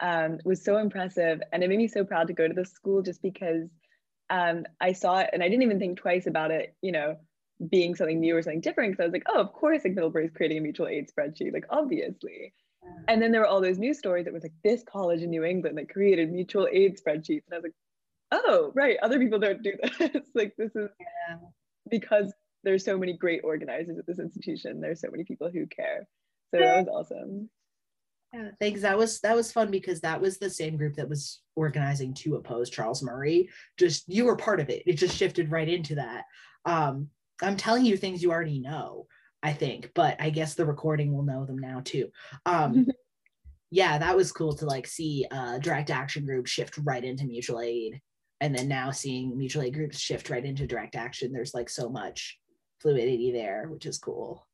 um, 0.00 0.38
was 0.44 0.62
so 0.62 0.76
impressive, 0.76 1.40
and 1.52 1.64
it 1.64 1.68
made 1.68 1.78
me 1.78 1.88
so 1.88 2.04
proud 2.04 2.26
to 2.26 2.34
go 2.34 2.46
to 2.46 2.54
the 2.54 2.66
school 2.66 3.00
just 3.00 3.22
because 3.22 3.68
um, 4.28 4.66
I 4.80 4.92
saw 4.92 5.20
it 5.20 5.30
and 5.32 5.42
I 5.42 5.48
didn't 5.48 5.62
even 5.62 5.78
think 5.78 5.98
twice 5.98 6.26
about 6.26 6.50
it. 6.50 6.74
You 6.82 6.92
know, 6.92 7.16
being 7.70 7.94
something 7.94 8.20
new 8.20 8.36
or 8.36 8.42
something 8.42 8.60
different 8.60 8.92
because 8.92 9.02
I 9.02 9.06
was 9.06 9.12
like, 9.12 9.26
oh, 9.28 9.40
of 9.40 9.52
course, 9.52 9.84
like 9.84 9.94
Middlebury 9.94 10.26
is 10.26 10.32
creating 10.34 10.58
a 10.58 10.60
mutual 10.60 10.88
aid 10.88 11.10
spreadsheet, 11.10 11.52
like 11.52 11.66
obviously. 11.70 12.52
And 13.08 13.20
then 13.20 13.32
there 13.32 13.40
were 13.40 13.46
all 13.46 13.60
those 13.60 13.78
news 13.78 13.98
stories 13.98 14.24
that 14.24 14.32
was 14.34 14.42
like 14.42 14.52
this 14.64 14.82
college 14.84 15.22
in 15.22 15.30
New 15.30 15.44
England 15.44 15.76
that 15.76 15.90
created 15.90 16.32
mutual 16.32 16.68
aid 16.70 16.98
spreadsheets, 16.98 17.42
and 17.46 17.52
I 17.52 17.56
was 17.56 17.64
like, 17.64 17.74
oh, 18.32 18.72
right, 18.74 18.96
other 19.02 19.18
people 19.18 19.38
don't 19.38 19.62
do 19.62 19.72
this. 19.98 20.28
like 20.34 20.54
this 20.56 20.74
is 20.74 20.88
yeah. 21.00 21.36
because 21.90 22.32
there's 22.64 22.84
so 22.84 22.96
many 22.96 23.12
great 23.12 23.42
organizers 23.44 23.98
at 23.98 24.06
this 24.06 24.18
institution. 24.18 24.80
There's 24.80 25.00
so 25.00 25.10
many 25.10 25.24
people 25.24 25.50
who 25.50 25.66
care. 25.66 26.06
So 26.50 26.60
that 26.60 26.86
was 26.86 26.88
awesome. 26.88 27.50
Yeah, 28.32 28.50
thanks. 28.60 28.82
That 28.82 28.98
was 28.98 29.20
that 29.20 29.36
was 29.36 29.52
fun 29.52 29.70
because 29.70 30.00
that 30.00 30.20
was 30.20 30.38
the 30.38 30.50
same 30.50 30.76
group 30.76 30.96
that 30.96 31.08
was 31.08 31.40
organizing 31.56 32.12
to 32.14 32.36
oppose 32.36 32.68
Charles 32.68 33.02
Murray. 33.02 33.48
Just 33.78 34.04
you 34.06 34.26
were 34.26 34.36
part 34.36 34.60
of 34.60 34.68
it. 34.68 34.82
It 34.86 34.94
just 34.94 35.16
shifted 35.16 35.50
right 35.50 35.68
into 35.68 35.94
that. 35.94 36.24
Um, 36.66 37.08
I'm 37.42 37.56
telling 37.56 37.84
you 37.84 37.96
things 37.96 38.22
you 38.22 38.30
already 38.30 38.60
know, 38.60 39.06
I 39.42 39.52
think, 39.52 39.90
but 39.94 40.16
I 40.20 40.30
guess 40.30 40.54
the 40.54 40.66
recording 40.66 41.14
will 41.14 41.22
know 41.22 41.44
them 41.44 41.58
now 41.58 41.80
too. 41.84 42.08
Um, 42.46 42.86
yeah, 43.70 43.98
that 43.98 44.16
was 44.16 44.32
cool 44.32 44.54
to 44.54 44.66
like 44.66 44.86
see 44.86 45.26
uh, 45.30 45.58
direct 45.58 45.90
action 45.90 46.24
groups 46.24 46.50
shift 46.50 46.78
right 46.84 47.04
into 47.04 47.26
mutual 47.26 47.60
aid. 47.60 48.00
And 48.40 48.54
then 48.54 48.68
now 48.68 48.90
seeing 48.90 49.36
mutual 49.36 49.62
aid 49.62 49.74
groups 49.74 49.98
shift 49.98 50.30
right 50.30 50.44
into 50.44 50.66
direct 50.66 50.94
action, 50.94 51.32
there's 51.32 51.54
like 51.54 51.68
so 51.68 51.88
much 51.88 52.38
fluidity 52.80 53.32
there, 53.32 53.66
which 53.68 53.86
is 53.86 53.98
cool. 53.98 54.46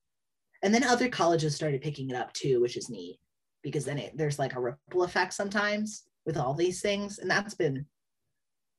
And 0.63 0.75
then 0.75 0.85
other 0.85 1.09
colleges 1.09 1.55
started 1.55 1.83
picking 1.83 2.09
it 2.09 2.17
up 2.17 2.33
too, 2.33 2.61
which 2.61 2.77
is 2.77 2.89
neat 2.89 3.19
because 3.63 3.85
then 3.85 3.99
it, 3.99 4.17
there's 4.17 4.39
like 4.39 4.55
a 4.55 4.61
ripple 4.61 5.03
effect 5.03 5.35
sometimes 5.35 6.05
with 6.25 6.37
all 6.37 6.55
these 6.55 6.81
things. 6.81 7.19
And 7.19 7.31
that's 7.31 7.55
been 7.55 7.85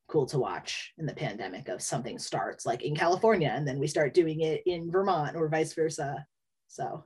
cool 0.07 0.25
to 0.27 0.39
watch 0.39 0.93
in 0.97 1.05
the 1.05 1.13
pandemic 1.13 1.67
of 1.67 1.81
something 1.81 2.19
starts 2.19 2.65
like 2.65 2.83
in 2.83 2.95
California 2.95 3.51
and 3.53 3.67
then 3.67 3.79
we 3.79 3.87
start 3.87 4.13
doing 4.13 4.41
it 4.41 4.61
in 4.65 4.91
Vermont 4.91 5.35
or 5.35 5.49
vice 5.49 5.73
versa. 5.73 6.25
So 6.67 7.03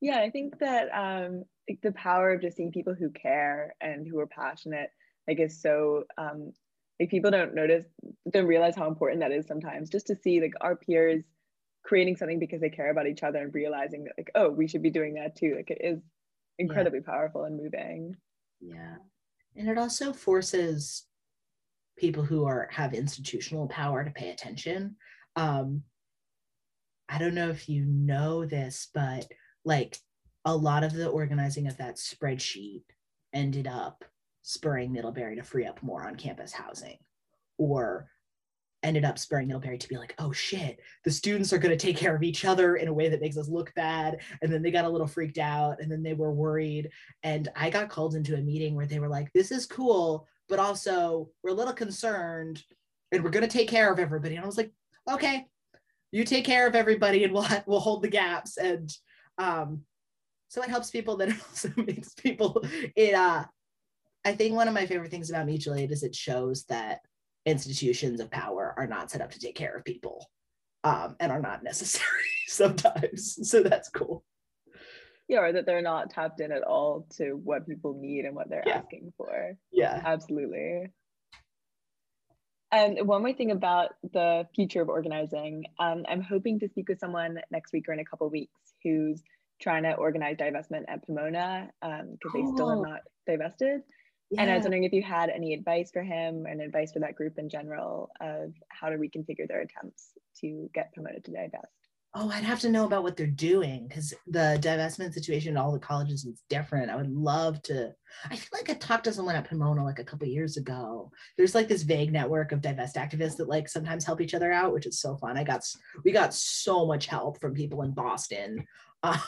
yeah, 0.00 0.20
I 0.20 0.30
think 0.30 0.58
that 0.60 0.88
um 0.92 1.44
like 1.68 1.80
the 1.82 1.92
power 1.92 2.32
of 2.32 2.40
just 2.40 2.56
seeing 2.56 2.70
people 2.70 2.94
who 2.94 3.10
care 3.10 3.74
and 3.80 4.06
who 4.06 4.18
are 4.20 4.26
passionate 4.26 4.90
like 5.26 5.40
is 5.40 5.60
so 5.60 6.04
um, 6.18 6.52
like 7.00 7.10
people 7.10 7.30
don't 7.30 7.54
notice 7.54 7.84
don't 8.32 8.46
realize 8.46 8.76
how 8.76 8.86
important 8.86 9.20
that 9.20 9.32
is 9.32 9.46
sometimes 9.46 9.90
just 9.90 10.06
to 10.06 10.16
see 10.16 10.40
like 10.40 10.54
our 10.60 10.76
peers 10.76 11.24
creating 11.84 12.16
something 12.16 12.38
because 12.38 12.60
they 12.60 12.70
care 12.70 12.90
about 12.90 13.06
each 13.06 13.22
other 13.22 13.38
and 13.38 13.54
realizing 13.54 14.04
that 14.04 14.14
like 14.16 14.30
oh 14.34 14.48
we 14.48 14.66
should 14.66 14.82
be 14.82 14.90
doing 14.90 15.14
that 15.14 15.36
too 15.36 15.54
like 15.56 15.70
it 15.70 15.80
is 15.80 16.00
incredibly 16.58 17.00
yeah. 17.00 17.12
powerful 17.12 17.44
and 17.44 17.56
moving 17.56 18.14
yeah 18.60 18.96
and 19.56 19.68
it 19.68 19.78
also 19.78 20.12
forces 20.12 21.04
people 21.96 22.22
who 22.22 22.44
are 22.44 22.68
have 22.72 22.94
institutional 22.94 23.66
power 23.68 24.04
to 24.04 24.10
pay 24.10 24.30
attention 24.30 24.96
um 25.36 25.82
i 27.08 27.18
don't 27.18 27.34
know 27.34 27.50
if 27.50 27.68
you 27.68 27.84
know 27.84 28.44
this 28.44 28.88
but 28.94 29.26
like 29.64 29.98
a 30.44 30.54
lot 30.56 30.84
of 30.84 30.92
the 30.92 31.08
organizing 31.08 31.66
of 31.66 31.76
that 31.76 31.96
spreadsheet 31.96 32.82
ended 33.32 33.66
up 33.66 34.04
spurring 34.42 34.92
middlebury 34.92 35.36
to 35.36 35.42
free 35.42 35.66
up 35.66 35.82
more 35.82 36.06
on 36.06 36.16
campus 36.16 36.52
housing 36.52 36.98
or 37.58 38.08
ended 38.86 39.04
up 39.04 39.18
spurring 39.18 39.48
Middlebury 39.48 39.78
to 39.78 39.88
be 39.88 39.96
like, 39.96 40.14
oh 40.18 40.32
shit, 40.32 40.78
the 41.04 41.10
students 41.10 41.52
are 41.52 41.58
going 41.58 41.76
to 41.76 41.86
take 41.86 41.96
care 41.96 42.14
of 42.14 42.22
each 42.22 42.44
other 42.44 42.76
in 42.76 42.86
a 42.86 42.92
way 42.92 43.08
that 43.08 43.20
makes 43.20 43.36
us 43.36 43.48
look 43.48 43.74
bad. 43.74 44.20
And 44.42 44.52
then 44.52 44.62
they 44.62 44.70
got 44.70 44.84
a 44.84 44.88
little 44.88 45.08
freaked 45.08 45.38
out 45.38 45.80
and 45.80 45.90
then 45.90 46.02
they 46.02 46.14
were 46.14 46.32
worried. 46.32 46.90
And 47.24 47.48
I 47.56 47.68
got 47.68 47.88
called 47.88 48.14
into 48.14 48.36
a 48.36 48.40
meeting 48.40 48.76
where 48.76 48.86
they 48.86 49.00
were 49.00 49.08
like, 49.08 49.32
this 49.32 49.50
is 49.50 49.66
cool, 49.66 50.28
but 50.48 50.58
also 50.58 51.28
we're 51.42 51.50
a 51.50 51.54
little 51.54 51.72
concerned 51.72 52.62
and 53.12 53.22
we're 53.22 53.30
going 53.30 53.46
to 53.46 53.50
take 53.50 53.68
care 53.68 53.92
of 53.92 53.98
everybody. 53.98 54.36
And 54.36 54.44
I 54.44 54.46
was 54.46 54.56
like, 54.56 54.72
okay, 55.10 55.46
you 56.12 56.24
take 56.24 56.44
care 56.44 56.66
of 56.66 56.74
everybody 56.74 57.24
and 57.24 57.32
we'll, 57.32 57.46
we'll 57.66 57.80
hold 57.80 58.02
the 58.02 58.08
gaps. 58.08 58.56
And 58.56 58.90
um, 59.38 59.82
so 60.48 60.62
it 60.62 60.70
helps 60.70 60.90
people 60.90 61.16
that 61.18 61.28
it 61.28 61.36
also 61.48 61.70
makes 61.76 62.14
people, 62.14 62.64
it, 62.94 63.14
uh, 63.14 63.44
I 64.24 64.34
think 64.34 64.54
one 64.54 64.68
of 64.68 64.74
my 64.74 64.86
favorite 64.86 65.10
things 65.10 65.30
about 65.30 65.46
mutual 65.46 65.74
aid 65.74 65.92
is 65.92 66.02
it 66.02 66.14
shows 66.14 66.64
that 66.64 67.00
institutions 67.44 68.20
of 68.20 68.30
power 68.30 68.74
are 68.76 68.86
not 68.86 69.10
set 69.10 69.20
up 69.20 69.30
to 69.30 69.38
take 69.38 69.54
care 69.54 69.76
of 69.76 69.84
people 69.84 70.28
um, 70.82 71.16
and 71.20 71.30
are 71.30 71.40
not 71.40 71.62
necessary 71.62 72.04
sometimes. 72.48 73.48
So 73.48 73.62
that's 73.62 73.88
cool. 73.88 74.24
Yeah, 75.28 75.40
or 75.40 75.52
that 75.52 75.66
they're 75.66 75.82
not 75.82 76.10
tapped 76.10 76.40
in 76.40 76.52
at 76.52 76.62
all 76.62 77.06
to 77.16 77.32
what 77.32 77.66
people 77.66 77.98
need 78.00 78.24
and 78.24 78.34
what 78.34 78.48
they're 78.48 78.62
yeah. 78.64 78.78
asking 78.78 79.12
for. 79.16 79.56
Yeah. 79.72 80.00
Absolutely. 80.04 80.92
And 82.72 83.06
one 83.06 83.22
more 83.22 83.32
thing 83.32 83.50
about 83.50 83.94
the 84.12 84.46
future 84.54 84.82
of 84.82 84.88
organizing, 84.88 85.64
um, 85.78 86.04
I'm 86.08 86.20
hoping 86.20 86.58
to 86.60 86.68
speak 86.68 86.88
with 86.88 86.98
someone 86.98 87.40
next 87.50 87.72
week 87.72 87.88
or 87.88 87.92
in 87.92 88.00
a 88.00 88.04
couple 88.04 88.28
weeks 88.28 88.60
who's 88.82 89.22
trying 89.60 89.84
to 89.84 89.94
organize 89.94 90.36
divestment 90.36 90.84
at 90.88 91.04
Pomona 91.06 91.70
because 91.80 92.00
um, 92.02 92.18
cool. 92.22 92.32
they 92.32 92.54
still 92.54 92.68
have 92.70 92.80
not 92.80 93.00
divested. 93.26 93.82
Yeah. 94.30 94.42
And 94.42 94.50
I 94.50 94.56
was 94.56 94.64
wondering 94.64 94.84
if 94.84 94.92
you 94.92 95.02
had 95.02 95.30
any 95.30 95.54
advice 95.54 95.90
for 95.92 96.02
him 96.02 96.46
and 96.46 96.60
advice 96.60 96.92
for 96.92 96.98
that 96.98 97.14
group 97.14 97.38
in 97.38 97.48
general 97.48 98.10
of 98.20 98.52
how 98.68 98.88
to 98.88 98.96
reconfigure 98.96 99.46
their 99.46 99.60
attempts 99.60 100.10
to 100.40 100.68
get 100.74 100.92
Pomona 100.94 101.20
to 101.20 101.30
divest. 101.30 101.85
Oh, 102.18 102.30
I'd 102.30 102.44
have 102.44 102.60
to 102.60 102.70
know 102.70 102.86
about 102.86 103.02
what 103.02 103.14
they're 103.14 103.26
doing 103.26 103.86
because 103.86 104.14
the 104.26 104.58
divestment 104.62 105.12
situation 105.12 105.50
in 105.50 105.58
all 105.58 105.70
the 105.70 105.78
colleges 105.78 106.24
is 106.24 106.42
different. 106.48 106.90
I 106.90 106.96
would 106.96 107.10
love 107.10 107.60
to. 107.64 107.92
I 108.24 108.36
feel 108.36 108.58
like 108.58 108.70
I 108.70 108.74
talked 108.74 109.04
to 109.04 109.12
someone 109.12 109.36
at 109.36 109.46
Pomona 109.46 109.84
like 109.84 109.98
a 109.98 110.04
couple 110.04 110.26
years 110.26 110.56
ago. 110.56 111.10
There's 111.36 111.54
like 111.54 111.68
this 111.68 111.82
vague 111.82 112.14
network 112.14 112.52
of 112.52 112.62
divest 112.62 112.96
activists 112.96 113.36
that 113.36 113.50
like 113.50 113.68
sometimes 113.68 114.06
help 114.06 114.22
each 114.22 114.32
other 114.32 114.50
out, 114.50 114.72
which 114.72 114.86
is 114.86 114.98
so 114.98 115.18
fun. 115.18 115.36
I 115.36 115.44
got 115.44 115.62
we 116.06 116.10
got 116.10 116.32
so 116.32 116.86
much 116.86 117.04
help 117.04 117.38
from 117.38 117.52
people 117.52 117.82
in 117.82 117.90
Boston 117.90 118.66
um, 119.02 119.20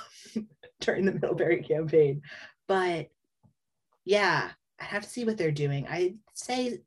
during 0.80 1.04
the 1.04 1.12
Middlebury 1.12 1.62
campaign, 1.62 2.22
but 2.68 3.08
yeah, 4.06 4.48
I 4.80 4.84
have 4.84 5.02
to 5.02 5.10
see 5.10 5.26
what 5.26 5.36
they're 5.36 5.50
doing. 5.50 5.86
I'd 5.86 6.16
say 6.32 6.78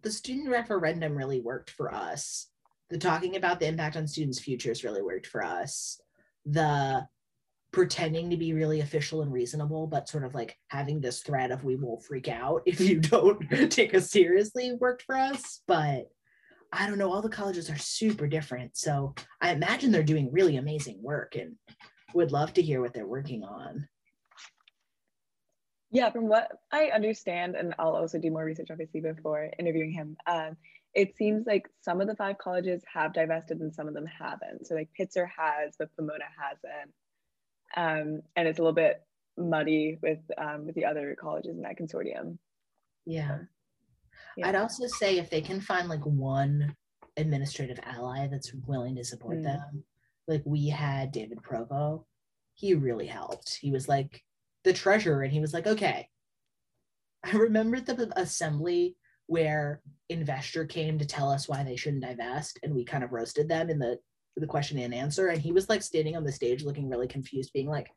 the 0.00 0.10
student 0.10 0.48
referendum 0.48 1.14
really 1.14 1.42
worked 1.42 1.68
for 1.68 1.92
us. 1.92 2.46
The 2.90 2.98
talking 2.98 3.36
about 3.36 3.60
the 3.60 3.66
impact 3.66 3.96
on 3.96 4.06
students' 4.06 4.40
futures 4.40 4.84
really 4.84 5.02
worked 5.02 5.26
for 5.26 5.44
us. 5.44 6.00
The 6.44 7.06
pretending 7.72 8.30
to 8.30 8.36
be 8.36 8.52
really 8.52 8.80
official 8.80 9.22
and 9.22 9.32
reasonable, 9.32 9.86
but 9.86 10.08
sort 10.08 10.24
of 10.24 10.34
like 10.34 10.56
having 10.68 11.00
this 11.00 11.20
threat 11.20 11.52
of 11.52 11.62
we 11.62 11.76
will 11.76 12.00
freak 12.00 12.28
out 12.28 12.62
if 12.66 12.80
you 12.80 12.98
don't 13.00 13.40
take 13.70 13.94
us 13.94 14.10
seriously 14.10 14.72
worked 14.80 15.02
for 15.02 15.16
us. 15.16 15.62
But 15.66 16.08
I 16.72 16.86
don't 16.86 16.98
know, 16.98 17.12
all 17.12 17.22
the 17.22 17.28
colleges 17.28 17.70
are 17.70 17.78
super 17.78 18.26
different. 18.26 18.76
So 18.76 19.14
I 19.40 19.52
imagine 19.52 19.90
they're 19.90 20.02
doing 20.02 20.30
really 20.32 20.56
amazing 20.56 21.02
work 21.02 21.36
and 21.36 21.56
would 22.14 22.32
love 22.32 22.52
to 22.54 22.62
hear 22.62 22.80
what 22.80 22.92
they're 22.92 23.06
working 23.06 23.42
on. 23.42 23.88
Yeah, 25.90 26.10
from 26.10 26.28
what 26.28 26.50
I 26.70 26.90
understand, 26.94 27.56
and 27.56 27.74
I'll 27.78 27.96
also 27.96 28.18
do 28.18 28.30
more 28.30 28.44
research 28.44 28.68
obviously 28.70 29.00
before 29.00 29.50
interviewing 29.58 29.90
him. 29.90 30.16
Um, 30.26 30.56
it 30.94 31.16
seems 31.16 31.46
like 31.46 31.68
some 31.80 32.00
of 32.00 32.06
the 32.06 32.16
five 32.16 32.38
colleges 32.38 32.82
have 32.92 33.12
divested 33.12 33.60
and 33.60 33.74
some 33.74 33.88
of 33.88 33.94
them 33.94 34.06
haven't. 34.06 34.66
So 34.66 34.74
like 34.74 34.88
Pitzer 34.98 35.26
has, 35.36 35.74
but 35.78 35.94
Pomona 35.96 36.24
hasn't. 36.38 36.92
Um, 37.76 38.22
and 38.36 38.48
it's 38.48 38.58
a 38.58 38.62
little 38.62 38.74
bit 38.74 39.02
muddy 39.36 39.98
with 40.02 40.18
um, 40.36 40.66
with 40.66 40.74
the 40.74 40.84
other 40.84 41.16
colleges 41.18 41.56
in 41.56 41.62
that 41.62 41.78
consortium. 41.78 42.38
Yeah. 43.06 43.38
So, 43.38 43.46
yeah. 44.36 44.48
I'd 44.48 44.56
also 44.56 44.86
say 44.86 45.18
if 45.18 45.30
they 45.30 45.40
can 45.40 45.60
find 45.60 45.88
like 45.88 46.04
one 46.04 46.74
administrative 47.16 47.78
ally 47.84 48.26
that's 48.28 48.52
willing 48.66 48.96
to 48.96 49.04
support 49.04 49.38
mm. 49.38 49.44
them, 49.44 49.84
like 50.26 50.42
we 50.44 50.68
had 50.68 51.12
David 51.12 51.42
Provost, 51.42 52.04
he 52.54 52.74
really 52.74 53.06
helped. 53.06 53.58
He 53.60 53.70
was 53.70 53.88
like, 53.88 54.22
the 54.64 54.72
treasurer 54.72 55.22
and 55.22 55.32
he 55.32 55.40
was 55.40 55.52
like, 55.54 55.66
okay. 55.66 56.08
I 57.24 57.36
remember 57.36 57.80
the 57.80 58.10
assembly 58.16 58.96
where 59.26 59.80
Investure 60.08 60.64
came 60.64 60.98
to 60.98 61.06
tell 61.06 61.30
us 61.30 61.48
why 61.48 61.62
they 61.62 61.76
shouldn't 61.76 62.02
divest 62.02 62.58
and 62.62 62.74
we 62.74 62.84
kind 62.84 63.04
of 63.04 63.12
roasted 63.12 63.48
them 63.48 63.70
in 63.70 63.78
the 63.78 63.98
the 64.36 64.46
question 64.46 64.78
and 64.78 64.94
answer 64.94 65.28
and 65.28 65.40
he 65.40 65.52
was 65.52 65.68
like 65.68 65.82
standing 65.82 66.16
on 66.16 66.24
the 66.24 66.32
stage 66.32 66.64
looking 66.64 66.88
really 66.88 67.06
confused 67.06 67.52
being 67.52 67.68
like 67.68 67.90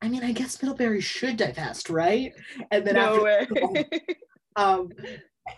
I 0.00 0.08
mean 0.08 0.24
I 0.24 0.32
guess 0.32 0.62
Middlebury 0.62 1.00
should 1.00 1.36
divest 1.36 1.90
right 1.90 2.32
and 2.70 2.86
then 2.86 2.94
no 2.94 3.26
after, 3.26 3.84
um 4.56 4.90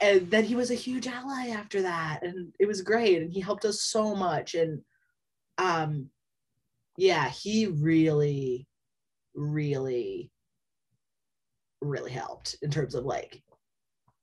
and 0.01 0.31
then 0.31 0.45
he 0.45 0.57
was 0.57 0.71
a 0.71 0.75
huge 0.75 1.07
ally 1.07 1.51
after 1.51 1.83
that 1.83 2.23
and 2.23 2.53
it 2.59 2.67
was 2.67 2.83
great 2.83 3.23
and 3.23 3.33
he 3.33 3.41
helped 3.41 3.65
us 3.65 3.83
so 3.83 4.17
much 4.17 4.55
and 4.55 4.81
um 5.59 6.09
yeah 6.97 7.29
he 7.29 7.67
really 7.67 8.67
really 9.35 10.31
really 11.81 12.11
helped 12.11 12.57
in 12.63 12.71
terms 12.71 12.95
of 12.95 13.05
like 13.05 13.43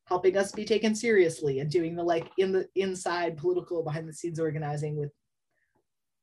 helping 0.06 0.38
us 0.38 0.52
be 0.52 0.64
taken 0.64 0.96
seriously 0.96 1.60
and 1.60 1.70
doing 1.70 1.96
the 1.96 2.04
like 2.04 2.30
in 2.38 2.52
the 2.52 2.68
inside 2.76 3.38
political 3.38 3.84
behind 3.84 4.08
the 4.08 4.14
scenes 4.14 4.40
organizing 4.40 4.96
with 4.96 5.12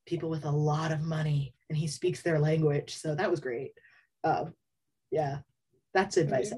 people 0.06 0.30
with 0.30 0.44
a 0.44 0.50
lot 0.50 0.92
of 0.92 1.02
money 1.02 1.54
and 1.68 1.76
he 1.76 1.86
speaks 1.86 2.22
their 2.22 2.38
language. 2.38 2.94
So 2.96 3.14
that 3.14 3.30
was 3.30 3.40
great. 3.40 3.72
Um, 4.22 4.54
yeah 5.10 5.38
that's 5.92 6.16
advice. 6.16 6.52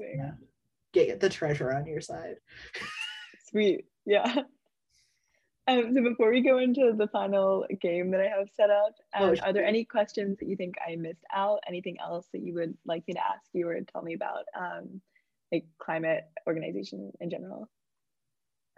Get 0.93 1.19
the 1.19 1.29
treasure 1.29 1.73
on 1.73 1.85
your 1.85 2.01
side. 2.01 2.35
Sweet. 3.49 3.85
Yeah 4.05 4.43
um, 5.67 5.93
so 5.93 6.01
before 6.01 6.31
we 6.31 6.41
go 6.41 6.59
into 6.59 6.93
the 6.95 7.07
final 7.07 7.65
game 7.81 8.11
that 8.11 8.21
I 8.21 8.27
have 8.27 8.47
set 8.55 8.69
up, 8.69 8.95
um, 9.13 9.35
are 9.43 9.51
there 9.51 9.65
any 9.65 9.83
questions 9.83 10.37
that 10.39 10.47
you 10.47 10.55
think 10.55 10.75
I 10.85 10.95
missed 10.95 11.25
out? 11.33 11.59
Anything 11.67 11.97
else 11.99 12.27
that 12.31 12.41
you 12.41 12.53
would 12.53 12.77
like 12.85 13.05
me 13.07 13.15
to 13.15 13.25
ask 13.25 13.49
you 13.53 13.67
or 13.67 13.79
tell 13.81 14.01
me 14.01 14.13
about 14.13 14.45
um, 14.57 15.01
like 15.51 15.65
climate 15.77 16.23
organization 16.47 17.11
in 17.19 17.29
general? 17.29 17.69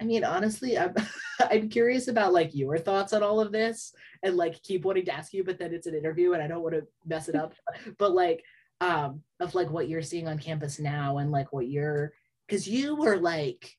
I 0.02 0.06
mean, 0.06 0.24
honestly, 0.24 0.80
I'm 0.80 0.96
I'm 1.40 1.70
curious 1.70 2.08
about 2.08 2.34
like 2.34 2.56
your 2.56 2.78
thoughts 2.80 3.14
on 3.14 3.22
all 3.22 3.40
of 3.40 3.52
this, 3.52 3.94
and 4.24 4.36
like 4.36 4.62
keep 4.64 4.84
wanting 4.84 5.06
to 5.06 5.14
ask 5.14 5.32
you, 5.34 5.44
but 5.44 5.60
then 5.60 5.74
it's 5.74 5.88
an 5.88 5.96
interview, 5.96 6.34
and 6.34 6.42
I 6.42 6.48
don't 6.48 6.64
want 6.64 6.76
to 6.76 6.88
mess 7.06 7.30
it 7.30 7.36
up. 7.36 7.54
but 8.00 8.14
like, 8.14 8.44
um, 8.82 9.22
of 9.40 9.54
like 9.54 9.70
what 9.70 9.90
you're 9.90 10.02
seeing 10.02 10.28
on 10.28 10.40
campus 10.40 10.80
now, 10.80 11.20
and 11.20 11.32
like 11.32 11.54
what 11.54 11.68
you're, 11.68 12.14
because 12.48 12.68
you 12.68 12.96
were 12.96 13.18
like, 13.18 13.76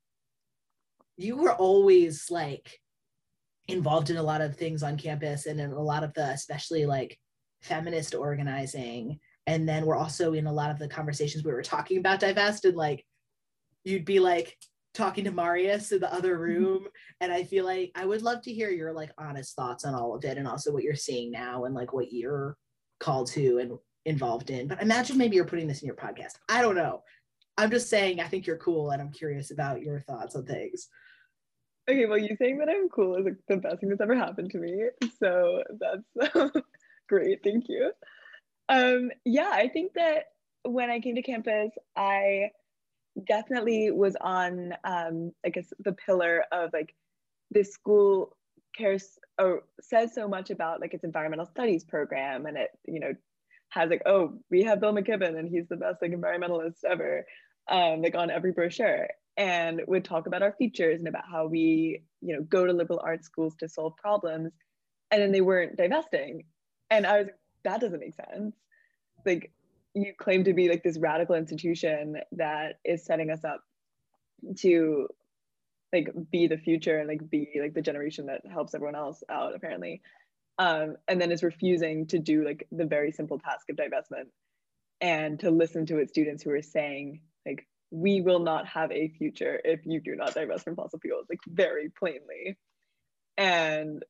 you 1.16 1.36
were 1.36 1.54
always 1.54 2.30
like 2.30 2.79
involved 3.72 4.10
in 4.10 4.16
a 4.16 4.22
lot 4.22 4.40
of 4.40 4.56
things 4.56 4.82
on 4.82 4.96
campus 4.96 5.46
and 5.46 5.60
in 5.60 5.72
a 5.72 5.80
lot 5.80 6.04
of 6.04 6.12
the 6.14 6.30
especially 6.30 6.86
like 6.86 7.18
feminist 7.62 8.14
organizing. 8.14 9.18
And 9.46 9.68
then 9.68 9.84
we're 9.84 9.96
also 9.96 10.34
in 10.34 10.46
a 10.46 10.52
lot 10.52 10.70
of 10.70 10.78
the 10.78 10.88
conversations 10.88 11.44
we 11.44 11.52
were 11.52 11.62
talking 11.62 11.98
about 11.98 12.20
divest 12.20 12.64
and 12.64 12.76
like 12.76 13.04
you'd 13.84 14.04
be 14.04 14.20
like 14.20 14.56
talking 14.94 15.24
to 15.24 15.30
marius 15.30 15.92
in 15.92 16.00
the 16.00 16.12
other 16.12 16.34
mm-hmm. 16.34 16.42
room. 16.42 16.88
And 17.20 17.32
i 17.32 17.44
feel 17.44 17.64
like 17.64 17.90
i 17.94 18.04
would 18.04 18.22
love 18.22 18.42
to 18.42 18.52
hear 18.52 18.70
your 18.70 18.92
like 18.92 19.10
honest 19.18 19.54
thoughts 19.54 19.84
on 19.84 19.94
all 19.94 20.14
of 20.14 20.24
it 20.24 20.38
and 20.38 20.48
also 20.48 20.72
what 20.72 20.82
you're 20.82 20.94
seeing 20.94 21.30
now 21.30 21.64
and 21.64 21.74
like 21.74 21.92
what 21.92 22.12
you're 22.12 22.56
called 22.98 23.28
to 23.28 23.58
and 23.58 23.78
involved 24.06 24.50
in. 24.50 24.66
But 24.66 24.82
imagine 24.82 25.18
maybe 25.18 25.36
you're 25.36 25.44
putting 25.44 25.68
this 25.68 25.82
in 25.82 25.86
your 25.86 25.96
podcast. 25.96 26.32
I 26.48 26.62
don't 26.62 26.74
know. 26.74 27.02
I'm 27.60 27.70
just 27.70 27.90
saying 27.90 28.20
i 28.20 28.26
think 28.26 28.46
you're 28.46 28.56
cool 28.56 28.90
and 28.90 29.02
i'm 29.02 29.12
curious 29.12 29.50
about 29.50 29.82
your 29.82 30.00
thoughts 30.00 30.34
on 30.34 30.46
things 30.46 30.88
Okay, 31.88 32.06
well, 32.06 32.18
you 32.18 32.36
saying 32.36 32.58
that 32.58 32.68
I'm 32.68 32.88
cool 32.88 33.16
is 33.16 33.24
like 33.24 33.36
the 33.48 33.56
best 33.56 33.80
thing 33.80 33.88
that's 33.88 34.00
ever 34.00 34.14
happened 34.14 34.50
to 34.52 34.58
me. 34.58 34.84
So 35.18 35.62
that's 35.78 36.52
great. 37.08 37.40
Thank 37.42 37.64
you. 37.68 37.92
Um, 38.68 39.10
yeah, 39.24 39.50
I 39.52 39.68
think 39.68 39.94
that 39.94 40.26
when 40.62 40.90
I 40.90 41.00
came 41.00 41.16
to 41.16 41.22
campus, 41.22 41.72
I 41.96 42.50
definitely 43.26 43.90
was 43.90 44.16
on 44.20 44.74
um, 44.84 45.32
I 45.44 45.48
guess 45.48 45.72
the 45.80 45.92
pillar 45.92 46.44
of 46.52 46.70
like 46.72 46.94
this 47.50 47.72
school 47.72 48.36
cares 48.76 49.18
or 49.38 49.62
says 49.80 50.14
so 50.14 50.28
much 50.28 50.50
about 50.50 50.80
like 50.80 50.94
its 50.94 51.04
environmental 51.04 51.46
studies 51.46 51.84
program 51.84 52.46
and 52.46 52.56
it 52.56 52.70
you 52.86 53.00
know 53.00 53.12
has 53.70 53.90
like 53.90 54.02
oh 54.06 54.38
we 54.50 54.62
have 54.62 54.80
Bill 54.80 54.92
McKibben 54.92 55.36
and 55.36 55.48
he's 55.48 55.68
the 55.68 55.76
best 55.76 56.00
like 56.00 56.12
environmentalist 56.12 56.84
ever 56.88 57.26
um, 57.68 58.02
like 58.02 58.14
on 58.14 58.30
every 58.30 58.52
brochure 58.52 59.08
and 59.36 59.80
would 59.86 60.04
talk 60.04 60.26
about 60.26 60.42
our 60.42 60.52
features 60.52 60.98
and 60.98 61.08
about 61.08 61.24
how 61.30 61.46
we 61.46 62.02
you 62.20 62.34
know 62.34 62.42
go 62.42 62.66
to 62.66 62.72
liberal 62.72 63.00
arts 63.02 63.26
schools 63.26 63.54
to 63.56 63.68
solve 63.68 63.96
problems 63.96 64.52
and 65.10 65.20
then 65.20 65.32
they 65.32 65.40
weren't 65.40 65.76
divesting. 65.76 66.44
And 66.90 67.06
I 67.06 67.18
was 67.18 67.28
that 67.64 67.80
doesn't 67.80 68.00
make 68.00 68.14
sense. 68.14 68.54
Like 69.26 69.52
you 69.94 70.12
claim 70.18 70.44
to 70.44 70.54
be 70.54 70.68
like 70.68 70.82
this 70.82 70.98
radical 70.98 71.34
institution 71.34 72.16
that 72.32 72.78
is 72.84 73.04
setting 73.04 73.30
us 73.30 73.44
up 73.44 73.60
to 74.58 75.08
like 75.92 76.08
be 76.30 76.46
the 76.46 76.56
future 76.56 76.98
and 76.98 77.08
like 77.08 77.28
be 77.28 77.50
like 77.60 77.74
the 77.74 77.82
generation 77.82 78.26
that 78.26 78.42
helps 78.50 78.74
everyone 78.74 78.94
else 78.94 79.22
out 79.28 79.54
apparently. 79.54 80.00
Um, 80.58 80.96
and 81.08 81.20
then 81.20 81.32
is 81.32 81.42
refusing 81.42 82.06
to 82.08 82.18
do 82.18 82.44
like 82.44 82.66
the 82.70 82.84
very 82.84 83.12
simple 83.12 83.38
task 83.38 83.68
of 83.70 83.76
divestment 83.76 84.26
and 85.00 85.40
to 85.40 85.50
listen 85.50 85.86
to 85.86 85.98
its 85.98 86.12
students 86.12 86.42
who 86.42 86.50
are 86.50 86.62
saying 86.62 87.22
like 87.46 87.66
we 87.90 88.20
will 88.20 88.38
not 88.38 88.66
have 88.66 88.92
a 88.92 89.08
future 89.08 89.60
if 89.64 89.80
you 89.84 90.00
do 90.00 90.14
not 90.14 90.34
divest 90.34 90.64
from 90.64 90.76
fossil 90.76 90.98
fuels 91.00 91.26
like 91.28 91.40
very 91.46 91.90
plainly 91.90 92.56
and 93.36 94.04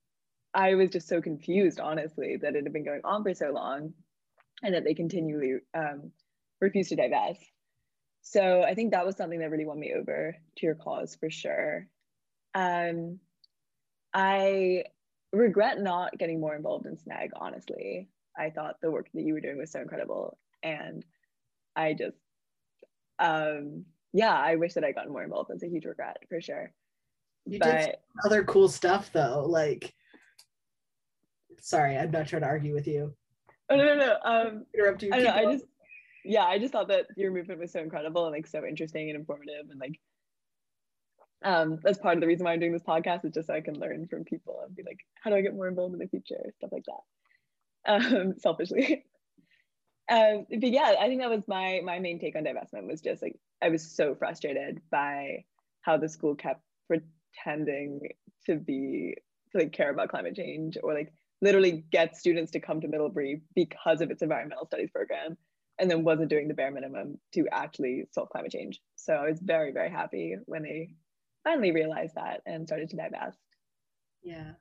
i 0.54 0.74
was 0.74 0.90
just 0.90 1.08
so 1.08 1.20
confused 1.20 1.80
honestly 1.80 2.36
that 2.36 2.54
it 2.54 2.64
had 2.64 2.72
been 2.72 2.84
going 2.84 3.00
on 3.04 3.22
for 3.22 3.34
so 3.34 3.50
long 3.50 3.92
and 4.62 4.74
that 4.74 4.84
they 4.84 4.94
continually 4.94 5.58
um, 5.74 6.12
refuse 6.60 6.88
to 6.88 6.96
divest. 6.96 7.40
So 8.22 8.62
I 8.62 8.74
think 8.74 8.92
that 8.92 9.06
was 9.06 9.16
something 9.16 9.38
that 9.40 9.50
really 9.50 9.64
won 9.64 9.80
me 9.80 9.94
over 9.98 10.36
to 10.56 10.66
your 10.66 10.74
cause 10.74 11.16
for 11.18 11.30
sure. 11.30 11.86
Um, 12.54 13.18
I 14.12 14.84
regret 15.32 15.80
not 15.80 16.18
getting 16.18 16.40
more 16.40 16.54
involved 16.54 16.86
in 16.86 16.98
SNAG, 16.98 17.30
honestly. 17.36 18.08
I 18.36 18.50
thought 18.50 18.76
the 18.80 18.90
work 18.90 19.08
that 19.14 19.22
you 19.22 19.34
were 19.34 19.40
doing 19.40 19.58
was 19.58 19.72
so 19.72 19.80
incredible. 19.80 20.36
And 20.62 21.04
I 21.74 21.94
just, 21.94 22.16
um, 23.20 23.84
yeah, 24.12 24.34
I 24.34 24.56
wish 24.56 24.74
that 24.74 24.84
I 24.84 24.92
got 24.92 25.08
more 25.08 25.22
involved. 25.22 25.50
That's 25.50 25.62
a 25.62 25.68
huge 25.68 25.84
regret 25.84 26.16
for 26.28 26.40
sure. 26.40 26.72
You 27.46 27.58
but, 27.58 27.78
did 27.78 27.96
other 28.24 28.44
cool 28.44 28.68
stuff 28.68 29.10
though. 29.12 29.44
Like, 29.46 29.94
sorry, 31.60 31.96
I'm 31.96 32.10
not 32.10 32.26
trying 32.26 32.42
to 32.42 32.48
argue 32.48 32.74
with 32.74 32.86
you. 32.86 33.14
Oh 33.68 33.76
no 33.76 33.84
no 33.84 33.94
no. 33.94 34.16
Um, 34.24 34.66
interrupt 34.74 35.02
you. 35.02 35.10
I, 35.12 35.18
know, 35.20 35.30
I 35.30 35.44
just 35.52 35.64
yeah, 36.24 36.44
I 36.44 36.58
just 36.58 36.72
thought 36.72 36.88
that 36.88 37.06
your 37.16 37.30
movement 37.30 37.60
was 37.60 37.72
so 37.72 37.80
incredible 37.80 38.26
and 38.26 38.34
like 38.34 38.46
so 38.46 38.64
interesting 38.64 39.10
and 39.10 39.18
informative 39.18 39.70
and 39.70 39.80
like 39.80 39.98
um 41.42 41.78
that's 41.82 41.98
part 41.98 42.16
of 42.16 42.20
the 42.20 42.26
reason 42.26 42.44
why 42.44 42.52
I'm 42.52 42.60
doing 42.60 42.72
this 42.72 42.82
podcast 42.82 43.24
is 43.24 43.32
just 43.32 43.46
so 43.46 43.54
I 43.54 43.62
can 43.62 43.78
learn 43.78 44.06
from 44.08 44.24
people 44.24 44.60
and 44.66 44.74
be 44.74 44.82
like, 44.82 44.98
how 45.22 45.30
do 45.30 45.36
I 45.36 45.40
get 45.40 45.54
more 45.54 45.68
involved 45.68 45.94
in 45.94 46.00
the 46.00 46.08
future? 46.08 46.52
Stuff 46.56 46.70
like 46.72 46.84
that. 46.86 48.16
Um, 48.16 48.34
selfishly. 48.38 49.04
Um, 50.10 50.46
but 50.50 50.70
yeah, 50.70 50.94
I 51.00 51.06
think 51.06 51.20
that 51.20 51.30
was 51.30 51.46
my 51.46 51.80
my 51.84 51.98
main 51.98 52.18
take 52.18 52.36
on 52.36 52.44
divestment 52.44 52.88
was 52.88 53.00
just 53.00 53.22
like 53.22 53.36
I 53.62 53.68
was 53.68 53.94
so 53.96 54.14
frustrated 54.14 54.80
by 54.90 55.44
how 55.82 55.96
the 55.96 56.08
school 56.08 56.34
kept 56.34 56.62
pretending 56.88 58.00
to 58.46 58.56
be 58.56 59.14
to 59.52 59.58
like 59.58 59.72
care 59.72 59.90
about 59.90 60.08
climate 60.08 60.34
change 60.34 60.76
or 60.82 60.94
like 60.94 61.12
literally 61.40 61.84
get 61.90 62.16
students 62.16 62.50
to 62.52 62.60
come 62.60 62.80
to 62.80 62.88
Middlebury 62.88 63.42
because 63.54 64.00
of 64.00 64.10
its 64.10 64.22
environmental 64.22 64.66
studies 64.66 64.90
program 64.90 65.36
and 65.78 65.90
then 65.90 66.04
wasn't 66.04 66.28
doing 66.28 66.48
the 66.48 66.54
bare 66.54 66.70
minimum 66.70 67.18
to 67.32 67.46
actually 67.52 68.04
solve 68.12 68.28
climate 68.30 68.52
change. 68.52 68.80
So 68.96 69.14
I 69.14 69.30
was 69.30 69.40
very, 69.40 69.72
very 69.72 69.90
happy 69.90 70.36
when 70.44 70.62
they 70.62 70.90
finally 71.42 71.72
realized 71.72 72.14
that 72.16 72.42
and 72.44 72.66
started 72.66 72.90
to 72.90 72.96
divest. 72.96 73.38
Yeah. 74.22 74.52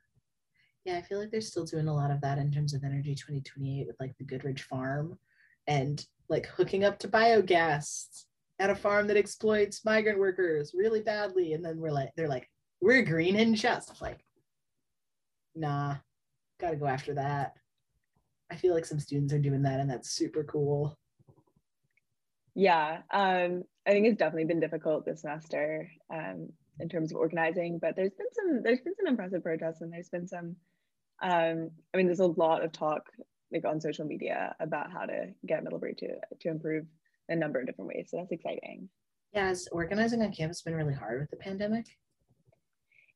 Yeah, 0.85 0.97
I 0.97 1.01
feel 1.01 1.19
like 1.19 1.29
they're 1.29 1.41
still 1.41 1.65
doing 1.65 1.89
a 1.89 1.93
lot 1.93 2.11
of 2.11 2.21
that 2.21 2.37
in 2.37 2.51
terms 2.51 2.73
of 2.73 2.85
Energy 2.85 3.13
2028 3.15 3.87
with 3.87 3.97
like 3.99 4.17
the 4.17 4.23
Goodrich 4.23 4.61
farm 4.63 5.19
and 5.69 6.03
like 6.29 6.47
hooking 6.47 6.83
up 6.83 6.97
to 6.99 7.07
biogas 7.07 8.25
at 8.57 8.71
a 8.71 8.75
farm 8.75 9.07
that 9.07 9.17
exploits 9.17 9.85
migrant 9.85 10.19
workers 10.19 10.73
really 10.75 11.01
badly. 11.01 11.53
And 11.53 11.63
then 11.63 11.77
we're 11.77 11.91
like, 11.91 12.09
they're 12.17 12.27
like, 12.27 12.49
we're 12.81 13.03
green 13.03 13.35
and 13.37 13.55
just 13.55 14.01
like, 14.01 14.19
nah, 15.55 15.95
got 16.59 16.71
to 16.71 16.75
go 16.75 16.87
after 16.87 17.13
that. 17.13 17.53
I 18.51 18.55
feel 18.55 18.73
like 18.73 18.85
some 18.85 18.99
students 18.99 19.31
are 19.31 19.39
doing 19.39 19.61
that, 19.61 19.79
and 19.79 19.87
that's 19.87 20.09
super 20.09 20.43
cool. 20.43 20.97
Yeah, 22.55 23.01
um, 23.11 23.63
I 23.85 23.91
think 23.91 24.07
it's 24.07 24.17
definitely 24.17 24.45
been 24.45 24.59
difficult 24.59 25.05
this 25.05 25.21
semester 25.21 25.87
um, 26.11 26.49
in 26.79 26.89
terms 26.89 27.11
of 27.11 27.17
organizing, 27.17 27.77
but 27.77 27.95
there's 27.95 28.13
been 28.17 28.33
some 28.33 28.63
there's 28.63 28.81
been 28.81 28.95
some 28.95 29.05
impressive 29.05 29.43
protests, 29.43 29.81
and 29.81 29.93
there's 29.93 30.09
been 30.09 30.27
some. 30.27 30.55
Um, 31.21 31.69
I 31.93 31.97
mean, 31.97 32.07
there's 32.07 32.21
a 32.21 32.25
lot 32.25 32.63
of 32.63 32.71
talk 32.71 33.03
like 33.51 33.65
on 33.65 33.81
social 33.81 34.05
media 34.05 34.55
about 34.59 34.91
how 34.91 35.05
to 35.05 35.33
get 35.45 35.63
Middlebury 35.63 35.95
to 35.95 36.07
to 36.41 36.49
improve 36.49 36.85
a 37.29 37.35
number 37.35 37.59
of 37.59 37.65
different 37.65 37.89
ways. 37.89 38.07
So 38.09 38.17
that's 38.17 38.31
exciting. 38.31 38.89
Yeah, 39.33 39.47
has 39.47 39.67
organizing 39.71 40.21
on 40.21 40.31
campus 40.31 40.61
been 40.61 40.75
really 40.75 40.93
hard 40.93 41.19
with 41.19 41.29
the 41.29 41.37
pandemic? 41.37 41.85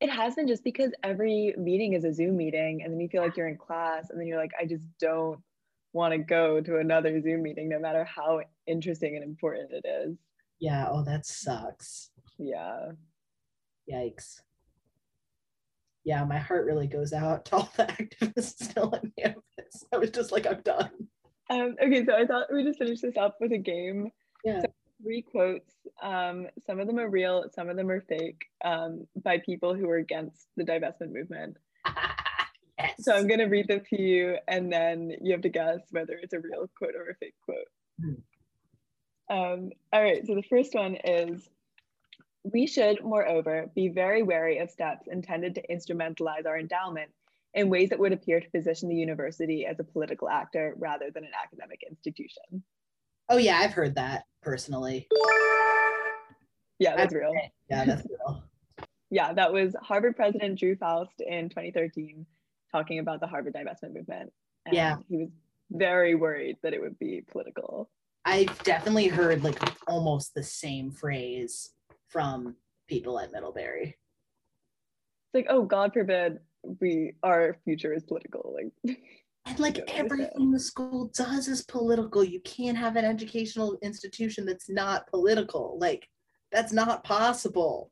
it 0.03 0.09
has 0.09 0.36
been 0.36 0.49
just 0.49 0.65
because 0.65 0.91
every 1.01 1.53
meeting 1.57 1.93
is 1.93 2.03
a 2.03 2.13
Zoom 2.13 2.36
meeting 2.36 2.81
and 2.84 2.91
then 2.91 2.99
you 2.99 3.07
feel 3.07 3.23
like 3.23 3.38
you're 3.38 3.47
in 3.47 3.57
class 3.57 4.09
and 4.09 4.19
then 4.19 4.27
you're 4.27 4.38
like, 4.38 4.51
I 4.59 4.65
just 4.65 4.86
don't 4.99 5.39
want 5.93 6.11
to 6.11 6.17
go 6.17 6.59
to 6.59 6.77
another 6.79 7.21
Zoom 7.21 7.41
meeting, 7.41 7.69
no 7.69 7.79
matter 7.79 8.03
how 8.03 8.41
interesting 8.67 9.15
and 9.15 9.23
important 9.23 9.71
it 9.71 9.86
is. 9.88 10.17
Yeah. 10.59 10.88
Oh, 10.89 11.05
that 11.05 11.25
sucks. 11.25 12.09
Yeah. 12.38 12.91
Yikes. 13.89 14.41
Yeah, 16.06 16.24
my 16.26 16.38
heart 16.38 16.66
really 16.66 16.88
goes 16.88 17.14
out 17.14 17.45
to 17.45 17.56
all 17.58 17.72
the 17.78 17.86
activists 17.86 18.64
still 18.64 18.89
on 18.93 19.12
campus. 19.18 19.86
I 19.93 19.97
was 19.97 20.12
just 20.12 20.32
like, 20.32 20.45
I'm 20.45 20.62
done. 20.62 20.91
Um, 21.49 21.76
okay, 21.82 22.06
so 22.06 22.16
I 22.16 22.26
thought 22.26 22.47
we 22.54 22.64
just 22.64 22.80
finish 22.80 23.01
this 23.01 23.18
up 23.18 23.38
with 23.39 23.51
a 23.51 23.58
game. 23.58 24.12
Yeah. 24.43 24.62
So 24.62 24.74
three 25.01 25.22
quotes. 25.22 25.72
Um, 26.01 26.47
some 26.66 26.80
of 26.80 26.88
them 26.88 26.99
are 26.99 27.10
real, 27.10 27.45
some 27.54 27.70
of 27.70 27.78
them 27.78 27.89
are 27.89 28.01
fake, 28.01 28.43
um, 28.64 29.08
by 29.24 29.39
people 29.39 29.76
who 29.76 29.89
are 29.89 29.97
against 29.97 30.47
the 30.58 30.64
divestment 30.64 31.12
movement. 31.12 31.58
yes. 32.80 32.93
So 32.99 33.14
I'm 33.14 33.28
going 33.28 33.39
to 33.39 33.45
read 33.45 33.68
them 33.68 33.82
to 33.89 34.01
you, 34.01 34.38
and 34.47 34.72
then 34.72 35.14
you 35.22 35.34
have 35.34 35.41
to 35.41 35.49
guess 35.49 35.82
whether 35.91 36.14
it's 36.22 36.34
a 36.34 36.39
real 36.39 36.70
quote 36.78 36.95
or 36.95 37.10
a 37.10 37.16
fake 37.16 37.36
quote. 37.45 37.58
Mm. 38.04 38.22
Um, 39.30 39.70
all 39.91 40.04
right, 40.04 40.26
so 40.26 40.36
the 40.36 40.43
first 40.43 40.74
one 40.74 40.95
is 41.04 41.49
We 42.44 42.68
should, 42.68 43.04
moreover, 43.04 43.70
be 43.74 43.88
very 43.88 44.22
wary 44.22 44.58
of 44.58 44.70
steps 44.70 45.08
intended 45.08 45.56
to 45.56 45.68
instrumentalize 45.68 46.46
our 46.46 46.60
endowment 46.60 47.10
in 47.54 47.70
ways 47.70 47.89
that 47.89 48.00
would 48.00 48.12
appear 48.12 48.39
to 48.39 48.50
position 48.50 48.89
the 48.89 48.96
university 48.96 49.66
as 49.66 49.80
a 49.80 49.84
political 49.84 50.28
actor 50.28 50.74
rather 50.78 51.10
than 51.12 51.24
an 51.24 51.32
academic 51.41 51.82
institution. 51.89 52.64
Oh 53.30 53.38
yeah, 53.38 53.58
I've 53.60 53.74
heard 53.74 53.96
that 53.96 54.24
personally. 54.41 55.08
Yeah, 56.80 56.96
that's 56.96 57.14
real. 57.14 57.34
Yeah, 57.70 57.86
that's 57.86 58.06
real. 58.10 58.44
yeah, 59.10 59.32
that 59.34 59.54
was 59.54 59.76
Harvard 59.82 60.16
President 60.16 60.60
Drew 60.60 60.76
Faust 60.76 61.22
in 61.22 61.50
2013 61.50 62.26
talking 62.72 63.00
about 63.00 63.20
the 63.20 63.28
Harvard 63.28 63.54
divestment 63.54 63.94
movement. 63.94 64.34
And 64.66 64.76
yeah. 64.76 64.98
He 65.08 65.18
was 65.18 65.30
very 65.72 66.16
worried 66.16 66.58
that 66.64 66.74
it 66.74 66.82
would 66.82 67.00
be 67.00 67.24
political. 67.32 67.89
I've 68.26 68.58
definitely 68.64 69.08
heard 69.08 69.44
like 69.44 69.60
almost 69.88 70.34
the 70.34 70.44
same 70.44 70.91
phrase 70.91 71.70
from 72.14 72.55
people 72.88 73.20
at 73.20 73.34
Middlebury. 73.34 73.97
It's 75.26 75.34
like, 75.34 75.47
oh, 75.49 75.64
God 75.64 75.91
forbid 75.91 76.39
we 76.80 77.16
our 77.24 77.57
future 77.66 77.93
is 77.93 78.03
political. 78.03 78.55
Like 78.55 78.97
And 79.45 79.59
like 79.59 79.80
everything 79.93 80.51
the 80.51 80.59
school 80.59 81.11
does 81.16 81.47
is 81.47 81.64
political. 81.64 82.24
You 82.24 82.39
can't 82.41 82.78
have 82.78 82.95
an 82.95 83.05
educational 83.05 83.78
institution 83.82 84.45
that's 84.45 84.70
not 84.70 85.07
political. 85.07 85.78
Like 85.80 86.07
that's 86.51 86.74
not 86.74 87.03
possible. 87.03 87.91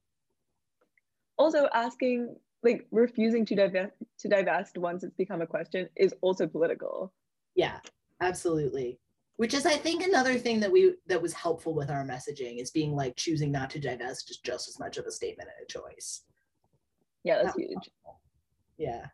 Also 1.38 1.68
asking 1.74 2.36
like 2.64 2.86
refusing 2.92 3.46
to 3.48 3.56
divest 3.56 3.94
to 4.20 4.30
divest 4.30 4.78
once 4.78 5.04
it's 5.04 5.16
become 5.16 5.42
a 5.42 5.48
question 5.48 5.90
is 5.96 6.14
also 6.22 6.48
political. 6.48 7.12
Yeah, 7.56 7.80
absolutely. 8.22 9.00
Which 9.42 9.56
is 9.56 9.66
I 9.66 9.76
think 9.76 10.04
another 10.04 10.38
thing 10.38 10.60
that 10.60 10.72
we 10.72 10.94
that 11.08 11.20
was 11.20 11.34
helpful 11.34 11.74
with 11.74 11.90
our 11.90 12.06
messaging 12.06 12.62
is 12.62 12.70
being 12.70 12.96
like 12.96 13.16
choosing 13.16 13.52
not 13.52 13.72
to 13.72 13.80
divest 13.80 14.30
is 14.30 14.38
just 14.38 14.70
as 14.70 14.78
much 14.78 14.98
of 14.98 15.08
a 15.08 15.12
statement 15.12 15.50
and 15.50 15.66
a 15.66 15.68
choice. 15.68 16.26
Yeah, 17.24 17.42
that's 17.42 17.58
huge. 17.58 17.90
Yeah. 18.78 19.08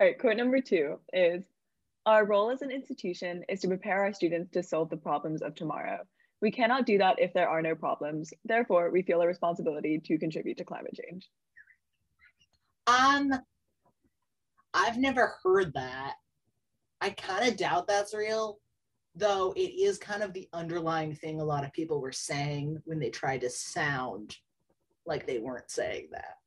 All 0.00 0.06
right, 0.06 0.18
quote 0.18 0.38
number 0.38 0.62
two 0.62 1.00
is 1.12 1.44
our 2.06 2.24
role 2.24 2.50
as 2.50 2.62
an 2.62 2.70
institution 2.70 3.44
is 3.50 3.60
to 3.60 3.68
prepare 3.68 4.04
our 4.04 4.14
students 4.14 4.50
to 4.52 4.62
solve 4.62 4.88
the 4.88 4.96
problems 4.96 5.42
of 5.42 5.54
tomorrow. 5.54 5.98
We 6.40 6.50
cannot 6.50 6.86
do 6.86 6.96
that 6.96 7.18
if 7.18 7.34
there 7.34 7.50
are 7.50 7.60
no 7.60 7.74
problems. 7.74 8.32
Therefore, 8.46 8.90
we 8.90 9.02
feel 9.02 9.20
a 9.20 9.26
responsibility 9.26 10.00
to 10.06 10.16
contribute 10.16 10.56
to 10.56 10.64
climate 10.64 10.98
change. 10.98 11.28
Um, 12.86 13.34
I've 14.72 14.96
never 14.96 15.34
heard 15.42 15.74
that. 15.74 16.14
I 17.02 17.10
kind 17.10 17.46
of 17.46 17.58
doubt 17.58 17.86
that's 17.86 18.14
real. 18.14 18.60
Though 19.14 19.52
it 19.56 19.60
is 19.60 19.98
kind 19.98 20.22
of 20.22 20.32
the 20.32 20.48
underlying 20.52 21.14
thing 21.14 21.40
a 21.40 21.44
lot 21.44 21.64
of 21.64 21.72
people 21.72 22.00
were 22.00 22.12
saying 22.12 22.80
when 22.84 22.98
they 22.98 23.10
tried 23.10 23.42
to 23.42 23.50
sound 23.50 24.36
like 25.06 25.26
they 25.26 25.38
weren't 25.38 25.70
saying 25.70 26.08
that. 26.12 26.38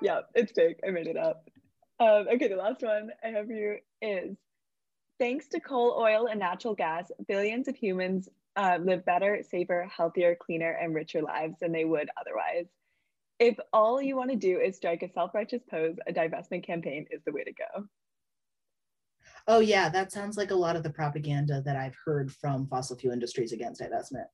Yeah, 0.00 0.20
it's 0.34 0.52
fake. 0.52 0.78
I 0.86 0.90
made 0.90 1.08
it 1.08 1.16
up. 1.16 1.48
Um, 2.00 2.26
okay, 2.34 2.48
the 2.48 2.56
last 2.56 2.82
one 2.82 3.10
I 3.24 3.28
have 3.28 3.48
here 3.48 3.80
is 4.00 4.36
thanks 5.18 5.48
to 5.48 5.60
coal, 5.60 5.96
oil, 5.98 6.26
and 6.28 6.38
natural 6.38 6.74
gas, 6.74 7.10
billions 7.26 7.66
of 7.66 7.76
humans 7.76 8.28
uh, 8.56 8.78
live 8.80 9.04
better, 9.04 9.42
safer, 9.48 9.88
healthier, 9.94 10.36
cleaner, 10.36 10.70
and 10.70 10.94
richer 10.94 11.22
lives 11.22 11.56
than 11.60 11.72
they 11.72 11.84
would 11.84 12.08
otherwise. 12.20 12.66
If 13.40 13.56
all 13.72 14.00
you 14.00 14.16
want 14.16 14.30
to 14.30 14.36
do 14.36 14.58
is 14.58 14.76
strike 14.76 15.02
a 15.02 15.10
self 15.12 15.34
righteous 15.34 15.62
pose, 15.68 15.96
a 16.06 16.12
divestment 16.12 16.64
campaign 16.64 17.06
is 17.10 17.22
the 17.24 17.32
way 17.32 17.44
to 17.44 17.52
go. 17.52 17.86
Oh, 19.50 19.60
yeah, 19.60 19.88
that 19.88 20.12
sounds 20.12 20.36
like 20.36 20.50
a 20.50 20.54
lot 20.54 20.76
of 20.76 20.82
the 20.82 20.90
propaganda 20.90 21.62
that 21.64 21.74
I've 21.74 21.96
heard 22.04 22.30
from 22.30 22.66
fossil 22.66 22.96
fuel 22.96 23.14
industries 23.14 23.52
against 23.52 23.80
divestment. 23.80 24.26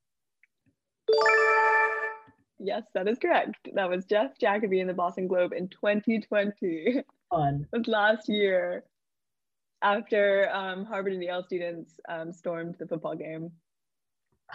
Yes, 2.58 2.82
that 2.94 3.06
is 3.06 3.18
correct. 3.18 3.56
That 3.74 3.88
was 3.88 4.06
Jeff 4.06 4.36
Jacoby 4.40 4.80
in 4.80 4.88
the 4.88 4.92
Boston 4.92 5.28
Globe 5.28 5.52
in 5.52 5.68
2020. 5.68 7.04
Fun. 7.30 7.66
It 7.72 7.78
was 7.78 7.86
last 7.86 8.28
year 8.28 8.82
after 9.82 10.50
um, 10.52 10.84
Harvard 10.84 11.12
and 11.12 11.22
Yale 11.22 11.44
students 11.44 12.00
um, 12.08 12.32
stormed 12.32 12.74
the 12.80 12.86
football 12.86 13.14
game. 13.14 13.52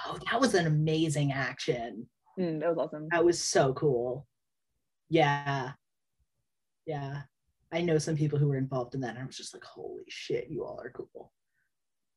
Oh, 0.05 0.17
that 0.29 0.41
was 0.41 0.55
an 0.55 0.67
amazing 0.67 1.31
action. 1.31 2.05
Mm, 2.37 2.59
that 2.59 2.75
was 2.75 2.77
awesome. 2.77 3.07
That 3.11 3.23
was 3.23 3.41
so 3.41 3.73
cool. 3.73 4.27
Yeah. 5.07 5.71
Yeah. 6.85 7.21
I 7.71 7.81
know 7.81 7.97
some 7.97 8.15
people 8.15 8.39
who 8.39 8.47
were 8.47 8.57
involved 8.57 8.95
in 8.95 9.01
that. 9.01 9.11
And 9.11 9.19
I 9.19 9.25
was 9.25 9.37
just 9.37 9.53
like, 9.53 9.63
holy 9.63 10.05
shit, 10.07 10.47
you 10.49 10.63
all 10.63 10.79
are 10.81 10.91
cool. 10.91 11.31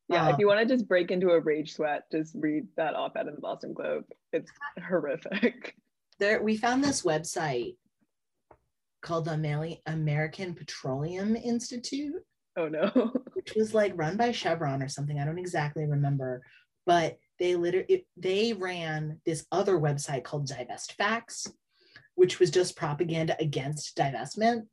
Yeah, 0.09 0.27
Um, 0.27 0.35
if 0.35 0.39
you 0.39 0.47
want 0.47 0.61
to 0.61 0.75
just 0.75 0.89
break 0.89 1.11
into 1.11 1.31
a 1.31 1.41
rage 1.41 1.75
sweat, 1.75 2.05
just 2.11 2.35
read 2.35 2.67
that 2.77 2.95
op-ed 2.95 3.29
in 3.29 3.35
the 3.35 3.41
Boston 3.41 3.73
Globe. 3.73 4.05
It's 4.33 4.51
horrific. 4.87 5.77
there 6.19 6.43
we 6.43 6.57
found 6.57 6.83
this 6.83 7.03
website 7.03 7.77
called 9.03 9.25
the 9.25 9.79
American 9.87 10.55
Petroleum 10.55 11.37
Institute, 11.37 12.23
Oh 12.57 12.69
no. 12.69 13.13
which 13.33 13.55
was 13.55 13.75
like 13.75 13.93
run 13.97 14.17
by 14.17 14.33
Chevron 14.33 14.83
or 14.83 14.89
something. 14.89 15.19
I 15.19 15.25
don't 15.25 15.39
exactly 15.39 15.87
remember, 15.87 16.43
but 16.87 17.19
they 17.39 17.57
literally 17.57 18.07
they 18.17 18.53
ran 18.53 19.21
this 19.27 19.47
other 19.51 19.79
website 19.79 20.25
called 20.25 20.47
Divest 20.47 20.93
Facts, 20.93 21.47
which 22.15 22.39
was 22.39 22.51
just 22.51 22.77
propaganda 22.77 23.37
against 23.41 23.97
divestment. 23.97 24.67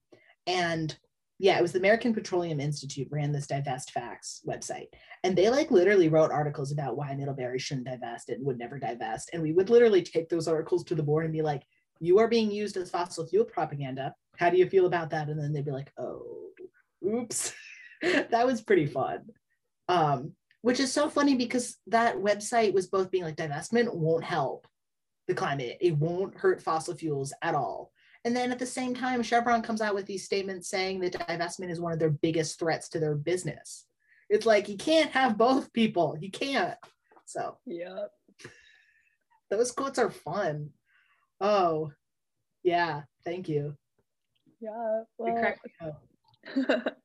And 0.48 0.98
yeah, 1.40 1.58
it 1.58 1.62
was 1.62 1.72
the 1.72 1.80
American 1.80 2.14
Petroleum 2.14 2.60
Institute 2.60 3.08
ran 3.12 3.32
this 3.32 3.48
Divest 3.48 3.92
Facts 3.92 4.42
website. 4.46 4.88
And 5.24 5.36
they 5.36 5.50
like 5.50 5.72
literally 5.72 6.10
wrote 6.10 6.32
articles 6.32 6.74
about 6.74 6.98
why 6.98 7.16
Middlebury 7.16 7.60
shouldn't 7.60 7.88
divest 7.88 8.30
and 8.30 8.46
would 8.46 8.60
never 8.60 8.78
divest. 8.78 9.30
And 9.32 9.42
we 9.42 9.54
would 9.54 9.70
literally 9.70 10.02
take 10.02 10.28
those 10.28 10.50
articles 10.50 10.84
to 10.86 10.96
the 10.96 11.04
board 11.04 11.24
and 11.24 11.34
be 11.34 11.42
like, 11.42 11.64
you 12.02 12.20
are 12.20 12.28
being 12.28 12.52
used 12.52 12.76
as 12.76 12.90
fossil 12.90 13.26
fuel 13.26 13.46
propaganda. 13.46 14.14
How 14.38 14.50
do 14.50 14.58
you 14.58 14.68
feel 14.70 14.86
about 14.86 15.10
that? 15.12 15.30
And 15.30 15.40
then 15.40 15.54
they'd 15.54 15.66
be 15.66 15.72
like, 15.72 15.92
oh, 15.98 16.50
oops. 17.06 17.54
that 18.02 18.46
was 18.46 18.62
pretty 18.62 18.86
fun. 18.86 19.26
Um, 19.88 20.34
which 20.62 20.80
is 20.82 20.92
so 20.92 21.10
funny 21.10 21.36
because 21.36 21.78
that 21.88 22.18
website 22.18 22.74
was 22.74 22.88
both 22.88 23.12
being 23.12 23.24
like 23.24 23.38
divestment 23.38 23.94
won't 23.94 24.26
help 24.26 24.68
the 25.28 25.34
climate. 25.34 25.78
It 25.80 25.96
won't 25.96 26.36
hurt 26.38 26.62
fossil 26.62 26.96
fuels 26.96 27.34
at 27.42 27.56
all. 27.56 27.92
And 28.26 28.36
then 28.36 28.52
at 28.52 28.60
the 28.60 28.66
same 28.66 28.94
time, 28.94 29.24
Chevron 29.24 29.62
comes 29.62 29.82
out 29.82 29.96
with 29.96 30.06
these 30.06 30.26
statements 30.26 30.70
saying 30.70 31.00
that 31.00 31.14
divestment 31.14 31.70
is 31.70 31.80
one 31.80 31.94
of 31.94 32.00
their 32.00 32.10
biggest 32.10 32.60
threats 32.60 32.90
to 32.90 33.00
their 33.00 33.16
business. 33.16 33.86
It's 34.30 34.46
like 34.46 34.68
you 34.70 34.78
can't 34.78 35.12
have 35.12 35.38
both 35.38 35.72
people. 35.74 36.18
You 36.20 36.30
can't. 36.30 36.78
So 37.26 37.58
yeah. 37.66 38.06
those 39.50 39.72
quotes 39.72 40.00
are 40.00 40.12
fun. 40.12 40.72
Oh, 41.40 41.92
yeah. 42.64 43.04
Thank 43.24 43.48
you. 43.48 43.76
Yeah. 44.60 45.04
Well, 45.18 45.38
cracked 45.38 45.66
me 45.66 45.88
up. 45.88 46.98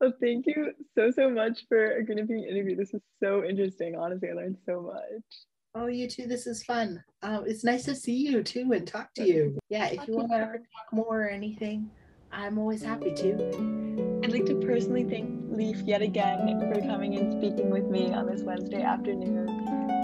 well, 0.00 0.12
thank 0.20 0.46
you 0.46 0.72
so 0.96 1.10
so 1.10 1.28
much 1.28 1.64
for 1.68 1.96
agreeing 1.96 2.18
to 2.18 2.24
be 2.24 2.48
interviewed. 2.48 2.78
This 2.78 2.94
is 2.94 3.02
so 3.22 3.44
interesting. 3.44 3.96
Honestly, 3.96 4.30
I 4.30 4.32
learned 4.32 4.58
so 4.64 4.80
much. 4.80 5.22
Oh, 5.74 5.86
you 5.86 6.06
too. 6.06 6.26
This 6.26 6.46
is 6.46 6.62
fun. 6.64 7.02
Uh, 7.22 7.40
it's 7.46 7.64
nice 7.64 7.84
to 7.84 7.94
see 7.94 8.14
you 8.14 8.42
too 8.42 8.72
and 8.72 8.86
talk 8.86 9.14
to 9.14 9.26
you. 9.26 9.58
Yeah, 9.70 9.86
if 9.86 10.06
you 10.06 10.16
want 10.16 10.30
to 10.30 10.36
ever 10.36 10.58
talk 10.58 10.92
more 10.92 11.22
or 11.22 11.28
anything, 11.28 11.90
I'm 12.30 12.58
always 12.58 12.82
happy 12.82 13.14
to. 13.14 14.20
I'd 14.22 14.32
like 14.32 14.44
to 14.46 14.56
personally 14.56 15.04
thank 15.04 15.30
Leif 15.48 15.78
yet 15.78 16.02
again 16.02 16.60
for 16.60 16.80
coming 16.82 17.16
and 17.16 17.32
speaking 17.32 17.70
with 17.70 17.86
me 17.86 18.12
on 18.12 18.26
this 18.26 18.42
Wednesday 18.42 18.82
afternoon. 18.82 19.48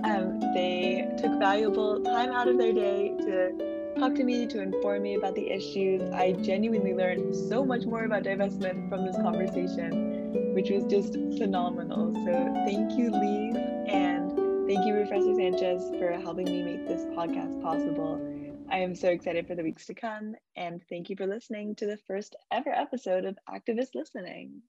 Um, 0.04 0.40
they 0.54 1.06
took 1.18 1.38
valuable 1.38 2.02
time 2.02 2.30
out 2.30 2.48
of 2.48 2.56
their 2.56 2.72
day 2.72 3.14
to 3.18 3.94
talk 3.98 4.14
to 4.14 4.24
me, 4.24 4.46
to 4.46 4.62
inform 4.62 5.02
me 5.02 5.16
about 5.16 5.34
the 5.34 5.50
issues. 5.50 6.02
I 6.14 6.32
genuinely 6.32 6.94
learned 6.94 7.36
so 7.36 7.62
much 7.62 7.84
more 7.84 8.04
about 8.04 8.22
divestment 8.22 8.88
from 8.88 9.04
this 9.04 9.16
conversation, 9.16 10.54
which 10.54 10.70
was 10.70 10.84
just 10.84 11.12
phenomenal. 11.36 12.14
So 12.24 12.54
thank 12.64 12.92
you, 12.98 13.10
Leif, 13.10 13.56
and 13.88 14.27
thank 14.68 14.84
you, 14.84 14.92
Professor 14.92 15.34
Sanchez, 15.34 15.82
for 15.98 16.12
helping 16.12 16.44
me 16.44 16.62
make 16.62 16.86
this 16.86 17.02
podcast 17.16 17.62
possible. 17.62 18.20
I 18.70 18.80
am 18.80 18.94
so 18.94 19.08
excited 19.08 19.46
for 19.46 19.54
the 19.54 19.62
weeks 19.62 19.86
to 19.86 19.94
come, 19.94 20.34
and 20.56 20.82
thank 20.90 21.08
you 21.08 21.16
for 21.16 21.26
listening 21.26 21.74
to 21.76 21.86
the 21.86 21.96
first 21.96 22.36
ever 22.52 22.70
episode 22.70 23.24
of 23.24 23.38
Activist 23.48 23.94
Listening. 23.94 24.60